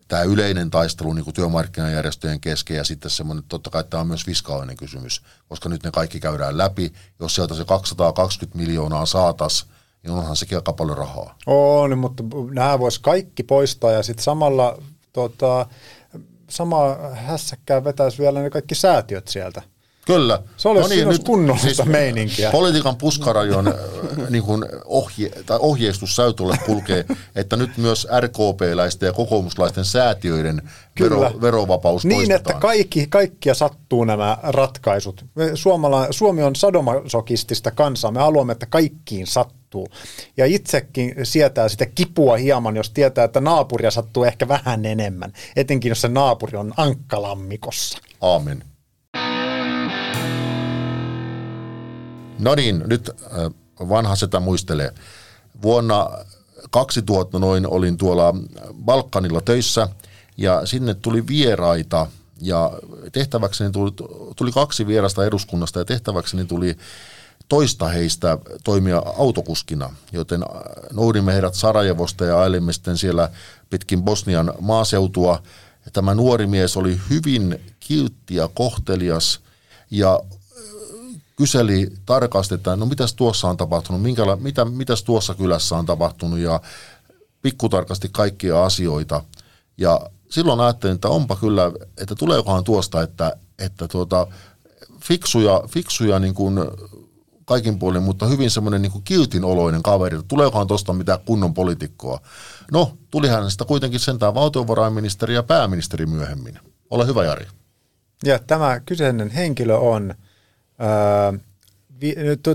tämä 0.09 0.23
yleinen 0.23 0.71
taistelu 0.71 1.13
niin 1.13 1.25
kuin 1.25 1.35
työmarkkinajärjestöjen 1.35 2.41
kesken 2.41 2.77
ja 2.77 2.85
sitten 2.85 3.11
semmoinen, 3.11 3.45
totta 3.49 3.71
kai 3.71 3.85
tämä 3.85 4.01
on 4.01 4.07
myös 4.07 4.25
fiskaalinen 4.25 4.77
kysymys, 4.77 5.23
koska 5.49 5.69
nyt 5.69 5.83
ne 5.83 5.91
kaikki 5.91 6.21
käydään 6.21 6.59
läpi. 6.59 6.93
Jos 7.21 7.35
sieltä 7.35 7.55
se 7.55 7.65
220 7.65 8.59
miljoonaa 8.59 9.07
saatas, 9.07 9.67
niin 10.03 10.11
onhan 10.11 10.37
sekin 10.37 10.59
aika 10.59 10.73
paljon 10.73 10.99
rahaa. 10.99 11.39
On, 11.47 11.99
mutta 11.99 12.23
nämä 12.51 12.79
voisi 12.79 13.01
kaikki 13.01 13.43
poistaa 13.43 13.93
ja 13.93 14.03
sitten 14.03 14.25
samalla 14.25 14.83
tota, 15.13 15.67
sama 16.51 16.97
hässäkkää 17.15 17.85
vetäisi 17.85 18.19
vielä 18.19 18.43
ne 18.43 18.51
kaikki 18.51 18.75
säätiöt 18.75 19.29
sieltä. 19.29 19.63
Kyllä. 20.07 20.43
Se 20.57 20.69
olisi, 20.69 20.83
no 20.83 20.89
niin, 20.89 21.09
nyt, 21.09 21.25
kunnollista 21.25 21.67
siis 21.67 21.89
meininkiä. 21.89 22.51
Politiikan 22.51 22.97
puskarajon 22.97 23.75
niin 24.31 24.43
kuin 24.43 24.65
ohje, 24.85 25.31
tai 25.47 25.59
ohjeistus 25.61 26.17
säytölle 26.17 26.59
kulkee, 26.67 27.05
että 27.37 27.57
nyt 27.57 27.77
myös 27.77 28.07
RKP-läisten 28.21 29.07
ja 29.07 29.13
kokoomuslaisten 29.13 29.85
säätiöiden 29.85 30.63
vero, 31.01 31.41
verovapaus 31.41 32.05
Niin, 32.05 32.17
poistetaan. 32.17 32.57
että 32.57 32.61
kaikki, 32.61 33.07
kaikkia 33.07 33.55
sattuu 33.55 34.05
nämä 34.05 34.39
ratkaisut. 34.43 35.25
Suomala, 35.55 36.07
Suomi 36.11 36.43
on 36.43 36.57
sadomasokistista 36.57 37.71
kansaa. 37.71 38.11
Me 38.11 38.21
haluamme, 38.21 38.53
että 38.53 38.67
kaikkiin 38.67 39.27
sattuu. 39.27 39.89
Ja 40.37 40.47
itsekin 40.47 41.15
sietää 41.23 41.69
sitä 41.69 41.87
kipua 41.87 42.37
hieman, 42.37 42.77
jos 42.77 42.91
tietää, 42.91 43.25
että 43.25 43.41
naapuria 43.41 43.91
sattuu 43.91 44.25
ehkä 44.25 44.49
vähän 44.49 44.85
enemmän. 44.85 45.33
Etenkin, 45.57 45.89
jos 45.89 46.01
se 46.01 46.09
naapuri 46.09 46.59
on 46.59 46.75
ankkalammikossa. 46.77 47.99
Aamen. 48.21 48.65
No 52.39 52.55
niin, 52.55 52.83
nyt 52.87 53.11
äh, 53.11 53.89
vanha 53.89 54.17
setä 54.17 54.41
muistelee. 54.41 54.93
Vuonna 55.63 56.09
2000 56.71 57.39
noin 57.39 57.67
olin 57.67 57.97
tuolla 57.97 58.35
Balkanilla 58.85 59.41
töissä 59.41 59.89
ja 60.37 60.67
sinne 60.67 60.95
tuli 60.95 61.27
vieraita 61.27 62.07
ja 62.41 62.73
tehtäväkseni 63.13 63.71
tuli, 63.71 63.91
tuli 64.37 64.53
kaksi 64.53 64.87
vierasta 64.87 65.25
eduskunnasta 65.25 65.79
ja 65.79 65.85
tehtäväkseni 65.85 66.45
tuli 66.45 66.77
toista 67.49 67.89
heistä 67.89 68.39
toimia 68.65 69.03
autokuskina, 69.19 69.95
joten 70.13 70.43
äh, 70.43 70.49
noudimme 70.93 71.33
heidät 71.33 71.55
Sarajevosta 71.55 72.25
ja 72.25 72.39
ailimme 72.39 72.73
sitten 72.73 72.99
siellä 72.99 73.31
pitkin 73.71 74.03
Bosnian 74.03 74.53
maaseutua. 74.61 75.43
Tämä 75.93 76.15
nuori 76.15 76.47
mies 76.47 76.77
oli 76.77 77.01
hyvin 77.11 77.61
kiltti 77.81 78.35
ja 78.35 78.49
kohtelias 78.49 79.41
ja 79.91 80.21
kyseli 81.37 81.93
tarkasti, 82.07 82.55
että 82.55 82.77
no 82.77 82.87
mitäs 82.87 83.15
tuossa 83.15 83.49
on 83.49 83.57
tapahtunut, 83.57 84.03
minkäla, 84.03 84.37
mitä, 84.37 84.65
mitäs 84.65 85.03
tuossa 85.03 85.35
kylässä 85.35 85.77
on 85.77 85.87
tapahtunut 85.87 86.39
ja 86.39 86.61
pikkutarkasti 87.43 88.09
kaikkia 88.13 88.65
asioita. 88.65 89.25
Ja 89.79 90.01
silloin 90.31 90.61
ajattelin, 90.61 90.95
että 90.95 91.09
onpa 91.09 91.37
kyllä, 91.37 91.73
että 91.99 92.15
tuleekohan 92.15 92.65
tuosta, 92.65 93.03
että, 93.03 93.37
että 93.59 93.89
tuota, 93.89 94.27
fiksuja, 95.05 95.63
fiksuja 95.69 96.19
niin 96.19 96.35
kuin 96.35 96.59
kaikin 97.45 97.79
puolin, 97.79 98.03
mutta 98.03 98.27
hyvin 98.27 98.51
semmoinen 98.51 98.83
niin 98.83 99.03
kiltin 99.05 99.45
oloinen 99.45 99.83
kaveri, 99.83 100.17
että 100.17 100.29
tuleekohan 100.29 100.67
tuosta 100.67 100.93
mitään 100.93 101.19
kunnon 101.25 101.55
poliitikkoa. 101.55 102.21
No, 102.73 102.97
tulihan 103.11 103.51
sitä 103.51 103.65
kuitenkin 103.65 104.01
sentään 104.01 104.35
valtiovarainministeri 104.35 105.35
ja 105.35 105.43
pääministeri 105.43 106.07
myöhemmin. 106.07 106.59
Ole 106.91 107.07
hyvä, 107.07 107.25
Jari. 107.25 107.47
Ja 108.25 108.39
tämä 108.39 108.81
kyseinen 108.81 109.31
henkilö 109.31 109.77
on 109.77 110.15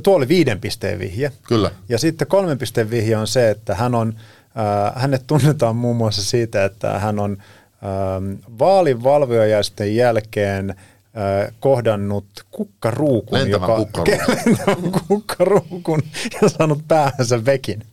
tuo 0.04 0.16
oli 0.16 0.28
viiden 0.28 0.60
pisteen 0.60 1.00
vihje. 1.00 1.32
Kyllä. 1.48 1.72
Ja 1.90 1.98
sitten 1.98 2.28
kolmen 2.28 2.58
pisteen 2.58 2.90
vihje 2.90 3.18
on 3.18 3.28
se, 3.28 3.50
että 3.50 3.76
hän 3.76 3.96
on, 3.96 4.14
hänet 4.96 5.28
tunnetaan 5.28 5.76
muun 5.76 5.96
muassa 5.96 6.24
siitä, 6.24 6.66
että 6.66 7.00
hän 7.00 7.20
on 7.20 7.38
vaalivalvojaisten 8.60 9.96
jälkeen 9.96 10.76
kohdannut 11.60 12.26
kukkaruukun, 12.52 13.40
Lentävän 13.40 13.70
joka, 13.70 13.76
kukkaruukun. 13.76 14.92
kukkaruukun 15.08 16.04
ja 16.42 16.50
saanut 16.50 16.88
päähänsä 16.88 17.46
vekin. 17.46 17.84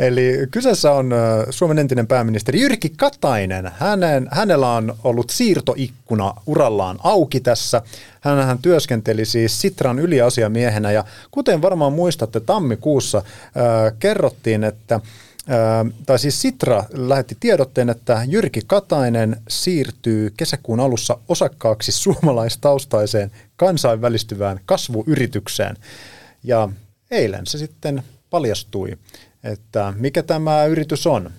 Eli 0.00 0.46
kyseessä 0.50 0.92
on 0.92 1.10
Suomen 1.50 1.78
entinen 1.78 2.06
pääministeri 2.06 2.60
Jyrki 2.60 2.92
Katainen. 2.96 3.70
Hänen, 3.74 4.28
hänellä 4.30 4.72
on 4.72 4.96
ollut 5.04 5.30
siirtoikkuna 5.30 6.34
urallaan 6.46 6.98
auki 7.02 7.40
tässä. 7.40 7.82
Hänhän 8.20 8.58
työskenteli 8.58 9.24
siis 9.24 9.60
Sitran 9.60 9.98
yliasiamiehenä 9.98 10.92
ja 10.92 11.04
kuten 11.30 11.62
varmaan 11.62 11.92
muistatte, 11.92 12.40
tammikuussa 12.40 13.18
äh, 13.18 13.92
kerrottiin, 13.98 14.64
että 14.64 15.00
tai 16.06 16.18
siis 16.18 16.42
Sitra 16.42 16.84
lähetti 16.92 17.36
tiedotteen, 17.40 17.90
että 17.90 18.22
Jyrki 18.28 18.60
Katainen 18.66 19.36
siirtyy 19.48 20.32
kesäkuun 20.36 20.80
alussa 20.80 21.18
osakkaaksi 21.28 21.92
suomalaistaustaiseen 21.92 23.30
kansainvälistyvään 23.56 24.60
kasvuyritykseen. 24.66 25.76
Ja 26.44 26.68
eilen 27.10 27.46
se 27.46 27.58
sitten 27.58 28.02
paljastui, 28.30 28.98
että 29.44 29.94
mikä 29.96 30.22
tämä 30.22 30.64
yritys 30.64 31.06
on. 31.06 31.30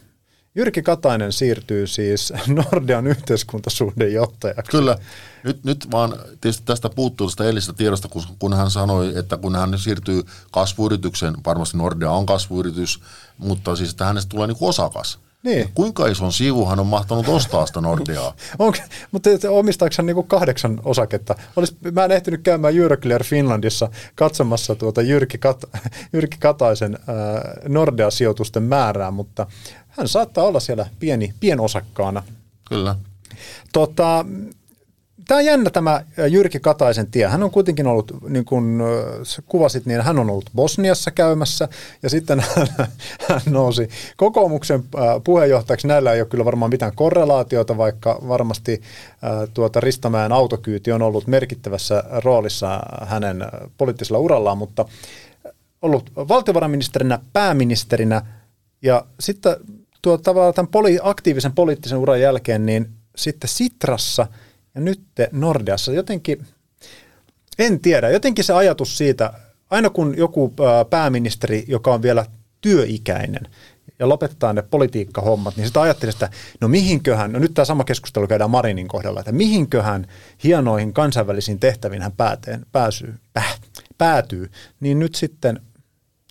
Jyrki 0.55 0.81
Katainen 0.81 1.31
siirtyy 1.31 1.87
siis 1.87 2.33
Nordean 2.71 3.07
yhteiskuntasuhdejohtajaksi. 3.07 4.71
Kyllä. 4.71 4.97
Nyt, 5.43 5.63
nyt 5.63 5.91
vaan 5.91 6.15
tietysti 6.41 6.63
tästä 6.65 6.89
puuttuu 6.89 7.27
tästä 7.27 7.43
eilisestä 7.43 7.73
tiedosta, 7.73 8.07
kun, 8.07 8.23
kun 8.39 8.53
hän 8.53 8.71
sanoi, 8.71 9.13
että 9.19 9.37
kun 9.37 9.55
hän 9.55 9.79
siirtyy 9.79 10.23
kasvuyrityksen, 10.51 11.35
varmasti 11.45 11.77
Nordea 11.77 12.11
on 12.11 12.25
kasvuyritys, 12.25 12.99
mutta 13.37 13.75
siis 13.75 13.91
että 13.91 14.05
hänestä 14.05 14.29
tulee 14.29 14.47
niin 14.47 14.57
osakas. 14.61 15.19
Niin. 15.43 15.69
Kuinka 15.73 16.07
ison 16.07 16.33
sivu 16.33 16.65
hän 16.65 16.79
on 16.79 16.87
mahtanut 16.87 17.27
ostaa 17.27 17.65
sitä 17.65 17.81
Nordeaa? 17.81 18.33
Onko, 18.59 18.77
mutta 19.11 19.29
omistaako 19.49 19.95
hän 19.97 20.05
niinku 20.05 20.23
kahdeksan 20.23 20.79
osaketta? 20.83 21.35
Olis, 21.55 21.75
mä 21.91 22.05
en 22.05 22.11
ehtinyt 22.11 22.41
käymään 22.41 22.77
Euroclear 22.77 23.23
Finlandissa 23.23 23.89
katsomassa 24.15 24.75
tuota 24.75 25.01
Jyrki, 25.01 25.37
Kat, 25.37 25.63
Jyrki 26.13 26.37
Kataisen 26.39 26.95
äh, 26.95 27.69
Nordea-sijoitusten 27.69 28.63
määrää, 28.63 29.11
mutta 29.11 29.47
hän 29.87 30.07
saattaa 30.07 30.43
olla 30.43 30.59
siellä 30.59 30.89
pieni, 30.99 31.33
pienosakkaana. 31.39 32.23
Kyllä. 32.69 32.95
Tota, 33.73 34.25
Tämä 35.31 35.39
on 35.39 35.45
jännä 35.45 35.69
tämä 35.69 36.03
Jyrki 36.29 36.59
Kataisen 36.59 37.11
tie. 37.11 37.27
Hän 37.27 37.43
on 37.43 37.51
kuitenkin 37.51 37.87
ollut, 37.87 38.11
niin 38.29 38.45
kuin 38.45 38.79
kuvasit, 39.45 39.85
niin 39.85 40.01
hän 40.01 40.19
on 40.19 40.29
ollut 40.29 40.49
Bosniassa 40.55 41.11
käymässä 41.11 41.67
ja 42.03 42.09
sitten 42.09 42.39
hän, 42.55 42.67
hän 43.29 43.41
nousi 43.49 43.89
kokoomuksen 44.17 44.83
puheenjohtajaksi. 45.23 45.87
Näillä 45.87 46.13
ei 46.13 46.21
ole 46.21 46.27
kyllä 46.27 46.45
varmaan 46.45 46.71
mitään 46.71 46.95
korrelaatiota, 46.95 47.77
vaikka 47.77 48.19
varmasti 48.27 48.81
tuota 49.53 49.79
Ristamäen 49.79 50.31
autokyyti 50.31 50.91
on 50.91 51.01
ollut 51.01 51.27
merkittävässä 51.27 52.03
roolissa 52.23 52.79
hänen 53.05 53.45
poliittisella 53.77 54.19
urallaan, 54.19 54.57
mutta 54.57 54.85
ollut 55.81 56.11
valtiovarainministerinä, 56.15 57.19
pääministerinä 57.33 58.21
ja 58.81 59.05
sitten 59.19 59.55
tuo, 60.01 60.17
tavallaan 60.17 60.53
tämän 60.53 60.71
poli, 60.71 60.99
aktiivisen 61.01 61.53
poliittisen 61.53 61.97
uran 61.97 62.21
jälkeen, 62.21 62.65
niin 62.65 62.89
sitten 63.15 63.49
Sitrassa– 63.49 64.27
ja 64.75 64.81
nyt 64.81 65.01
Nordeassa 65.31 65.91
jotenkin, 65.93 66.47
en 67.59 67.79
tiedä, 67.79 68.09
jotenkin 68.09 68.43
se 68.43 68.53
ajatus 68.53 68.97
siitä, 68.97 69.33
aina 69.69 69.89
kun 69.89 70.17
joku 70.17 70.53
pääministeri, 70.89 71.65
joka 71.67 71.93
on 71.93 72.01
vielä 72.01 72.25
työikäinen, 72.61 73.47
ja 73.99 74.09
lopetetaan 74.09 74.55
ne 74.55 74.61
politiikkahommat, 74.61 75.57
niin 75.57 75.67
sitä 75.67 75.81
ajattelin, 75.81 76.13
että 76.13 76.29
no 76.61 76.67
mihinköhän, 76.67 77.31
no 77.31 77.39
nyt 77.39 77.53
tämä 77.53 77.65
sama 77.65 77.83
keskustelu 77.83 78.27
käydään 78.27 78.49
Marinin 78.49 78.87
kohdalla, 78.87 79.19
että 79.19 79.31
mihinköhän 79.31 80.07
hienoihin 80.43 80.93
kansainvälisiin 80.93 81.59
tehtäviin 81.59 82.01
hän 82.01 82.11
pääteen, 82.11 82.65
pääsyy, 82.71 83.13
pää, 83.33 83.51
päätyy, 83.97 84.51
niin 84.79 84.99
nyt 84.99 85.15
sitten 85.15 85.59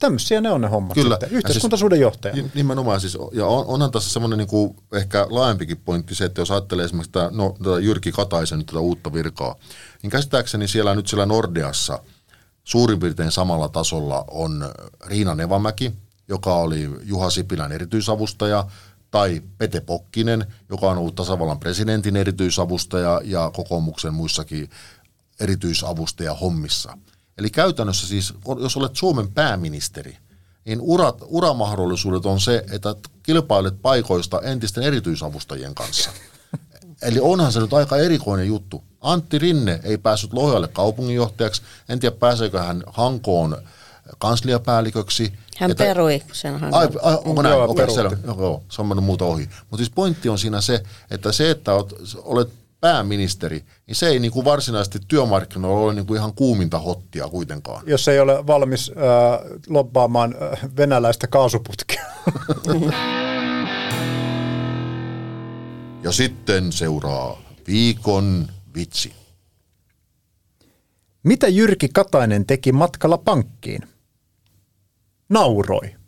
Tämmöisiä 0.01 0.41
ne 0.41 0.51
on 0.51 0.61
ne 0.61 0.69
hommat 0.69 0.95
Kyllä. 0.95 1.15
sitten. 1.21 1.37
Yhteiskuntasuuden 1.39 1.97
siis, 1.97 2.03
johtaja. 2.03 2.35
Nimenomaan 2.55 3.01
siis, 3.01 3.19
ja 3.33 3.47
on, 3.47 3.67
onhan 3.67 3.91
tässä 3.91 4.11
semmoinen 4.11 4.39
niin 4.39 4.49
kuin 4.49 4.77
ehkä 4.93 5.27
laajempikin 5.31 5.77
pointti 5.77 6.15
se, 6.15 6.25
että 6.25 6.41
jos 6.41 6.51
ajattelee 6.51 6.85
esimerkiksi 6.85 7.13
tätä, 7.13 7.31
no, 7.31 7.57
tätä 7.63 7.79
Jyrki 7.79 8.13
Kataisen 8.13 8.67
tätä 8.67 8.79
uutta 8.79 9.13
virkaa, 9.13 9.57
niin 10.03 10.11
käsittääkseni 10.11 10.69
siellä 10.69 10.95
nyt 10.95 11.07
siellä 11.07 11.27
Nordeassa 11.27 11.99
suurin 12.65 13.01
piirtein 13.01 13.33
samalla 13.33 13.69
tasolla 13.69 14.25
on 14.31 14.71
Riina 15.07 15.35
Nevamäki, 15.35 15.93
joka 16.29 16.55
oli 16.55 16.91
Juha 17.03 17.31
Sipilän 17.31 17.73
erityisavustaja, 17.73 18.67
tai 19.11 19.43
Pete 19.59 19.81
Pokkinen, 19.81 20.47
joka 20.69 20.91
on 20.91 20.99
ollut 20.99 21.15
tasavallan 21.15 21.61
presidentin 21.61 22.17
erityisavustaja 22.17 23.21
ja 23.25 23.51
kokoomuksen 23.55 24.15
muissakin 24.15 24.71
erityisavustaja 25.41 26.35
hommissa– 26.35 26.97
Eli 27.41 27.51
käytännössä 27.51 28.07
siis, 28.07 28.35
jos 28.59 28.77
olet 28.77 28.97
Suomen 28.97 29.33
pääministeri, 29.33 30.17
niin 30.65 30.79
urat, 30.81 31.19
uramahdollisuudet 31.27 32.27
on 32.27 32.41
se, 32.41 32.65
että 32.71 32.95
kilpailet 33.23 33.83
paikoista 33.83 34.41
entisten 34.41 34.85
erityisavustajien 34.85 35.75
kanssa. 35.75 36.11
Eli 37.03 37.21
onhan 37.21 37.53
se 37.53 37.61
nyt 37.61 37.73
aika 37.73 37.97
erikoinen 37.97 38.47
juttu. 38.47 38.85
Antti 39.01 39.39
Rinne 39.39 39.81
ei 39.83 39.99
päässyt 39.99 40.33
Lohjalle 40.33 40.69
kaupunginjohtajaksi. 40.69 41.63
En 41.89 42.01
tiedä, 42.01 42.17
pääseekö 42.17 42.61
hän 42.61 42.83
Hankoon 42.87 43.63
kansliapäälliköksi. 44.19 45.33
Hän 45.57 45.71
että, 45.71 45.85
perui 45.85 46.23
sen 46.33 46.61
Hankoon. 46.61 46.83
Ai, 46.83 46.89
ai, 47.03 47.19
onko 47.25 47.43
näin? 47.43 47.61
Okei, 47.61 47.85
okay, 47.85 47.95
selvä. 47.95 48.17
Joo, 48.27 48.63
se 48.71 48.83
on 48.83 48.89
mennyt 48.89 49.05
muuta 49.05 49.25
ohi. 49.25 49.49
Mutta 49.61 49.77
siis 49.77 49.91
pointti 49.91 50.29
on 50.29 50.39
siinä 50.39 50.61
se, 50.61 50.83
että 51.11 51.33
se, 51.33 51.51
että 51.51 51.75
olet, 51.75 51.95
olet 52.17 52.60
pääministeri, 52.81 53.65
niin 53.87 53.95
se 53.97 54.07
ei 54.07 54.19
niin 54.19 54.33
kuin 54.33 54.45
varsinaisesti 54.45 54.99
työmarkkinoilla 55.09 55.81
ole 55.81 55.95
niin 55.95 56.07
kuin 56.07 56.19
ihan 56.19 56.35
kuuminta 56.35 56.79
hottia 56.79 57.29
kuitenkaan. 57.29 57.83
Jos 57.87 58.09
ei 58.09 58.21
ole 58.21 58.47
valmis 58.47 58.91
äh, 58.91 58.95
lobbaamaan 59.69 60.35
äh, 60.43 60.61
venäläistä 60.77 61.27
kaasuputkea. 61.27 62.05
ja 66.05 66.13
sitten 66.13 66.73
seuraa 66.73 67.43
viikon 67.67 68.49
vitsi. 68.75 69.13
Mitä 71.23 71.49
Jyrki 71.49 71.89
Katainen 71.89 72.47
teki 72.47 72.73
matkalla 72.73 73.19
pankkiin? 73.19 73.83
Nauroi. 75.29 76.00